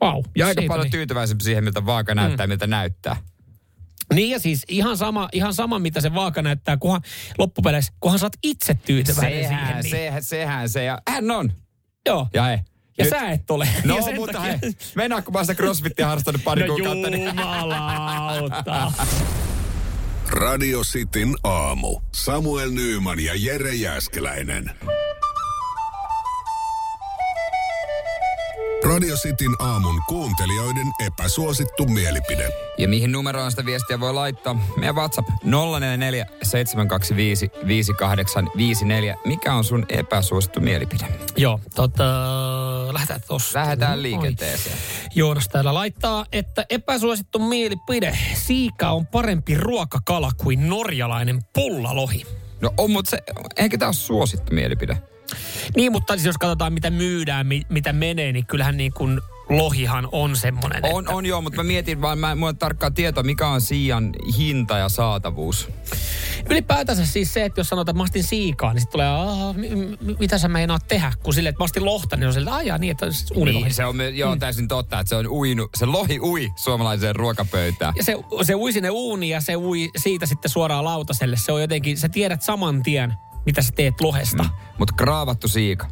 Vau. 0.00 0.22
Ja 0.36 0.46
aika 0.46 0.62
paljon 0.68 0.84
niin. 0.84 0.90
tyytyväisempi 0.92 1.44
siihen, 1.44 1.64
miltä 1.64 1.86
vaaka 1.86 2.14
näyttää, 2.14 2.46
miltä 2.46 2.66
näyttää. 2.66 3.16
Niin 4.14 4.30
ja 4.30 4.38
siis 4.38 4.64
ihan 4.68 4.96
sama, 4.96 5.28
ihan 5.32 5.54
sama 5.54 5.78
mitä 5.78 6.00
se 6.00 6.14
vaaka 6.14 6.42
näyttää, 6.42 6.76
kunhan 6.76 7.02
loppupeleissä, 7.38 7.92
kunhan 8.00 8.18
sä 8.18 8.26
oot 8.26 8.32
itse 8.42 8.74
tyytyväinen 8.74 9.42
Sehän, 9.44 9.58
siihen. 9.64 9.82
Niin. 9.82 9.90
sehän, 9.90 10.22
sehän 10.22 10.68
se. 10.68 10.84
Ja 10.84 10.98
hän 11.08 11.30
on. 11.30 11.52
Joo. 12.06 12.28
Ja 12.34 12.50
ei. 12.50 12.58
Ja 12.98 13.04
Nyt- 13.04 13.10
sä 13.10 13.30
et 13.30 13.50
ole. 13.50 13.68
No, 13.84 13.96
ja 14.08 14.14
mutta 14.16 14.38
takia- 14.38 14.58
hei, 14.62 14.72
mennään 14.94 15.24
kun 15.24 15.32
mä 15.32 15.38
oon 15.38 15.46
sitä 15.46 15.54
crossfittia 15.62 16.06
harrastanut 16.06 16.44
pari 16.44 16.66
No 16.66 16.74
kuukautta. 16.74 17.10
Niin... 17.10 17.30
Radio 20.28 20.80
Cityn 20.80 21.36
aamu. 21.44 22.00
Samuel 22.12 22.70
Nyyman 22.70 23.20
ja 23.20 23.32
Jere 23.36 23.74
Jäskeläinen. 23.74 24.70
Radio 28.84 29.16
Cityn 29.16 29.54
aamun 29.58 30.02
kuuntelijoiden 30.08 30.86
epäsuosittu 31.06 31.86
mielipide. 31.86 32.48
Ja 32.78 32.88
mihin 32.88 33.12
numeroon 33.12 33.50
sitä 33.50 33.66
viestiä 33.66 34.00
voi 34.00 34.14
laittaa? 34.14 34.56
Meidän 34.76 34.94
WhatsApp 34.94 35.28
044 35.44 36.26
725 36.42 37.50
5854. 37.66 39.16
Mikä 39.24 39.54
on 39.54 39.64
sun 39.64 39.86
epäsuosittu 39.88 40.60
mielipide? 40.60 41.04
Joo, 41.36 41.60
tota, 41.74 42.04
lähdetään 42.94 43.20
tosta. 43.26 43.58
Lähdetään 43.58 43.98
Oi. 43.98 44.02
liikenteeseen. 44.02 44.76
Joonas 45.14 45.48
täällä 45.48 45.74
laittaa, 45.74 46.26
että 46.32 46.66
epäsuosittu 46.70 47.38
mielipide. 47.38 48.18
Siika 48.34 48.90
on 48.90 49.06
parempi 49.06 49.54
ruokakala 49.54 50.30
kuin 50.36 50.68
norjalainen 50.68 51.38
pullalohi. 51.52 52.26
No 52.60 52.74
on, 52.78 52.90
mutta 52.90 53.10
se, 53.10 53.18
eikä 53.56 53.78
tää 53.78 53.88
ole 53.88 53.94
suosittu 53.94 54.54
mielipide. 54.54 55.02
Niin, 55.76 55.92
mutta 55.92 56.12
siis 56.12 56.26
jos 56.26 56.38
katsotaan 56.38 56.72
mitä 56.72 56.90
myydään, 56.90 57.46
mi, 57.46 57.62
mitä 57.68 57.92
menee, 57.92 58.32
niin 58.32 58.46
kyllähän 58.46 58.76
niin 58.76 58.92
kuin 58.92 59.20
lohihan 59.58 60.08
on 60.12 60.36
semmoinen. 60.36 60.80
On, 60.84 61.08
on 61.08 61.26
joo, 61.26 61.40
mutta 61.40 61.56
mä 61.56 61.62
mietin 61.62 62.00
vaan, 62.00 62.18
mä 62.18 62.32
en 62.32 62.38
mulla 62.38 62.52
tarkkaa 62.52 62.90
tietoa, 62.90 63.22
mikä 63.22 63.48
on 63.48 63.60
siian 63.60 64.12
hinta 64.38 64.78
ja 64.78 64.88
saatavuus. 64.88 65.68
Ylipäätänsä 66.50 67.06
siis 67.06 67.34
se, 67.34 67.44
että 67.44 67.60
jos 67.60 67.68
sanotaan, 67.68 67.92
että 67.92 67.98
mä 67.98 68.02
ostin 68.02 68.24
siikaa, 68.24 68.72
niin 68.72 68.80
sitten 68.80 68.92
tulee, 68.92 69.12
mi, 69.54 69.98
mitä 70.18 70.38
sä 70.38 70.48
meinaat 70.48 70.88
tehdä? 70.88 71.12
Kun 71.22 71.34
silleen, 71.34 71.50
että 71.50 71.60
mä 71.60 71.64
ostin 71.64 71.84
lohta, 71.84 72.16
niin 72.16 72.26
on 72.26 72.32
silleen, 72.32 72.60
että 72.60 72.78
niin, 72.78 72.90
että 72.90 73.06
unilohi. 73.34 73.64
Niin, 73.64 73.74
se 73.74 73.84
on, 73.84 73.96
joo, 74.16 74.36
täysin 74.36 74.68
totta, 74.68 75.00
että 75.00 75.08
se 75.08 75.16
on 75.16 75.28
uinut, 75.28 75.70
se 75.76 75.86
lohi 75.86 76.20
ui 76.20 76.52
suomalaiseen 76.56 77.16
ruokapöytään. 77.16 77.92
Ja 77.96 78.04
se, 78.04 78.16
se 78.42 78.54
ui 78.54 78.72
sinne 78.72 78.90
uuniin 78.90 79.30
ja 79.30 79.40
se 79.40 79.56
ui 79.56 79.90
siitä 79.96 80.26
sitten 80.26 80.50
suoraan 80.50 80.84
lautaselle. 80.84 81.36
Se 81.36 81.52
on 81.52 81.60
jotenkin, 81.60 81.98
sä 81.98 82.08
tiedät 82.08 82.42
saman 82.42 82.82
tien, 82.82 83.14
mitä 83.46 83.62
sä 83.62 83.72
teet 83.72 84.00
lohesta. 84.00 84.42
Mm. 84.42 84.50
Mutta 84.78 84.94
kraavattu 84.96 85.48
siika. 85.48 85.86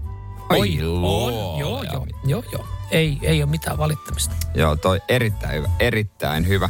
Oi, 0.51 0.61
Ai 0.61 0.83
on, 0.83 1.59
joo, 1.59 1.83
joo, 1.83 2.07
joo, 2.25 2.45
joo. 2.53 2.80
Ei, 2.91 3.19
ei 3.23 3.43
ole 3.43 3.51
mitään 3.51 3.79
valittamista. 3.79 4.35
Joo, 4.55 4.77
toi 4.77 5.01
erittäin 5.09 5.55
hyvä, 5.55 5.69
erittäin 5.81 6.49
hyvä. 6.49 6.69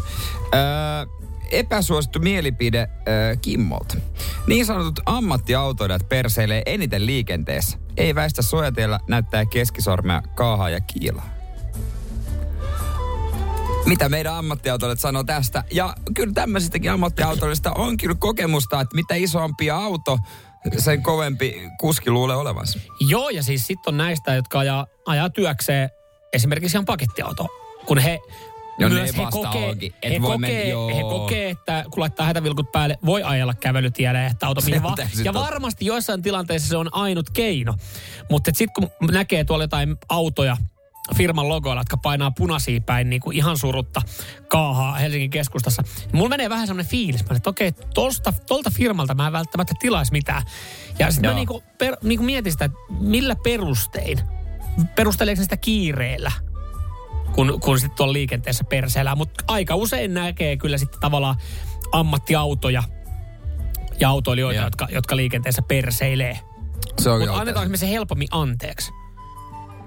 Öö, 0.55 0.61
epäsuosittu 1.51 2.19
mielipide 2.19 2.89
öö, 3.09 3.37
Kimmolta. 3.37 3.97
Niin 4.47 4.67
sanotut 4.67 5.01
ammattiautoilijat 5.07 6.09
perseilee 6.09 6.63
eniten 6.67 7.07
liikenteessä. 7.07 7.79
Ei 7.97 8.15
väistä 8.15 8.43
suojatiellä 8.43 9.01
näyttää 9.09 9.45
keskisormea, 9.47 10.23
kaahaa 10.35 10.71
ja 10.71 10.81
kiilaa. 10.81 11.41
Mitä 13.87 14.09
meidän 14.09 14.35
ammattiautoilijat 14.35 15.01
sanoo 15.01 15.25
tästä? 15.25 15.65
Ja 15.73 15.95
kyllä 16.15 16.33
tämmöisistäkin 16.33 16.91
ammattiautoilijoista 16.91 17.73
on 17.73 17.97
kyllä 17.97 18.15
kokemusta, 18.19 18.81
että 18.81 18.97
mitä 18.97 19.15
isompi 19.15 19.71
auto, 19.71 20.19
sen 20.79 21.03
kovempi 21.03 21.69
kuski 21.81 22.11
luulee 22.11 22.37
olevansa. 22.37 22.79
Joo, 23.01 23.29
ja 23.29 23.43
siis 23.43 23.67
sitten 23.67 23.95
on 23.95 23.99
näistä, 23.99 24.35
jotka 24.35 24.59
ajaa, 24.59 24.87
ajaa 25.07 25.31
työkseen 25.31 25.91
esimerkiksi 26.33 26.77
ihan 26.77 26.85
pakettiauto. 26.85 27.47
Kun 27.87 27.99
he 27.99 28.21
Joo, 28.79 28.89
ne 28.89 28.95
myös 28.95 29.17
he 29.17 29.23
kokee, 29.31 29.69
onkin, 29.69 29.95
et 30.03 30.13
he, 30.13 30.23
voi 30.23 30.37
kokee, 30.37 30.75
mennä- 30.75 30.95
he 30.95 31.03
kokee, 31.03 31.51
että 31.51 31.85
kun 31.91 32.01
laittaa 32.01 32.27
hätävilkut 32.27 32.73
päälle, 32.73 32.99
voi 33.07 33.23
ajella 33.23 33.55
kävelytielle 33.55 34.27
että 34.27 34.47
auto 34.47 34.61
mihin 34.61 34.83
vaan. 34.83 34.97
Ja 35.25 35.35
varmasti 35.35 35.87
joissain 35.87 36.23
tilanteissa 36.23 36.69
se 36.69 36.77
on 36.77 36.95
ainut 36.95 37.31
keino. 37.31 37.75
Mutta 38.31 38.51
sitten 38.55 38.91
kun 39.01 39.11
näkee 39.11 39.45
tuolla 39.45 39.65
jotain 39.65 39.97
autoja, 40.09 40.57
firman 41.17 41.49
logoilla, 41.49 41.81
jotka 41.81 41.97
painaa 41.97 42.31
punaisia 42.31 42.81
päin 42.81 43.11
niin 43.11 43.21
kuin 43.21 43.37
ihan 43.37 43.59
surutta 43.59 44.03
kaahaa 44.49 44.95
Helsingin 44.95 45.31
keskustassa. 45.31 45.83
Niin 45.83 46.17
mulla 46.17 46.29
menee 46.29 46.51
vähän 46.51 46.67
semmoinen 46.67 46.91
fiilis, 46.91 47.29
mä, 47.29 47.37
että 47.37 47.51
okei, 47.51 47.73
tolta, 47.73 48.33
tolta 48.47 48.71
firmalta 48.71 49.15
mä 49.15 49.27
en 49.27 49.33
välttämättä 49.33 49.75
tilaisi 49.81 50.13
mitään. 50.13 50.43
Ja 50.99 51.11
sitten 51.11 51.31
mä 51.31 51.35
niin 51.35 51.47
kuin, 51.47 51.63
per, 51.79 51.97
niin 52.03 52.19
kuin 52.19 52.27
mietin 52.27 52.53
sitä, 52.53 52.65
että 52.65 52.79
millä 53.01 53.37
perustein, 53.37 54.21
perusteleeko 54.89 55.43
sitä 55.43 55.57
kiireellä, 55.57 56.33
kun, 57.33 57.61
kun 57.61 57.79
sitten 57.81 57.97
tuolla 57.97 58.13
liikenteessä 58.13 58.65
perseellään. 58.65 59.19
Mutta 59.19 59.45
aika 59.49 59.75
usein 59.75 60.15
näkee 60.15 60.57
kyllä 60.57 60.79
sitten 60.79 61.01
tavallaan 61.01 61.37
ammattiautoja 61.93 62.83
ja 64.01 64.09
autoilijoita, 64.09 64.57
Joo. 64.61 64.67
jotka, 64.67 64.89
jotka 64.93 65.17
liikenteessä 65.17 65.63
perseilee. 65.63 66.39
Mutta 67.19 67.35
annetaanko 67.39 67.71
me 67.71 67.77
se 67.77 67.89
helpommin 67.91 68.29
anteeksi? 68.31 68.91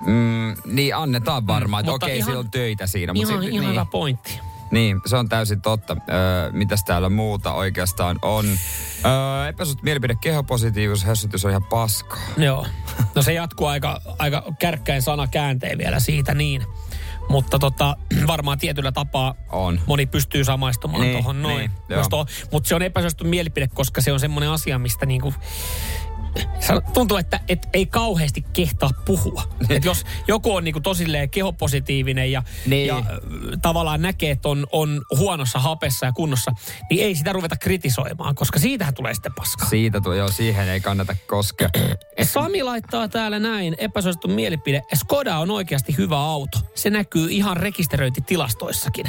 Mm, 0.06 0.56
niin 0.66 0.96
annetaan 0.96 1.48
varmaan, 1.48 1.82
että 1.82 1.92
Mutta 1.92 2.06
okei, 2.06 2.18
ihan- 2.18 2.26
siellä 2.26 2.40
on 2.40 2.52
töitä 2.52 2.88
siinä. 2.88 3.14
Ihan, 3.16 3.28
sit- 3.28 3.50
ihan 3.52 3.64
niin, 3.64 3.72
hyvä 3.72 3.86
pointti. 3.86 4.40
Niin, 4.74 5.02
se 5.06 5.16
on 5.18 5.30
täysin 5.30 5.62
totta. 5.62 5.98
Öö, 6.10 6.52
mitäs 6.52 6.84
täällä 6.84 7.10
muuta 7.10 7.54
oikeastaan 7.54 8.20
on? 8.22 8.46
Öö, 9.06 9.48
epäsuht 9.48 9.82
mielipide, 9.84 10.16
kehopositiivisuus, 10.22 11.06
hössytys 11.06 11.46
on 11.46 11.52
ihan 11.52 11.64
paskaa. 11.64 12.20
Joo. 12.38 12.66
No 13.16 13.22
se 13.22 13.34
jatkuu 13.34 13.68
aika, 13.68 14.02
aika 14.20 14.44
kärkkäin 14.60 15.02
sana 15.02 15.28
käänteen 15.28 15.78
vielä 15.78 16.00
siitä 16.00 16.34
niin. 16.34 16.64
Mutta 17.30 17.60
tota, 17.60 17.98
varmaan 18.28 18.58
tietyllä 18.58 18.92
tapaa 18.92 19.36
On. 19.52 19.80
moni 19.86 20.06
pystyy 20.06 20.44
samaistumaan 20.44 21.02
Niin, 21.02 21.14
tuohon 21.14 21.42
noin. 21.42 21.58
niin. 21.58 21.72
Mutta 22.52 22.68
se 22.70 22.76
on 22.76 22.82
epäsuosittu 22.82 23.24
mielipide, 23.24 23.68
koska 23.68 24.02
se 24.02 24.12
on 24.14 24.20
semmoinen 24.20 24.50
asia, 24.50 24.80
mistä 24.80 25.06
niinku 25.06 25.34
tuntuu, 26.94 27.18
että 27.18 27.40
et 27.50 27.68
ei 27.74 27.86
kauheasti 27.86 28.46
kehtaa 28.54 28.90
puhua. 29.06 29.44
Et 29.70 29.86
jos 29.86 30.06
joku 30.28 30.56
on 30.56 30.64
niinku 30.64 30.80
tosilleen 30.80 31.30
kehopositiivinen 31.30 32.32
ja, 32.32 32.44
Niin. 32.66 32.88
ja 32.88 33.04
tavallaan 33.62 34.02
näkee, 34.02 34.32
että 34.32 34.50
on, 34.50 34.68
on 34.72 35.02
huonossa 35.18 35.60
hapessa 35.60 36.06
ja 36.06 36.12
kunnossa, 36.12 36.52
niin 36.90 37.04
ei 37.04 37.16
sitä 37.16 37.34
ruveta 37.34 37.56
kritisoimaan, 37.58 38.36
koska 38.36 38.60
siitähän 38.60 38.94
tulee 38.94 39.14
sitten 39.14 39.34
paskaa. 39.34 39.70
Siitä 39.70 40.02
tuo, 40.02 40.14
joo, 40.14 40.28
siihen 40.32 40.70
ei 40.70 40.82
kannata 40.82 41.16
koskea. 41.28 41.70
Sami 42.24 42.64
laittaa 42.64 43.08
täällä 43.08 43.40
näin, 43.40 43.76
epäsuosittu 43.78 44.28
mielipide. 44.28 44.82
Skoda 44.96 45.38
on 45.38 45.52
oikeasti 45.52 45.98
hyvä 45.98 46.20
auto. 46.20 46.60
Se 46.76 46.90
näkyy 46.90 47.28
ihan 47.30 47.58
rekisteröintitilastoissakin. 47.58 49.06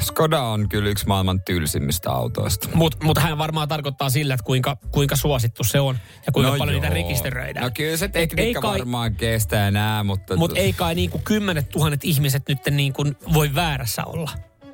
Skoda 0.00 0.42
on 0.42 0.68
kyllä 0.68 0.88
yksi 0.88 1.06
maailman 1.06 1.42
tylsimmistä 1.42 2.10
autoista. 2.10 2.68
Mutta 2.74 2.96
mut 3.02 3.18
hän 3.18 3.38
varmaan 3.38 3.68
tarkoittaa 3.68 4.10
sillä, 4.10 4.34
että 4.34 4.44
kuinka, 4.44 4.76
kuinka 4.92 5.16
suosittu 5.16 5.64
se 5.64 5.80
on 5.80 5.98
ja 6.26 6.32
kuinka 6.32 6.54
paljon 6.58 6.74
niitä 6.74 6.94
rekisteröidään. 6.94 7.64
No 7.64 7.70
kyllä 7.74 7.96
se 7.96 8.04
ei 8.04 8.08
tekniikka 8.08 8.60
kai- 8.60 8.78
varmaan 8.78 9.14
kestää 9.14 9.68
enää, 9.68 10.04
mutta... 10.04 10.36
Mutta 10.36 10.58
ei 10.58 10.72
kai 10.72 10.94
niinku 10.94 11.20
kymmenet 11.24 11.68
tuhannet 11.68 12.04
ihmiset 12.04 12.42
nyt 12.48 12.58
niinku 12.70 13.04
voi 13.34 13.54
väärässä 13.54 14.04
olla. 14.04 14.30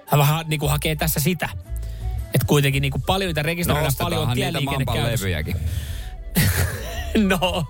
Hän 0.07 0.19
vähän 0.21 0.45
niinku 0.49 0.69
hakee 0.69 0.97
tässä 0.97 1.21
sitä. 1.21 1.49
Että 2.35 2.47
kuitenkin 2.47 2.81
niinku 2.81 2.99
paljon 2.99 3.29
niitä 3.29 3.43
No 3.43 3.47
rekisteröidään, 3.47 3.93
paljon 3.99 4.23
on 4.23 4.29
ostetaanhan 4.29 4.37
niitä 4.37 4.51
tieliikenne 4.53 4.85
Mamban 4.85 4.95
käynnissä. 5.03 5.25
levyjäkin. 5.27 5.57
No. 7.29 7.65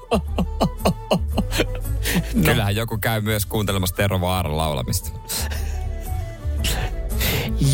Kyllähän 2.44 2.76
joku 2.76 2.98
käy 2.98 3.20
myös 3.20 3.46
kuuntelemassa 3.46 3.96
Tero 3.96 4.20
Vaaran 4.20 4.56
laulamista. 4.56 5.10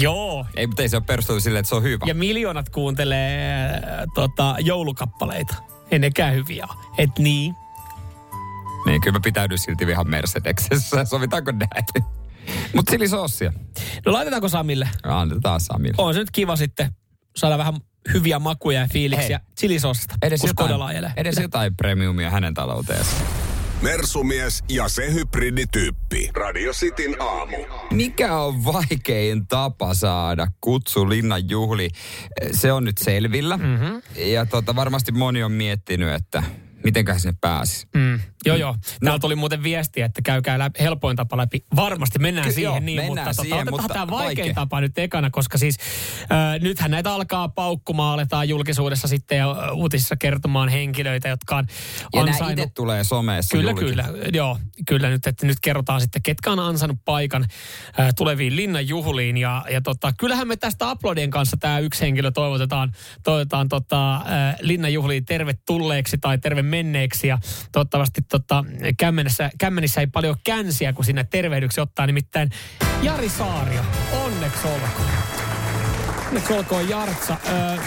Joo. 0.00 0.46
Ei, 0.56 0.66
mutta 0.66 0.82
ei 0.82 0.88
se 0.88 0.96
ole 0.96 1.04
perusteltu 1.06 1.40
silleen, 1.40 1.60
että 1.60 1.68
se 1.68 1.74
on 1.74 1.82
hyvä. 1.82 2.04
Ja 2.08 2.14
miljoonat 2.14 2.68
kuuntelee 2.68 3.70
äh, 3.70 3.80
tota, 4.14 4.56
joulukappaleita. 4.58 5.54
Ei 5.90 5.98
nekään 5.98 6.34
hyviä. 6.34 6.68
Et 6.98 7.10
niin. 7.18 7.54
Niin, 8.86 9.00
kyllä 9.00 9.18
mä 9.18 9.20
pitäydyn 9.24 9.58
silti 9.58 9.84
ihan 9.84 10.10
Mercedesessä. 10.10 11.04
Sovitaanko 11.10 11.52
näin? 11.52 12.04
Mutta 12.74 12.90
silisoosia. 12.90 13.52
No 14.06 14.12
laitetaanko 14.12 14.48
Samille? 14.48 14.88
Annetaan 15.02 15.60
Samille. 15.60 15.94
On 15.98 16.14
se 16.14 16.20
nyt 16.20 16.30
kiva 16.30 16.56
sitten 16.56 16.92
saada 17.36 17.58
vähän 17.58 17.74
hyviä 18.12 18.38
makuja 18.38 18.80
ja 18.80 18.88
fiiliksiä 18.92 19.40
chilisossasta, 19.60 20.14
Edes 20.22 20.44
jotain, 20.44 21.12
edes 21.16 21.38
jotain 21.38 21.76
premiumia 21.76 22.30
hänen 22.30 22.54
talouteensa. 22.54 23.16
Mersumies 23.82 24.64
ja 24.68 24.88
se 24.88 25.12
hybridityyppi. 25.12 26.30
Radio 26.34 26.72
Cityn 26.72 27.16
aamu. 27.22 27.56
Mikä 27.90 28.36
on 28.36 28.64
vaikein 28.64 29.46
tapa 29.46 29.94
saada 29.94 30.46
kutsu 30.60 31.08
Linnan 31.08 31.50
juhli? 31.50 31.88
Se 32.52 32.72
on 32.72 32.84
nyt 32.84 32.98
selvillä. 32.98 33.56
Mm-hmm. 33.56 34.02
Ja 34.16 34.46
tota, 34.46 34.76
varmasti 34.76 35.12
moni 35.12 35.42
on 35.42 35.52
miettinyt, 35.52 36.14
että 36.14 36.42
mitenköhän 36.84 37.20
sinne 37.20 37.36
pääsisi. 37.40 37.86
Mm, 37.94 38.20
joo, 38.44 38.56
joo. 38.56 38.76
Täällä 39.04 39.18
tuli 39.18 39.34
muuten 39.36 39.62
viestiä, 39.62 40.06
että 40.06 40.22
käykää 40.24 40.58
läpi, 40.58 40.80
helpoin 40.80 41.16
tapa 41.16 41.36
läpi. 41.36 41.64
Varmasti 41.76 42.18
mennään 42.18 42.46
Ky- 42.48 42.52
siihen 42.54 42.70
joo, 42.72 42.80
niin, 42.80 42.96
mennään 43.00 43.28
mutta 43.28 43.42
siihen, 43.42 43.58
tota, 43.58 43.70
mutta 43.70 43.88
tämä 43.94 44.06
vaikein 44.10 44.38
vaikea. 44.38 44.54
tapa 44.54 44.80
nyt 44.80 44.98
ekana, 44.98 45.30
koska 45.30 45.58
siis 45.58 45.76
äh, 46.22 46.60
nythän 46.60 46.90
näitä 46.90 47.12
alkaa 47.12 47.48
paukkumaan, 47.48 48.14
aletaan 48.14 48.48
julkisuudessa 48.48 49.08
sitten 49.08 49.38
ja 49.38 49.72
uutisissa 49.72 50.16
kertomaan 50.16 50.68
henkilöitä, 50.68 51.28
jotka 51.28 51.56
on 51.56 51.66
Ja 52.14 52.22
ansainnut... 52.22 52.58
itse 52.58 52.74
tulee 52.74 53.04
someessa 53.04 53.56
Kyllä, 53.56 53.70
julki. 53.70 53.84
kyllä. 53.84 54.04
Joo, 54.32 54.58
kyllä 54.88 55.08
nyt, 55.10 55.26
että 55.26 55.46
nyt 55.46 55.58
kerrotaan 55.62 56.00
sitten, 56.00 56.22
ketkä 56.22 56.50
on 56.50 56.58
ansainnut 56.58 56.98
paikan 57.04 57.46
äh, 58.00 58.08
tuleviin 58.16 58.56
linnan 58.56 58.88
juhliin. 58.88 59.36
Ja, 59.36 59.64
ja 59.70 59.80
tota, 59.80 60.12
kyllähän 60.18 60.48
me 60.48 60.56
tästä 60.56 60.90
aplodien 60.90 61.30
kanssa 61.30 61.56
tämä 61.60 61.78
yksi 61.78 62.00
henkilö 62.00 62.30
toivotetaan, 62.30 62.92
toivotetaan 63.22 63.68
tota, 63.68 64.16
äh, 64.16 64.22
linnan 64.60 64.92
juhliin 64.92 65.24
tervetulleeksi 65.24 66.18
tai 66.18 66.38
terve 66.38 66.62
menneeksi. 66.70 67.28
Ja 67.28 67.38
toivottavasti 67.72 68.22
tota, 68.22 68.64
kämmenissä, 68.98 69.50
kämmenissä 69.58 70.00
ei 70.00 70.06
paljon 70.06 70.36
känsiä, 70.44 70.92
kun 70.92 71.04
sinne 71.04 71.24
tervehdyksi 71.24 71.80
ottaa. 71.80 72.06
Nimittäin 72.06 72.50
Jari 73.02 73.28
Saario, 73.28 73.82
onneksi 74.12 74.66
olkoon. 74.66 75.39
Onneksi 76.30 76.52
olkoon 76.52 76.88
Jartsa. 76.88 77.36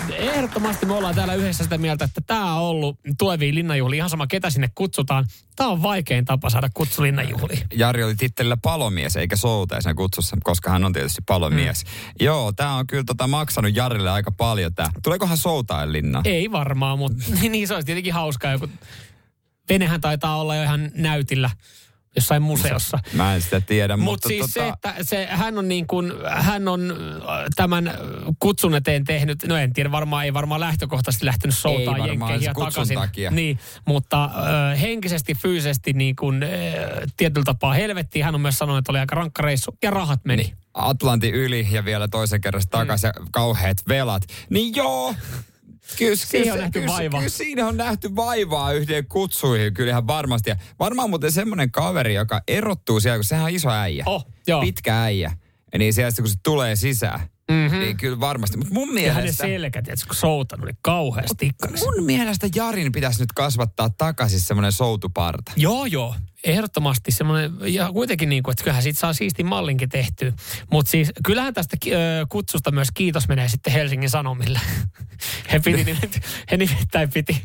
Ehdottomasti 0.10 0.86
me 0.86 0.94
ollaan 0.94 1.16
täällä 1.16 1.34
yhdessä 1.34 1.64
sitä 1.64 1.78
mieltä, 1.78 2.06
että 2.06 2.22
tämä 2.28 2.56
on 2.56 2.62
ollut 2.62 3.00
tuleviin 3.20 3.56
linnanjuhliin. 3.56 3.98
Ihan 3.98 4.10
sama, 4.10 4.28
ketä 4.28 4.50
sinne 4.50 4.70
kutsutaan. 4.76 5.26
Tämä 5.56 5.70
on 5.70 5.84
vaikein 5.84 6.26
tapa 6.26 6.50
saada 6.50 6.70
kutsu 6.74 7.04
linnanjuhliin. 7.04 7.68
Jari 7.74 8.04
oli 8.04 8.16
tittelillä 8.16 8.58
palomies 8.62 9.16
eikä 9.16 9.36
soutaisen 9.36 9.96
kutsussa, 9.96 10.38
koska 10.44 10.70
hän 10.70 10.86
on 10.86 10.94
tietysti 10.94 11.22
palomies. 11.28 11.86
Mm. 11.86 11.90
Joo, 12.26 12.52
tämä 12.52 12.76
on 12.76 12.88
kyllä 12.88 13.04
tota 13.08 13.28
maksanut 13.28 13.76
Jarille 13.76 14.12
aika 14.12 14.32
paljon 14.32 14.74
tää. 14.74 14.90
Tuleekohan 15.04 15.38
soutaen 15.38 15.94
linna? 15.94 16.22
Ei 16.26 16.52
varmaan, 16.52 16.98
mutta 16.98 17.24
niin 17.50 17.68
se 17.68 17.74
olisi 17.74 17.86
tietenkin 17.86 18.14
hauskaa. 18.14 18.52
Joku... 18.52 18.70
Venehän 19.70 20.02
taitaa 20.02 20.42
olla 20.42 20.56
jo 20.56 20.64
ihan 20.64 20.92
näytillä 20.96 21.50
jossain 22.16 22.42
museossa. 22.42 23.00
Mä 23.14 23.36
en 23.36 23.42
sitä 23.42 23.62
tiedä, 23.62 23.98
Mut 23.98 24.06
mutta 24.06 24.28
siis 24.28 24.42
tota, 24.42 24.54
se, 24.54 24.68
että 24.68 24.96
se, 25.02 25.28
hän 25.32 25.58
on 25.58 25.68
niin 25.68 25.88
kuin, 25.88 26.14
hän 26.30 26.68
on 26.68 26.92
äh, 26.92 27.46
tämän 27.56 27.92
kutsun 28.40 28.76
eteen 28.76 29.04
tehnyt, 29.04 29.44
no 29.48 29.58
en 29.58 29.74
tiedä, 29.74 29.92
varmaan 29.92 30.26
ei 30.26 30.34
varmaan 30.34 30.62
lähtökohtaisesti 30.62 31.26
lähtenyt 31.26 31.58
soutaan 31.58 32.08
jenkkeihin 32.08 32.54
kutsun 32.54 32.74
takaisin. 32.74 32.98
takia. 32.98 33.32
Niin, 33.32 33.60
mutta 33.86 34.24
äh, 34.24 34.82
henkisesti, 34.82 35.36
fyysisesti 35.36 35.94
niin 35.94 36.16
kuin, 36.16 36.44
äh, 36.44 36.50
tietyllä 37.18 37.46
tapaa 37.46 37.74
helvettiin. 37.74 38.26
Hän 38.26 38.36
on 38.36 38.42
myös 38.42 38.58
sanonut, 38.58 38.80
että 38.80 38.92
oli 38.92 39.00
aika 39.00 39.16
rankka 39.16 39.42
reissu 39.42 39.78
ja 39.84 39.92
rahat 39.92 40.20
meni. 40.26 40.44
Niin. 40.44 40.58
Atlantin 40.74 41.34
yli 41.34 41.68
ja 41.72 41.86
vielä 41.86 42.08
toisen 42.08 42.42
kerran 42.42 42.64
takaisin 42.70 43.10
mm. 43.20 43.28
kauheat 43.32 43.78
velat. 43.88 44.24
Niin 44.50 44.76
joo, 44.76 45.16
Kyllä, 45.98 46.16
Siihen 46.16 46.52
on 46.54 46.58
se- 46.58 46.62
nähty 46.62 46.80
kyllä, 46.80 46.94
vaivaa. 46.94 47.20
Kyllä 47.20 47.30
siinä 47.30 47.68
on 47.68 47.78
nähty 47.78 48.16
vaivaa 48.16 48.72
yhden 48.74 49.08
kutsuihin, 49.08 49.74
kyllä 49.74 49.90
ihan 49.90 50.08
varmasti. 50.08 50.50
Ja 50.50 50.56
varmaan 50.80 51.10
muuten 51.10 51.32
semmoinen 51.32 51.72
kaveri, 51.72 52.14
joka 52.14 52.42
erottuu 52.48 53.00
siellä, 53.00 53.18
kun 53.18 53.24
sehän 53.26 53.44
on 53.46 53.50
iso 53.52 53.70
äijä. 53.70 54.04
Oh, 54.08 54.26
joo. 54.48 54.62
Pitkä 54.62 55.02
äijä. 55.04 55.32
Ja 55.74 55.80
niin 55.80 55.94
sieltä 55.94 56.22
kun 56.22 56.30
se 56.30 56.36
tulee 56.44 56.76
sisään, 56.76 57.20
mm-hmm. 57.54 57.80
niin 57.80 57.98
kyllä 57.98 58.20
varmasti. 58.20 58.58
Mutta 58.58 58.74
mun 58.74 59.02
Ja 59.02 59.14
hänen 59.14 59.24
mielestä... 59.24 59.44
selkä, 59.44 59.82
tietysti, 59.82 60.08
kun 60.08 60.16
soutan 60.16 60.64
oli 60.64 60.72
kauheasti. 60.82 61.52
Mun 61.80 62.06
mielestä 62.06 62.48
Jarin 62.56 62.92
pitäisi 62.92 63.20
nyt 63.20 63.32
kasvattaa 63.32 63.90
takaisin 63.90 64.42
semmoinen 64.42 64.72
soutuparta. 64.72 65.52
Joo, 65.56 65.86
joo. 65.86 66.16
Ehdottomasti 66.44 67.12
semmoinen, 67.12 67.52
ja 67.66 67.92
kuitenkin 67.94 68.30
niin 68.30 68.44
kuin, 68.44 68.52
että 68.52 68.64
kyllähän 68.64 68.84
siitä 68.84 69.00
saa 69.00 69.14
siistin 69.14 69.46
mallinkin 69.46 69.90
tehtyä. 69.90 70.34
Mutta 70.72 70.92
siis 70.92 71.12
kyllähän 71.26 71.54
tästä 71.54 71.78
ö, 71.88 71.90
kutsusta 72.30 72.72
myös 72.72 72.88
kiitos 72.94 73.28
menee 73.28 73.50
sitten 73.50 73.74
Helsingin 73.74 74.10
Sanomille. 74.10 74.60
He, 75.52 75.60
piti 75.60 75.84
nimittäin, 75.84 76.24
he 76.52 76.58
nimittäin 76.58 77.10
piti... 77.10 77.42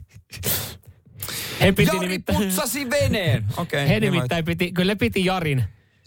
He 1.60 1.72
piti 1.72 1.90
Jari 1.96 2.08
nimittäin, 2.08 2.38
putsasi 2.38 2.90
veneen. 2.90 3.44
Okei. 3.56 3.88
he 3.88 4.00
niin 4.00 4.12
nimittäin 4.12 4.44
piti, 4.44 4.72
kyllä 4.72 4.96
piti 4.96 5.24
Jarin. 5.24 5.64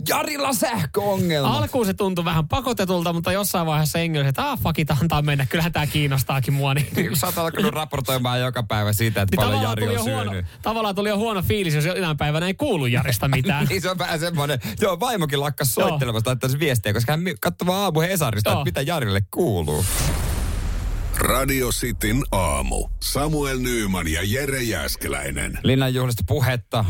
Jarilla 0.09 0.53
sähköongelma. 0.53 1.57
Alkuun 1.57 1.85
se 1.85 1.93
tuntui 1.93 2.25
vähän 2.25 2.47
pakotetulta, 2.47 3.13
mutta 3.13 3.31
jossain 3.31 3.65
vaiheessa 3.65 3.99
Engel, 3.99 4.25
että 4.25 4.51
ah, 4.51 4.59
fuck 4.59 4.79
it, 4.79 4.91
antaa 4.91 5.21
mennä. 5.21 5.45
Kyllähän 5.45 5.71
tämä 5.71 5.87
kiinnostaakin 5.87 6.53
mua. 6.53 6.73
Niin, 6.73 6.87
Niin, 6.95 7.15
Sä 7.15 7.27
oot 7.27 7.37
alkanut 7.37 7.73
raportoimaan 7.73 8.39
joka 8.39 8.63
päivä 8.63 8.93
siitä, 8.93 9.21
että 9.21 9.35
niin 9.35 9.45
paljon 9.45 9.61
tavallaan, 9.61 9.81
Jari 9.81 9.87
on 9.87 9.93
jo 9.93 10.13
huono, 10.13 10.31
syönyt. 10.31 10.45
tavallaan 10.61 10.95
tuli 10.95 11.09
jo 11.09 11.17
huono 11.17 11.41
fiilis, 11.41 11.73
jos 11.73 11.85
jonain 11.85 12.17
päivänä 12.17 12.47
ei 12.47 12.53
kuulu 12.53 12.85
Jarista 12.85 13.27
mitään. 13.27 13.65
niin 13.69 13.81
se 13.81 13.89
on 13.89 13.97
vähän 13.97 14.19
semmoinen, 14.19 14.59
joo 14.81 14.99
vaimokin 14.99 15.39
lakkas 15.39 15.73
soittelemasta, 15.73 16.29
laittaisi 16.29 16.59
viestiä, 16.59 16.93
koska 16.93 17.11
hän 17.11 17.21
katsoi 17.41 17.67
vaan 17.67 17.79
aamu 17.81 17.99
Hesarista, 17.99 18.49
Joo. 18.49 18.59
että 18.59 18.65
mitä 18.65 18.81
Jarille 18.81 19.21
kuuluu. 19.31 19.85
Radio 21.17 21.69
Cityn 21.69 22.23
aamu. 22.31 22.87
Samuel 22.99 23.59
Nyyman 23.59 24.07
ja 24.07 24.21
Jere 24.23 24.63
Jäskeläinen. 24.63 25.59
Linnan 25.63 25.93
juhlista 25.93 26.23
puhetta. 26.27 26.85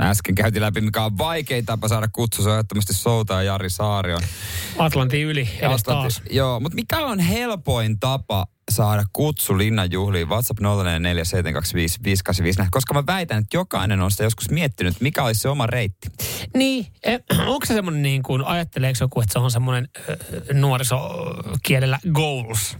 Äsken 0.00 0.34
käytiin 0.34 0.62
läpi, 0.62 0.80
mikä 0.80 1.04
on 1.04 1.18
vaikein 1.18 1.66
tapa 1.66 1.88
saada 1.88 2.08
kutsu. 2.12 2.42
Se 2.42 2.48
on 2.48 2.54
ehdottomasti 2.54 2.94
Souta 2.94 3.34
ja 3.34 3.42
Jari 3.42 3.70
Saarion. 3.70 4.22
Atlantin 4.78 5.26
yli 5.26 5.48
edes 5.60 5.82
taas. 5.82 6.22
Joo, 6.30 6.60
mutta 6.60 6.74
mikä 6.74 6.98
on 6.98 7.18
helpoin 7.18 8.00
tapa 8.00 8.46
saada 8.70 9.04
kutsu 9.12 9.58
Linnan 9.58 9.92
juhliin? 9.92 10.28
WhatsApp 10.28 10.60
0447255854, 10.60 10.64
koska 12.70 12.94
mä 12.94 13.06
väitän, 13.06 13.38
että 13.38 13.56
jokainen 13.56 14.00
on 14.00 14.10
sitä 14.10 14.24
joskus 14.24 14.50
miettinyt, 14.50 15.00
mikä 15.00 15.24
olisi 15.24 15.40
se 15.40 15.48
oma 15.48 15.66
reitti. 15.66 16.08
Niin, 16.56 16.86
eh, 17.02 17.20
onko 17.46 17.66
se 17.66 17.74
semmoinen 17.74 18.02
niin 18.02 18.22
kuin, 18.22 18.44
ajatteleeko 18.44 18.96
joku, 19.00 19.20
että 19.20 19.32
se 19.32 19.38
on 19.38 19.50
semmoinen 19.50 19.88
äh, 19.98 20.04
nuorisokielellä 20.52 21.98
goals? 22.12 22.76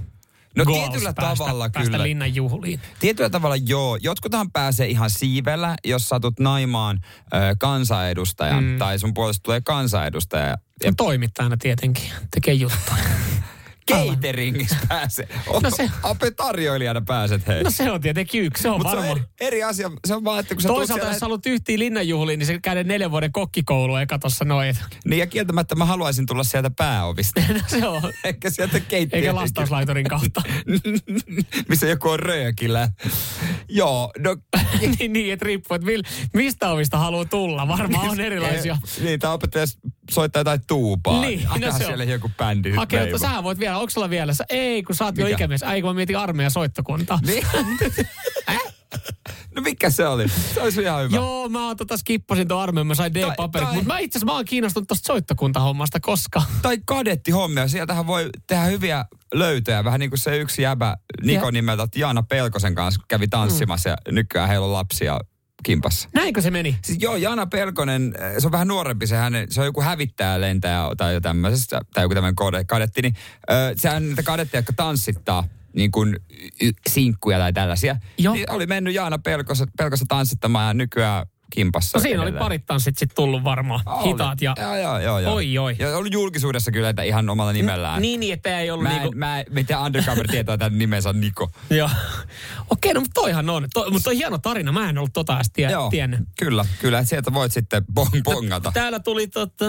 No 0.65 0.73
goals 0.73 0.91
tietyllä 0.91 1.13
päästä, 1.13 1.45
tavalla 1.45 1.71
päästä 1.71 1.91
kyllä. 1.91 2.05
linnan 2.05 2.35
juhliin. 2.35 2.81
Tietyllä 3.01 3.31
tavalla 3.31 3.57
joo. 3.57 3.99
Jotkuthan 4.03 4.51
pääsee 4.51 4.87
ihan 4.89 5.11
siivellä, 5.11 5.75
jos 5.85 6.09
satut 6.09 6.41
naimaan 6.41 7.01
ö, 7.35 7.37
kansanedustajan 7.59 8.65
mm. 8.65 8.79
tai 8.79 8.99
sun 8.99 9.15
puolesta 9.15 9.43
tulee 9.43 9.61
kansanedustaja. 9.61 10.47
Ja 10.47 10.57
Ja 10.85 10.93
toimittajana 10.97 11.57
tietenkin 11.57 12.11
tekee 12.31 12.55
juttuja. 12.55 13.03
Cateringissa 13.91 14.76
pääsee. 14.88 15.28
No 15.62 15.70
se- 15.70 15.91
Ape 16.03 16.30
tarjoilijana 16.30 17.01
pääset 17.01 17.47
hei. 17.47 17.62
No 17.62 17.70
se 17.70 17.91
on 17.91 18.01
tietenkin 18.01 18.43
yksi, 18.43 18.62
se 18.62 18.68
on 18.70 18.78
Mutta 18.78 18.91
se 18.91 18.97
on 18.97 19.03
varma. 19.09 19.12
eri, 19.41 19.47
eri, 19.47 19.62
asia. 19.62 19.91
Se 20.07 20.14
on 20.14 20.24
vaan, 20.24 20.41
että 20.41 20.55
kun 20.55 20.62
sä 20.62 20.68
Toisaalta 20.68 21.07
jos 21.07 21.20
haluat 21.20 21.47
yhtiin 21.47 21.78
linnanjuhliin, 21.78 22.38
niin 22.38 22.47
se 22.47 22.59
käydä 22.62 22.84
neljän 22.84 23.11
vuoden 23.11 23.32
kokkikoulu 23.32 23.97
eka 23.97 24.18
tossa 24.18 24.45
noin. 24.45 24.76
Niin 25.05 25.18
ja 25.18 25.26
kieltämättä 25.26 25.74
mä 25.74 25.84
haluaisin 25.84 26.26
tulla 26.26 26.45
sieltä 26.45 26.70
pääovista. 26.70 27.41
No 27.53 27.61
se 27.66 27.88
on. 27.88 28.03
Eikä 28.24 28.51
sieltä 28.51 28.80
keittiöstä. 28.80 29.16
Eikä 29.16 29.34
lastauslaitorin 29.34 30.09
kautta. 30.09 30.43
Missä 31.68 31.86
joku 31.86 32.09
on 32.09 32.18
röökillä. 32.18 32.88
Joo, 33.68 34.12
no 34.18 34.36
niin, 34.99 35.12
niin, 35.12 35.32
että 35.32 35.45
riippuu, 35.45 35.74
että 35.74 35.86
mil, 35.86 36.03
mistä 36.34 36.70
ovista 36.70 36.99
haluaa 36.99 37.24
tulla. 37.24 37.68
Varmaan 37.68 38.09
on 38.11 38.20
erilaisia. 38.20 38.78
niin, 39.01 39.20
tää 39.20 39.32
opettaja 39.32 39.66
soittaa 40.11 40.41
jotain 40.41 40.61
tuupaa. 40.66 41.20
Niin, 41.20 41.43
no 41.45 41.59
se 41.61 41.66
on. 41.66 41.74
siellä 41.74 42.05
joku 42.05 42.30
bändi. 42.36 42.72
Sähän 43.20 43.45
voit 43.45 43.59
vielä, 43.59 43.78
onko 43.81 43.91
sulla 43.91 44.11
vielä? 44.11 44.35
Sä, 44.35 44.45
ei, 44.49 44.83
kun 44.83 44.95
sä 44.97 45.05
oot 45.05 45.18
jo 45.18 45.24
Mikä? 45.24 45.37
ikämies. 45.37 45.62
Ai, 45.62 45.81
kun 45.83 45.91
mä 45.91 45.95
mietin 45.95 46.18
armeijan 46.18 46.51
soittokuntaa. 46.51 47.18
Niin. 47.26 47.47
No 49.57 49.62
mikä 49.62 49.91
se 49.91 50.07
oli? 50.07 50.28
Se 50.28 50.61
olisi 50.62 50.83
ihan 50.83 51.03
hyvä. 51.05 51.16
Joo, 51.16 51.49
mä 51.49 51.74
tota 51.78 51.97
skippasin 51.97 52.49
tuon 52.49 52.62
armeijan, 52.62 52.87
mä 52.87 52.95
sain 52.95 53.14
D-paperit. 53.14 53.64
tai- 53.66 53.74
Mutta 53.74 53.93
mä 53.95 53.99
itse 53.99 54.18
asiassa 54.18 54.33
mä 54.33 54.37
oon 54.37 54.45
kiinnostunut 54.45 54.89
tosta 54.89 55.07
soittokuntahommasta, 55.07 56.01
koska... 56.01 56.43
Tai 56.62 56.78
kadettihommia. 56.87 57.68
Sieltähän 57.68 58.07
voi 58.07 58.31
tehdä 58.47 58.64
hyviä 58.64 59.05
löytöjä. 59.35 59.85
Vähän 59.85 60.01
niin 60.01 60.11
kuin 60.11 60.18
se 60.18 60.37
yksi 60.39 60.62
jäbä 60.62 60.97
Niko 61.22 61.47
Ja- 61.47 61.53
nimeltä 61.53 61.87
Jaana 61.97 62.22
Pelkosen 62.22 62.74
kanssa 62.74 63.01
kävi 63.09 63.28
tanssimassa 63.28 63.89
ja 63.89 63.97
nykyään 64.11 64.49
heillä 64.49 64.66
on 64.66 64.72
lapsia 64.72 65.20
kimpassa. 65.63 66.09
Näinkö 66.15 66.43
se 66.43 66.51
meni? 66.51 66.79
Siis 66.85 66.99
joo, 67.03 67.17
Jana 67.17 67.47
Pelkonen, 67.47 68.15
eh, 68.19 68.35
se 68.39 68.47
on 68.47 68.53
vähän 68.53 68.69
nuorempi, 68.69 69.07
se, 69.07 69.17
hänen, 69.17 69.53
se 69.53 69.61
on 69.61 69.67
joku 69.67 69.83
hävittäjä 69.83 70.41
lentäjä 70.41 70.81
tai 70.97 71.21
tämmöisestä, 71.21 71.81
tai 71.95 72.05
joku 72.05 72.15
tämmöinen 72.15 72.37
kode, 72.37 72.65
kadetti, 72.65 73.03
niin 73.03 73.15
ö, 73.51 73.55
sehän 73.77 73.97
on 73.97 74.09
niitä 74.09 74.23
kadetteja, 74.23 74.59
jotka 74.59 74.73
tanssittaa 74.73 75.45
niin 75.73 75.91
kuin 75.91 76.17
sinkkuja 76.89 77.39
tai 77.39 77.53
tällaisia. 77.53 77.97
Joo. 78.19 78.35
Niin 78.35 78.51
oli 78.51 78.67
mennyt 78.67 78.95
Jaana 78.95 79.19
Pelkosa, 79.19 79.67
Pelkosa 79.79 80.05
tanssittamaan 80.09 80.69
ja 80.69 80.75
nykyään 80.75 81.27
kimpassa. 81.51 81.99
No 81.99 82.03
siinä 82.03 82.21
oli 82.21 82.29
edelleen. 82.29 82.45
parit 82.45 82.67
tanssit 82.67 82.99
sit 82.99 83.11
tullut 83.15 83.45
varmaan. 83.45 83.81
Oli. 83.87 84.09
Hitaat 84.09 84.43
ja... 84.43 84.55
Joo, 84.61 84.77
joo, 84.77 84.99
joo, 84.99 85.19
joo. 85.19 85.35
Oi, 85.35 85.59
oi. 85.59 85.77
Ja 85.79 85.97
oli 85.97 86.09
julkisuudessa 86.13 86.71
kyllä, 86.71 86.89
että 86.89 87.03
ihan 87.03 87.31
omalla 87.31 87.53
nimellään. 87.53 88.03
Niin, 88.03 88.21
niin, 88.21 88.33
että 88.33 88.61
ei 88.61 88.71
ollut 88.71 88.83
Mä 88.83 88.91
en, 88.91 88.97
niinku... 89.03 89.19
mä 89.19 89.41
en, 89.41 89.47
miten 89.51 89.79
undercover 89.79 90.29
tietää 90.29 90.59
tämän 90.59 90.79
nimensä 90.79 91.09
on 91.09 91.21
Niko. 91.21 91.51
Joo. 91.71 91.91
Okei, 92.71 92.95
no 92.95 93.01
mutta 93.01 93.21
toihan 93.21 93.51
on. 93.51 93.69
To, 93.75 93.91
mutta 93.91 94.05
toi 94.05 94.17
hieno 94.17 94.39
tarina. 94.39 94.73
Mä 94.73 94.89
en 94.91 94.99
ollut 94.99 95.13
tota 95.13 95.35
edes 95.37 95.51
tie, 95.53 95.71
Joo, 95.71 95.91
tiennyt. 95.91 96.21
kyllä, 96.39 96.65
kyllä. 96.81 97.05
Sieltä 97.05 97.33
voit 97.33 97.53
sitten 97.53 97.85
bong, 97.95 98.23
bongata. 98.25 98.73
Täällä 98.73 99.01
tuli 99.01 99.27
tota... 99.27 99.65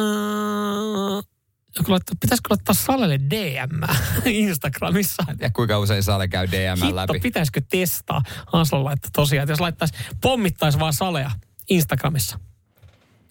Joku 1.77 1.91
laittaa, 1.91 2.15
pitäisikö 2.21 2.47
laittaa 2.49 2.75
Salelle 2.75 3.19
DM 3.19 3.81
Instagramissa? 4.25 5.23
Ja 5.39 5.49
kuinka 5.49 5.79
usein 5.79 6.03
Sale 6.03 6.27
käy 6.27 6.47
DM 6.51 6.81
Hitto, 6.81 6.95
läpi. 6.95 7.19
pitäisikö 7.19 7.61
testaa? 7.69 8.21
Hansla 8.47 8.83
laittaa 8.83 9.09
tosiaan, 9.15 9.43
että 9.43 9.51
jos 9.51 9.59
laittaisi, 9.59 9.93
pommittaisi 10.21 10.79
vaan 10.79 10.93
Salea 10.93 11.31
Instagramissa. 11.71 12.39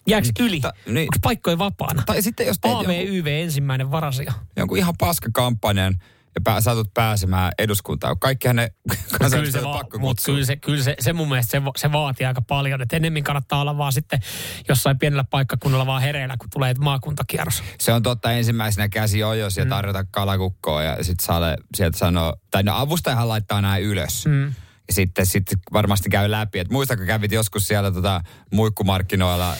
Jääkö 0.07 0.27
yli? 0.39 0.59
Ta- 0.59 0.73
niin. 0.85 1.01
Onko 1.01 1.17
paikkoja 1.21 1.57
vapaana? 1.57 2.03
Tai 2.05 2.21
sitten 2.21 2.47
jos 2.47 2.59
teet 2.59 2.73
jonkun, 2.73 2.91
AVYV 2.93 3.25
ensimmäinen 3.27 3.91
varasia. 3.91 4.33
jonkun 4.57 4.77
ihan 4.77 4.93
paskakampanjan 4.99 5.93
ja 6.35 6.41
pää, 6.43 6.61
saatut 6.61 6.93
pääsemään 6.93 7.51
eduskuntaan. 7.57 8.19
Kaikkihan 8.19 8.55
ne 8.55 8.69
Kyllä 9.19 9.51
se, 9.51 9.63
va- 9.63 9.73
pakko 9.73 9.99
mut 9.99 10.17
kyllä, 10.25 10.45
se, 10.45 10.55
kyllä 10.55 10.83
se, 10.83 10.95
se 10.99 11.13
mun 11.13 11.29
mielestä 11.29 11.51
se, 11.51 11.61
se 11.75 11.91
vaatii 11.91 12.25
aika 12.25 12.41
paljon. 12.41 12.81
Et 12.81 12.93
enemmän 12.93 13.23
kannattaa 13.23 13.61
olla 13.61 13.77
vaan 13.77 13.93
sitten 13.93 14.19
jossain 14.69 14.99
pienellä 14.99 15.23
paikkakunnalla 15.23 15.85
vaan 15.85 16.01
hereillä, 16.01 16.35
kun 16.39 16.49
tulee 16.49 16.73
maakuntakierros. 16.79 17.63
Se 17.79 17.93
on 17.93 18.03
totta 18.03 18.31
ensimmäisenä 18.31 18.89
käsi 18.89 19.23
ojos 19.23 19.57
ja 19.57 19.65
tarjota 19.65 20.05
kalakukkoa 20.11 20.83
ja 20.83 21.03
sitten 21.03 21.25
sieltä 21.75 21.97
sanoo, 21.97 22.35
tai 22.51 22.63
no 22.63 22.75
avustajahan 22.75 23.29
laittaa 23.29 23.61
nämä 23.61 23.77
ylös. 23.77 24.25
Mm. 24.25 24.53
Sitten, 24.91 25.25
sitten 25.25 25.59
varmasti 25.73 26.09
käy 26.09 26.31
läpi, 26.31 26.59
että 26.59 26.73
muistako 26.73 27.03
kävit 27.05 27.31
joskus 27.31 27.67
siellä 27.67 27.91
tota, 27.91 28.21
muikkumarkkinoilla 28.51 29.49
äh, 29.51 29.57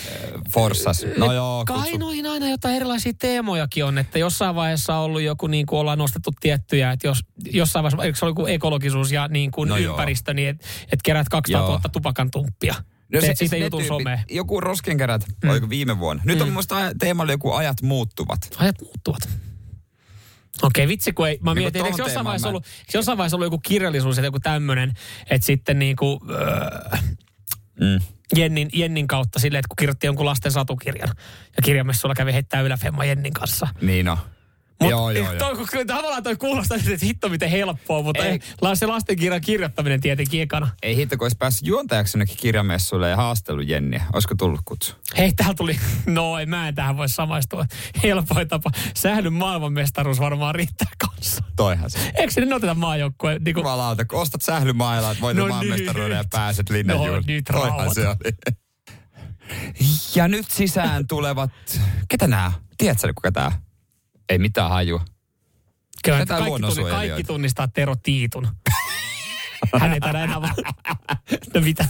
Forssas? 0.53 1.05
No 1.17 1.33
joo, 1.33 1.65
kutsu. 1.67 1.97
noihin 1.97 2.25
aina 2.25 2.49
jotain 2.49 2.75
erilaisia 2.75 3.13
teemojakin 3.19 3.85
on, 3.85 3.97
että 3.97 4.19
jossain 4.19 4.55
vaiheessa 4.55 4.95
on 4.95 5.03
ollut 5.03 5.21
joku, 5.21 5.47
niin 5.47 5.65
kuin 5.65 5.79
ollaan 5.79 5.97
nostettu 5.97 6.31
tiettyjä, 6.39 6.91
että 6.91 7.07
jos 7.07 7.19
jossain 7.51 7.83
vaiheessa, 7.83 8.05
eikö 8.05 8.17
se 8.19 8.25
ole 8.25 8.29
joku 8.29 8.45
ekologisuus 8.45 9.11
ja 9.11 9.27
niin 9.27 9.51
kuin 9.51 9.69
No 9.69 9.77
joo. 9.77 9.93
ympäristö, 9.93 10.33
niin 10.33 10.49
että 10.49 10.67
et 10.91 10.99
kerät 11.03 11.29
200 11.29 11.61
Joo. 11.61 11.67
000 11.69 11.89
tupakan 11.89 12.31
tumppia. 12.31 12.75
No 13.13 13.21
Teet 13.21 13.37
siitä 13.37 13.57
jutun 13.57 13.85
someen. 13.85 14.19
Joku 14.29 14.61
roskenkerät, 14.61 15.25
mm. 15.43 15.49
oliko 15.49 15.69
viime 15.69 15.99
vuonna. 15.99 16.23
Nyt 16.25 16.41
on 16.41 16.47
Mm. 16.47 16.53
musta 16.53 16.75
teema 16.99 17.23
oli 17.23 17.31
joku 17.31 17.51
ajat 17.51 17.81
muuttuvat. 17.81 18.39
Ajat 18.57 18.75
muuttuvat. 18.81 19.29
Okei, 20.63 20.87
vitsi 20.87 21.13
kun 21.13 21.27
ei, 21.27 21.39
mä 21.41 21.53
Niin 21.53 21.63
mietin, 21.63 21.79
että 21.79 21.91
tohon 21.91 22.07
jossain 22.07 22.25
vaiheessa, 22.25 22.47
ollut, 22.47 22.65
jossain 22.93 23.17
vaiheessa 23.17 23.37
ollut 23.37 23.45
joku 23.45 23.59
kirjallisuus 23.63 24.17
ja 24.17 24.23
joku 24.23 24.39
tämmöinen, 24.39 24.93
että 25.29 25.45
sitten 25.45 25.79
niin 25.79 25.95
kuin, 25.95 26.19
öö, 26.29 26.99
Mm. 27.81 27.99
Jennin, 28.35 28.69
Jennin 28.73 29.07
kautta 29.07 29.39
silleen, 29.39 29.59
että 29.59 29.67
kun 29.67 29.75
kirjoitti 29.75 30.07
jonkun 30.07 30.25
lasten 30.25 30.51
satukirjan 30.51 31.09
ja 31.57 31.63
kirjamessuilla 31.63 32.15
kävi 32.15 32.33
heittää 32.33 32.61
yläfemma 32.61 33.05
Jennin 33.05 33.33
kanssa. 33.33 33.67
Niin 33.81 34.09
on. 34.09 34.17
Mut, 34.81 34.89
joo, 34.89 35.11
joo, 35.11 35.25
joo. 35.25 35.35
Toi, 35.39 35.55
kun, 35.55 35.67
kyllä 35.71 35.85
tavallaan 35.85 36.23
toi 36.23 36.35
kuulostaa, 36.35 36.77
että 36.77 37.05
hitto 37.05 37.29
miten 37.29 37.49
helppoa, 37.49 38.03
mutta 38.03 38.25
Ei. 38.25 38.31
ei. 38.31 38.75
Se 38.75 38.85
lastenkirjan 38.85 39.41
kirjoittaminen 39.41 40.01
tietenkin 40.01 40.41
ekana. 40.41 40.69
Ei 40.83 40.95
hitto, 40.95 41.17
kun 41.17 41.25
olisi 41.25 41.37
päässyt 41.37 41.67
juontajaksi 41.67 42.17
jonnekin 42.17 42.37
kirjamessuille 42.37 43.09
ja 43.09 43.15
haastellut 43.15 43.67
Jenniä. 43.67 44.03
Olisiko 44.13 44.35
tullut 44.35 44.61
kutsu? 44.65 44.95
Hei, 45.17 45.31
täällä 45.33 45.53
tuli, 45.53 45.79
no 46.05 46.39
ei 46.39 46.45
mä 46.45 46.67
en 46.67 46.75
tähän 46.75 46.97
voi 46.97 47.09
samaistua. 47.09 47.65
Helpoin 48.03 48.47
tapa. 48.47 48.71
Sählyn 48.95 49.33
maailmanmestaruus 49.33 50.19
varmaan 50.19 50.55
riittää 50.55 50.87
kanssa. 50.97 51.43
Toihan 51.55 51.89
se. 51.89 52.11
Eikö 52.15 52.33
sinne 52.33 52.55
oteta 52.55 52.73
maajoukkueen? 52.73 53.43
Niin 53.43 53.53
kuin, 53.53 53.61
Jumalauta, 53.61 54.05
kun 54.05 54.19
ostat 54.19 54.41
sählymailat, 54.41 55.21
voitat 55.21 55.37
No 55.41 55.47
no 55.47 55.53
maanmestaruuden 55.53 56.17
ja 56.17 56.23
pääset 56.31 56.69
No 56.69 56.73
linnanjuhliin. 56.73 57.23
nyt 57.27 57.45
Toihan 57.51 57.95
se 57.95 58.07
oli. 58.07 58.17
Ja 60.15 60.27
nyt 60.27 60.51
sisään 60.51 61.07
tulevat... 61.07 61.51
Ketä 62.09 62.27
nämä? 62.27 62.51
Tiedätkö, 62.77 63.13
kuka 63.15 63.31
tää? 63.31 63.51
Ei 64.31 64.37
mitään 64.37 64.69
hajua. 64.69 65.05
kyllä, 66.03 66.19
jotain 66.19 66.43
kaikki, 66.43 66.75
tunni, 66.75 66.91
kaikki 66.91 67.23
tunnistaa 67.23 67.67
Tero 67.67 67.95
Tiitun. 68.03 68.47
Hän 69.79 69.93
ei 69.93 69.99
taida 69.99 70.23
enää 70.23 70.41
vaan... 70.41 70.55
No 71.53 71.61
mitä? 71.61 71.85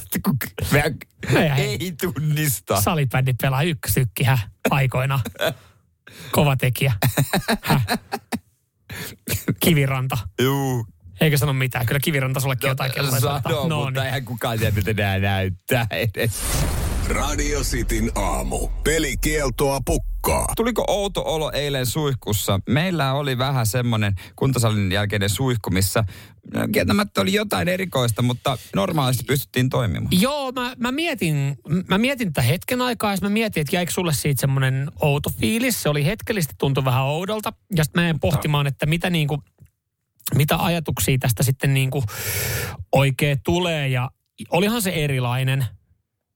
Ei, 1.35 1.57
Ei 1.57 1.91
tunnista. 2.01 2.81
Salibändi 2.81 3.33
pelaa 3.41 3.63
ykkösykki, 3.63 4.23
hä? 4.23 4.37
Aikoina. 4.69 5.19
Kova 6.31 6.55
tekijä. 6.55 6.93
Häh? 7.61 7.85
Kiviranta. 9.59 10.17
Juu. 10.41 10.87
Eikö 11.21 11.37
sano 11.37 11.53
mitään? 11.53 11.85
Kyllä 11.85 11.99
Kiviranta 11.99 12.39
sullekin 12.39 12.67
jotain 12.67 12.91
kelloa. 12.91 13.19
Sano, 13.19 13.67
no, 13.67 13.85
mutta 13.85 13.99
niin. 13.99 14.05
eihän 14.05 14.25
kukaan 14.25 14.59
tiedä, 14.59 14.75
nyt 14.75 14.87
enää 14.87 15.19
näyttää 15.19 15.87
edes. 15.91 16.31
Radio 17.13 17.61
Cityn 17.61 18.11
aamu. 18.15 18.67
Pelikieltoa 18.83 19.79
pukkaa. 19.85 20.53
Tuliko 20.55 20.85
outo 20.87 21.23
olo 21.25 21.51
eilen 21.51 21.85
suihkussa? 21.85 22.59
Meillä 22.69 23.13
oli 23.13 23.37
vähän 23.37 23.65
semmoinen 23.65 24.15
kuntosalin 24.35 24.91
jälkeinen 24.91 25.29
suihku, 25.29 25.69
missä 25.69 26.03
no, 26.53 26.67
kieltämättä 26.71 27.21
oli 27.21 27.33
jotain 27.33 27.67
erikoista, 27.67 28.21
mutta 28.21 28.57
normaalisti 28.75 29.23
pystyttiin 29.23 29.69
toimimaan. 29.69 30.07
Joo, 30.11 30.51
mä, 30.51 30.73
mä, 30.77 30.91
mietin, 30.91 31.57
mä 31.87 31.97
mietin 31.97 32.33
tätä 32.33 32.41
hetken 32.47 32.81
aikaa 32.81 33.11
ja 33.11 33.17
mä 33.21 33.29
mietin, 33.29 33.61
että 33.61 33.75
jäikö 33.75 33.91
sulle 33.91 34.13
siitä 34.13 34.41
semmoinen 34.41 34.91
outo 35.01 35.29
fiilis. 35.39 35.83
Se 35.83 35.89
oli 35.89 36.05
hetkellisesti 36.05 36.55
tuntui 36.57 36.85
vähän 36.85 37.03
oudolta. 37.03 37.53
Ja 37.75 37.83
sitten 37.83 38.03
mä 38.03 38.09
en 38.09 38.19
pohtimaan, 38.19 38.67
että 38.67 38.85
mitä 38.85 39.09
niinku, 39.09 39.43
mitä 40.35 40.57
ajatuksia 40.57 41.17
tästä 41.17 41.43
sitten 41.43 41.73
niinku 41.73 42.03
oikein 42.91 43.37
tulee. 43.43 43.87
Ja 43.87 44.11
olihan 44.49 44.81
se 44.81 44.89
erilainen. 44.89 45.65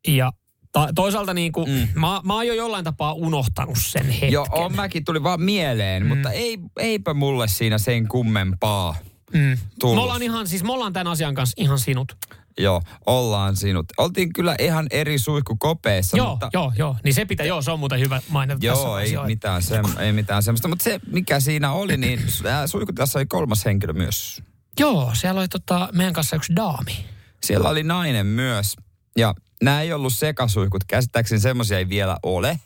Ja 0.08 0.32
ta, 0.76 0.90
toisaalta 0.96 1.34
niinku, 1.34 1.66
mm. 1.66 1.88
mä, 1.96 2.22
mä 2.24 2.34
oon 2.34 2.48
jo 2.48 2.54
jollain 2.54 2.84
tapaa 2.84 3.14
unohtanut 3.14 3.78
sen 3.80 4.10
hetken. 4.10 4.32
Joo, 4.32 4.48
on 4.52 4.76
mäkin 4.76 5.06
tuli 5.06 5.24
vaan 5.24 5.42
mieleen, 5.42 6.04
mm. 6.04 6.10
mutta 6.10 6.32
ei, 6.32 6.60
eipä 6.80 7.14
mulle 7.14 7.48
siinä 7.48 7.78
sen 7.78 8.08
kummempaa 8.08 8.96
Mm. 9.34 9.58
tullut. 9.80 9.96
Me 9.96 10.02
ollaan 10.02 10.24
ihan, 10.24 10.48
siis 10.48 10.64
me 10.64 10.72
ollaan 10.74 10.94
tämän 10.94 11.08
asian 11.08 11.36
kanssa 11.36 11.54
ihan 11.58 11.80
sinut. 11.80 12.18
Joo, 12.58 12.82
ollaan 13.06 13.56
sinut. 13.56 13.86
Oltiin 13.98 14.34
kyllä 14.34 14.56
ihan 14.60 14.88
eri 14.92 15.20
suihkukopeissa, 15.20 16.18
joo, 16.18 16.30
mutta... 16.30 16.50
joo, 16.54 16.72
joo. 16.78 16.96
Niin 17.04 17.14
se 17.14 17.26
pitää, 17.26 17.46
joo, 17.46 17.62
se 17.62 17.72
on 17.72 17.80
muuten 17.80 18.00
hyvä 18.00 18.22
mainita 18.30 18.60
tässä 18.60 18.84
Joo, 18.84 18.98
ei 18.98 19.06
asioissa. 19.06 19.26
mitään, 19.28 19.62
se, 19.62 19.80
ei 20.00 20.12
mitään 20.12 20.44
semmoista. 20.44 20.68
Mutta 20.68 20.84
se, 20.84 21.00
mikä 21.12 21.40
siinä 21.40 21.72
oli, 21.72 21.98
niin 21.98 22.20
äh, 22.46 22.66
suihkutilassa 22.66 23.20
oli 23.20 23.26
kolmas 23.26 23.66
henkilö 23.66 23.94
myös. 23.94 24.42
Joo, 24.80 25.12
siellä 25.14 25.40
oli 25.40 25.48
tota, 25.48 25.90
meidän 25.94 26.14
kanssa 26.14 26.36
yksi 26.36 26.56
daami. 26.56 27.06
Siellä 27.44 27.70
oli 27.70 27.84
nainen 27.84 28.26
myös. 28.26 28.76
Ja 29.18 29.36
nämä 29.64 29.82
ei 29.82 29.94
ollut 29.94 30.14
sekasuihkut. 30.14 30.84
Käsittääkseni 30.88 31.42
semmoisia 31.42 31.78
ei 31.78 31.90
vielä 31.90 32.18
ole. 32.24 32.60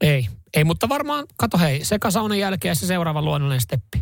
Ei, 0.00 0.28
ei, 0.54 0.64
mutta 0.64 0.88
varmaan, 0.88 1.26
kato 1.36 1.58
hei, 1.58 1.84
sekasaunan 1.84 2.38
jälkeen 2.38 2.76
se 2.76 2.86
seuraava 2.86 3.22
luonnollinen 3.22 3.60
steppi. 3.60 3.98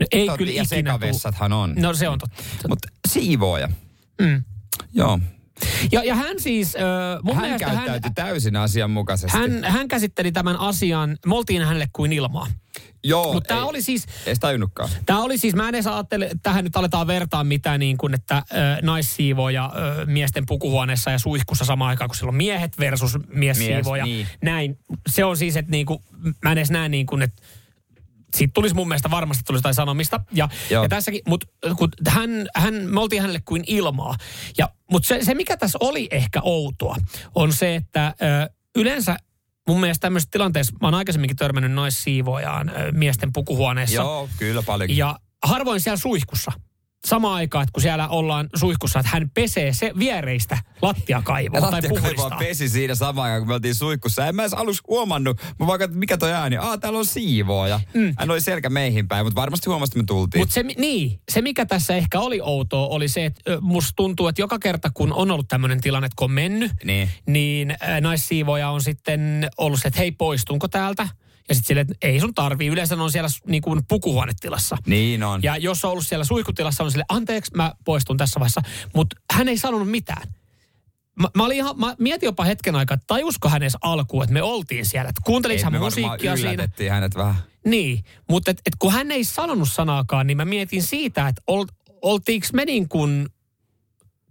No, 0.00 0.06
ei 0.12 0.26
Totta, 0.26 0.38
kyllä 0.38 0.52
ja 0.52 0.62
ikinä 0.62 0.92
sekavessathan 0.92 1.52
on. 1.52 1.74
No 1.76 1.94
se 1.94 2.08
on 2.08 2.18
totta. 2.18 2.42
Mutta 2.68 2.88
siivooja. 3.08 3.68
Mm. 4.20 4.44
Joo. 4.92 5.20
Ja, 5.92 6.04
ja 6.04 6.14
hän 6.14 6.40
siis, 6.40 6.76
äh, 6.76 6.82
mun 7.22 7.36
hän 7.36 7.58
käyttäytyi 7.58 8.00
hän, 8.02 8.14
täysin 8.14 8.56
asianmukaisesti. 8.56 9.38
hän, 9.38 9.64
hän 9.64 9.88
käsitteli 9.88 10.32
tämän 10.32 10.56
asian, 10.56 11.16
me 11.26 11.34
oltiin 11.34 11.62
hänelle 11.62 11.86
kuin 11.92 12.12
ilmaa. 12.12 12.46
Joo, 13.04 13.32
Mutta 13.32 13.48
tämä 13.48 13.60
ei- 13.60 13.66
oli 13.66 13.82
siis, 13.82 14.06
Ei 14.26 14.34
tajunnutkaan. 14.40 14.88
Tämä 15.06 15.20
oli 15.22 15.38
siis, 15.38 15.54
mä 15.54 15.68
en 15.68 15.74
edes 15.74 15.86
ajattele, 15.86 16.24
että 16.24 16.38
tähän 16.42 16.64
nyt 16.64 16.76
aletaan 16.76 17.06
vertaa 17.06 17.44
mitään 17.44 17.80
niin 17.80 17.96
kuin, 17.98 18.14
että 18.14 18.36
ö, 18.52 18.54
naissiivoja 18.82 19.72
ö, 19.76 20.06
miesten 20.06 20.46
pukuhuoneessa 20.46 21.10
ja 21.10 21.18
suihkussa 21.18 21.64
samaan 21.64 21.88
aikaan, 21.88 22.08
kun 22.08 22.16
siellä 22.16 22.28
on 22.30 22.34
miehet 22.36 22.78
versus 22.78 23.18
miessiivoja. 23.28 24.04
Mies, 24.04 24.16
niin. 24.16 24.26
Näin. 24.42 24.78
Se 25.08 25.24
on 25.24 25.36
siis, 25.36 25.56
että 25.56 25.70
niin 25.70 25.86
kuin, 25.86 25.98
mä 26.42 26.52
en 26.52 26.58
edes 26.58 26.70
näe 26.70 26.88
niin 26.88 27.06
kuin, 27.06 27.22
että 27.22 27.42
siitä 28.34 28.52
tulisi 28.54 28.74
mun 28.74 28.88
mielestä 28.88 29.10
varmasti 29.10 29.42
tulisi 29.46 29.58
jotain 29.58 29.74
sanomista. 29.74 30.20
Ja, 30.32 30.48
Joo. 30.70 30.82
ja 30.82 30.88
tässäkin, 30.88 31.20
mutta 31.28 31.46
kun 31.76 31.88
hän, 32.08 32.30
hän, 32.56 32.74
me 32.74 33.00
oltiin 33.00 33.22
hänelle 33.22 33.42
kuin 33.44 33.64
ilmaa. 33.66 34.16
Ja, 34.58 34.68
mutta 34.90 35.06
se, 35.06 35.18
se, 35.22 35.34
mikä 35.34 35.56
tässä 35.56 35.78
oli 35.80 36.08
ehkä 36.10 36.40
outoa, 36.42 36.96
on 37.34 37.52
se, 37.52 37.74
että 37.74 38.14
ö, 38.22 38.50
yleensä 38.76 39.16
mun 39.68 39.80
mielestä 39.80 40.00
tämmöisessä 40.00 40.30
tilanteessa, 40.30 40.76
mä 40.80 40.86
oon 40.86 40.94
aikaisemminkin 40.94 41.36
törmännyt 41.36 41.72
naissiivojaan 41.72 42.68
ö, 42.68 42.92
miesten 42.92 43.32
pukuhuoneessa. 43.32 43.96
Joo, 43.96 44.28
kyllä 44.38 44.62
paljonkin. 44.62 44.96
Ja 44.96 45.18
harvoin 45.42 45.80
siellä 45.80 45.96
suihkussa. 45.96 46.52
Samaan 47.04 47.34
aikaan, 47.34 47.62
että 47.62 47.72
kun 47.72 47.82
siellä 47.82 48.08
ollaan 48.08 48.48
suihkussa, 48.56 48.98
että 49.00 49.10
hän 49.12 49.30
pesee 49.34 49.72
se 49.72 49.92
viereistä 49.98 50.58
lattiakaivoa 50.82 51.60
tai 51.70 51.82
puhdistaa. 51.88 52.38
pesi 52.38 52.68
siinä 52.68 52.94
samaan 52.94 53.24
aikaan, 53.24 53.40
kun 53.40 53.48
me 53.48 53.54
oltiin 53.54 53.74
suihkussa. 53.74 54.26
En 54.26 54.34
mä 54.34 54.42
edes 54.42 54.54
aluksi 54.54 54.82
huomannut. 54.88 55.40
Mä 55.58 55.66
vaan 55.66 55.78
katsoin, 55.78 55.98
mikä 55.98 56.16
toi 56.16 56.32
ääni. 56.32 56.56
Aa, 56.56 56.78
täällä 56.78 56.98
on 56.98 57.06
siivooja. 57.06 57.80
Mm. 57.94 58.14
Hän 58.18 58.30
oli 58.30 58.40
selkä 58.40 58.70
meihin 58.70 59.08
päin, 59.08 59.26
mutta 59.26 59.40
varmasti 59.40 59.70
huomasi, 59.70 59.90
että 59.90 59.98
me 59.98 60.04
tultiin. 60.06 60.40
Mutta 60.40 60.54
se, 60.54 60.62
niin, 60.62 61.20
se 61.32 61.42
mikä 61.42 61.66
tässä 61.66 61.94
ehkä 61.96 62.20
oli 62.20 62.40
outoa, 62.40 62.86
oli 62.86 63.08
se, 63.08 63.24
että 63.24 63.58
musta 63.60 63.92
tuntuu, 63.96 64.28
että 64.28 64.42
joka 64.42 64.58
kerta 64.58 64.90
kun 64.94 65.12
on 65.12 65.30
ollut 65.30 65.48
tämmöinen 65.48 65.80
tilanne, 65.80 66.06
että 66.06 66.16
kun 66.16 66.24
on 66.24 66.30
mennyt, 66.30 66.72
Niin. 66.84 67.10
niin 67.26 67.70
äh, 67.70 68.00
naissiivoja 68.00 68.70
on 68.70 68.82
sitten 68.82 69.48
ollut 69.58 69.80
se, 69.82 69.88
että 69.88 70.00
hei 70.00 70.12
poistunko 70.12 70.68
täältä? 70.68 71.08
Ja 71.48 71.54
sitten 71.54 71.68
silleen, 71.68 71.86
että 71.90 72.06
ei 72.06 72.20
sun 72.20 72.34
tarvii. 72.34 72.68
Yleensä 72.68 72.94
on 72.94 73.12
siellä 73.12 73.28
niin 73.46 73.62
kuin 73.62 73.82
pukuhuonetilassa. 73.88 74.76
Niin 74.86 75.22
on. 75.22 75.42
Ja 75.42 75.56
jos 75.56 75.84
on 75.84 75.90
ollut 75.90 76.06
siellä 76.06 76.24
suihkutilassa, 76.24 76.84
on 76.84 76.90
sille 76.90 77.04
anteeksi, 77.08 77.50
mä 77.56 77.72
poistun 77.84 78.16
tässä 78.16 78.40
vaiheessa. 78.40 78.62
Mutta 78.94 79.16
hän 79.32 79.48
ei 79.48 79.58
sanonut 79.58 79.90
mitään. 79.90 80.28
Mä, 81.20 81.28
mä, 81.36 81.44
olin 81.44 81.56
ihan, 81.56 81.78
mä 81.78 81.94
mietin 81.98 82.26
jopa 82.26 82.44
hetken 82.44 82.76
aikaa, 82.76 82.94
että 82.94 83.04
tajusko 83.06 83.48
hän 83.48 83.62
edes 83.62 83.76
alkuun, 83.82 84.22
että 84.22 84.32
me 84.34 84.42
oltiin 84.42 84.86
siellä. 84.86 85.08
Että 85.08 85.22
kuunteliko 85.24 85.64
hän 85.64 85.80
musiikkia 85.80 86.36
siinä? 86.36 86.68
hänet 86.90 87.14
vähän. 87.14 87.34
Niin, 87.64 88.04
mutta 88.28 88.50
et, 88.50 88.58
et 88.66 88.74
kun 88.78 88.92
hän 88.92 89.10
ei 89.10 89.24
sanonut 89.24 89.72
sanaakaan, 89.72 90.26
niin 90.26 90.36
mä 90.36 90.44
mietin 90.44 90.82
siitä, 90.82 91.28
että 91.28 91.42
ol, 91.46 91.64
oltiinko 92.02 92.46
me 92.52 92.64
niin 92.64 92.88
kuin, 92.88 93.28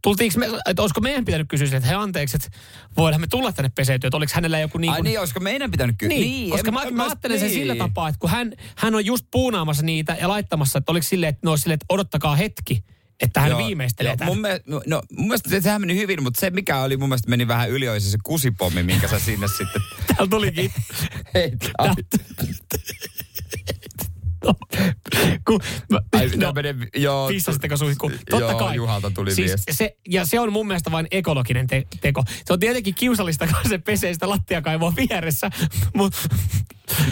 tultiinko 0.04 0.40
me, 0.40 0.48
että 0.70 0.82
olisiko 0.82 1.02
meidän 1.02 1.26
pitänyt 1.26 1.48
kysyä 1.50 1.68
sille, 1.68 1.78
että 1.78 1.88
hei 1.90 1.96
anteeksi, 1.98 2.36
että 2.38 2.50
voidaan 2.98 3.22
me 3.22 3.28
tulla 3.28 3.52
tänne 3.52 3.72
peseytyä, 3.76 4.08
että 4.08 4.18
oliko 4.18 4.32
hänellä 4.36 4.60
joku 4.60 4.78
niin 4.78 4.92
Ai 4.92 4.98
kuin, 4.98 5.04
niin, 5.04 5.20
olisiko 5.20 5.40
meidän 5.40 5.72
pitänyt 5.72 5.96
kysyä? 6.00 6.18
niin, 6.18 6.50
koska 6.52 6.68
en- 6.68 6.74
mä, 6.74 6.92
mä 6.92 7.04
ajattelen 7.04 7.40
sen 7.40 7.48
niin. 7.48 7.60
sillä 7.60 7.76
tapaa, 7.76 8.10
että 8.10 8.20
kun 8.20 8.30
hän, 8.30 8.54
hän 8.76 8.96
on 8.96 9.06
just 9.06 9.26
puunaamassa 9.32 9.84
niitä 9.84 10.18
ja 10.22 10.28
laittamassa, 10.28 10.80
että 10.80 10.92
oliko 10.92 11.04
silleen, 11.04 11.30
että 11.30 11.42
no 11.44 11.58
silleen, 11.58 11.76
että 11.76 11.86
odottakaa 11.90 12.36
hetki, 12.36 12.84
että 13.20 13.40
hän 13.42 13.50
Joo, 13.50 13.60
viimeistelee 13.66 14.10
joo, 14.10 14.18
tämän. 14.18 14.32
mun, 14.32 14.42
mielestä, 14.42 14.72
no, 14.72 14.82
no, 14.86 15.02
mun 15.12 15.28
mielestä 15.28 15.50
se, 15.50 15.62
sehän 15.62 15.82
meni 15.82 15.96
hyvin, 15.96 16.24
mutta 16.24 16.40
se 16.40 16.50
mikä 16.50 16.82
oli 16.82 16.98
mun 16.98 17.10
mielestä 17.10 17.30
meni 17.30 17.48
vähän 17.48 17.70
yli, 17.70 17.90
oli 17.90 18.00
se 18.00 18.18
kusipommi, 18.24 18.84
minkä 18.84 19.08
sä 19.08 19.20
sinne 19.20 19.48
sitten 19.48 19.82
Täällä 20.08 20.28
tulikin. 20.30 20.72
heit. 21.34 21.72
kun, 25.48 25.60
mä, 25.92 26.00
Ai, 26.14 26.30
no, 26.36 26.48
no, 26.48 26.54
mene, 26.54 26.76
joo, 26.96 27.28
Pissasitteko 27.28 27.78
suihkuun? 27.78 28.12
Totta 28.12 28.46
joo, 28.46 28.60
kai. 28.60 28.76
Juhalta 28.76 29.12
tuli 29.12 29.36
siis 29.36 29.48
viesti. 29.48 29.74
Se, 29.74 29.98
ja 30.10 30.26
se 30.26 30.40
on 30.40 30.54
mun 30.54 30.68
mielestä 30.68 30.92
vain 30.92 31.08
ekologinen 31.12 31.68
te- 31.68 31.88
teko. 32.02 32.24
Se 32.46 32.54
on 32.54 32.60
tietenkin 32.60 32.96
kiusallista, 32.96 33.48
kun 33.62 33.70
se 33.70 33.78
pesee 33.78 34.14
sitä 34.14 34.30
lattiakaivoa 34.30 34.94
vieressä. 34.96 35.50
Mut, 35.98 36.14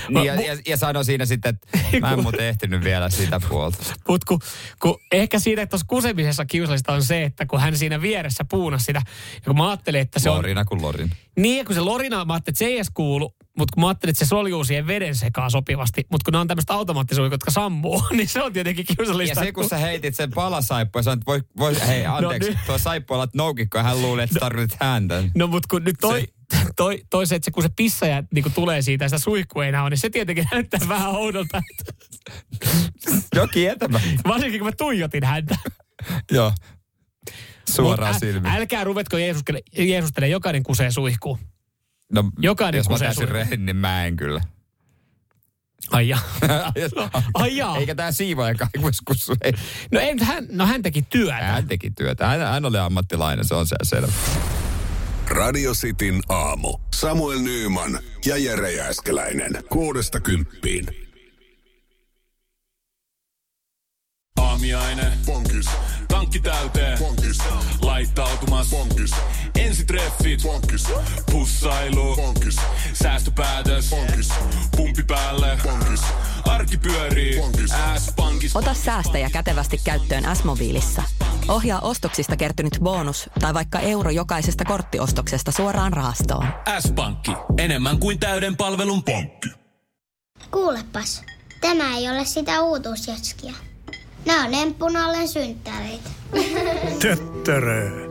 Niin, 0.09 0.25
ja, 0.25 0.41
ja, 0.41 0.57
ja 0.67 0.77
sanoi 0.77 1.05
siinä 1.05 1.25
sitten, 1.25 1.49
että 1.49 1.99
mä 1.99 2.11
en 2.13 2.21
muuten 2.21 2.45
ehtinyt 2.45 2.83
vielä 2.83 3.09
sitä 3.09 3.39
puolta. 3.49 3.77
Mut 4.07 4.23
kun, 4.23 4.39
kun 4.81 4.99
ehkä 5.11 5.39
siinä 5.39 5.65
tuossa 5.65 5.87
kusemisessa 5.89 6.45
kiusallista 6.45 6.93
on 6.93 7.03
se, 7.03 7.23
että 7.23 7.45
kun 7.45 7.59
hän 7.59 7.77
siinä 7.77 8.01
vieressä 8.01 8.45
puunasi 8.45 8.85
sitä, 8.85 9.01
ja 9.35 9.41
kun 9.45 9.57
mä 9.57 9.69
ajattelin, 9.69 10.01
että 10.01 10.19
se 10.19 10.29
on... 10.29 10.37
Lorina 10.37 10.65
kuin 10.65 10.81
Lorin. 10.81 11.11
Niin, 11.37 11.65
kun 11.65 11.75
se 11.75 11.81
lorina, 11.81 12.25
mä 12.25 12.33
ajattelin, 12.33 12.53
että 12.53 12.59
se 12.59 12.65
ei 12.65 12.75
edes 12.75 12.89
kuulu, 12.93 13.35
mutta 13.57 13.73
kun 13.73 13.81
mä 13.83 13.87
ajattelin, 13.87 14.11
että 14.11 14.25
se 14.25 14.29
soljuu 14.29 14.63
siihen 14.63 14.87
veden 14.87 15.15
sekaan 15.15 15.51
sopivasti, 15.51 16.05
mutta 16.11 16.23
kun 16.25 16.31
ne 16.31 16.37
on 16.37 16.47
tämmöistä 16.47 16.73
automaattisuikot, 16.73 17.31
jotka 17.33 17.51
sammuu, 17.51 18.03
niin 18.17 18.27
se 18.27 18.41
on 18.43 18.53
tietenkin 18.53 18.85
Ja 18.89 18.95
kiusallista. 18.95 19.43
se, 19.43 19.51
kun 19.51 19.69
sä 19.69 19.77
heitit 19.77 20.15
sen 20.15 20.31
palasaippua 20.31 20.99
ja 20.99 21.03
sanoit, 21.03 21.19
että 21.21 21.31
voi, 21.31 21.41
voi, 21.57 21.87
hei 21.87 22.05
anteeksi, 22.05 22.49
nyt- 22.49 22.57
no, 22.59 22.63
tuo 22.65 22.77
saippua 22.77 23.17
olet 23.17 23.33
noukikko 23.33 23.77
ja 23.77 23.83
hän 23.83 24.01
luuli, 24.01 24.23
että 24.23 24.39
tarvitset 24.39 24.79
häntä. 24.81 25.23
No 25.35 25.47
mutta 25.47 25.67
kun 25.69 25.83
nyt 25.83 25.95
toi, 26.01 26.27
toi, 26.75 27.01
toi 27.09 27.27
se, 27.27 27.35
että 27.35 27.45
se, 27.45 27.51
kun 27.51 27.63
se 27.63 27.69
pissaja 27.75 28.23
niin 28.33 28.43
kun 28.43 28.51
tulee 28.51 28.81
siitä 28.81 29.05
ja 29.05 29.09
sitä 29.09 29.19
suihkua 29.19 29.63
ei 29.65 29.69
enää 29.69 29.81
ole, 29.81 29.89
niin 29.89 29.97
se 29.97 30.09
tietenkin 30.09 30.47
näyttää 30.51 30.79
vähän 30.87 31.09
oudolta. 31.11 31.61
Jokin 33.35 33.69
etämä. 33.69 33.99
Varsinkin 34.27 34.59
kun 34.59 34.67
mä 34.67 34.71
tuijotin 34.77 35.23
häntä. 35.23 35.55
Joo. 36.31 36.53
Suoraan 37.69 38.19
silmiin. 38.19 38.53
Älkää 38.55 38.83
ruvetko 38.83 39.17
Jeesuskele, 39.17 39.61
Jeesustele, 39.77 40.27
jokainen 40.27 40.63
kusee 40.63 40.91
suihkuun. 40.91 41.39
No, 42.11 42.31
Jokainen 42.39 42.79
jos 42.79 42.89
mä 42.89 42.99
täysin 42.99 43.29
rehin, 43.29 43.65
niin 43.65 43.75
mä 43.75 44.05
en 44.05 44.15
kyllä. 44.15 44.41
Ai 45.91 46.07
jaa. 46.09 46.21
Ai 47.33 47.57
jaa. 47.57 47.77
Eikä 47.77 47.95
tää 47.95 48.11
siivoja 48.11 48.55
kaivuiskussu. 48.55 49.35
Ei. 49.41 49.53
No, 49.91 49.99
en, 49.99 50.25
hän, 50.25 50.47
no 50.51 50.65
hän 50.65 50.81
teki 50.81 51.01
työtä. 51.01 51.35
Hän 51.35 51.67
teki 51.67 51.91
työtä. 51.91 52.27
Hän, 52.27 52.39
hän 52.39 52.65
oli 52.65 52.77
ammattilainen, 52.77 53.45
se 53.45 53.55
on 53.55 53.67
se 53.67 53.75
selvä. 53.83 54.11
Radio 55.29 55.73
Cityn 55.73 56.21
aamu. 56.29 56.77
Samuel 56.95 57.39
Nyyman 57.39 57.99
ja 58.25 58.37
Jere 58.37 58.71
Jääskeläinen. 58.71 59.51
Kuudesta 59.69 60.19
kymppiin. 60.19 60.85
Aamiaine. 64.37 65.11
Bonkis. 65.25 65.65
Tankki 66.07 66.39
täyteen. 66.39 66.97
Bonkis. 66.99 67.37
Laittautumas. 67.81 68.69
Bonkis. 68.69 69.11
Ensitreffit. 69.59 70.41
Bonkis. 70.43 70.87
Pussailu. 71.31 72.15
Bonkis. 72.15 72.55
Säästöpäätös. 72.93 73.89
Bonkis. 73.89 74.29
Pumpi 74.77 75.03
päälle. 75.03 75.57
Bonkis. 75.63 76.01
Arki 76.45 76.77
pyörii. 76.77 77.41
S-pankis. 77.97 78.55
Ota 78.55 78.73
säästäjä 78.73 79.29
kätevästi 79.29 79.81
käyttöön 79.83 80.35
S-mobiilissa. 80.35 81.03
Ohjaa 81.47 81.79
ostoksista 81.79 82.35
kertynyt 82.35 82.77
bonus 82.83 83.29
tai 83.39 83.53
vaikka 83.53 83.79
euro 83.79 84.09
jokaisesta 84.09 84.65
korttiostoksesta 84.65 85.51
suoraan 85.51 85.93
rahastoon. 85.93 86.47
S-pankki. 86.79 87.31
Enemmän 87.57 87.99
kuin 87.99 88.19
täyden 88.19 88.57
palvelun 88.57 89.03
pankki. 89.03 89.49
Kuulepas, 90.51 91.23
tämä 91.61 91.97
ei 91.97 92.09
ole 92.09 92.25
sitä 92.25 92.61
uutuusjatskia. 92.61 93.53
Nämä 94.25 94.45
on 94.45 94.53
emppunallen 94.53 95.27
synttäreitä. 95.27 96.09
Töttörö. 97.01 98.10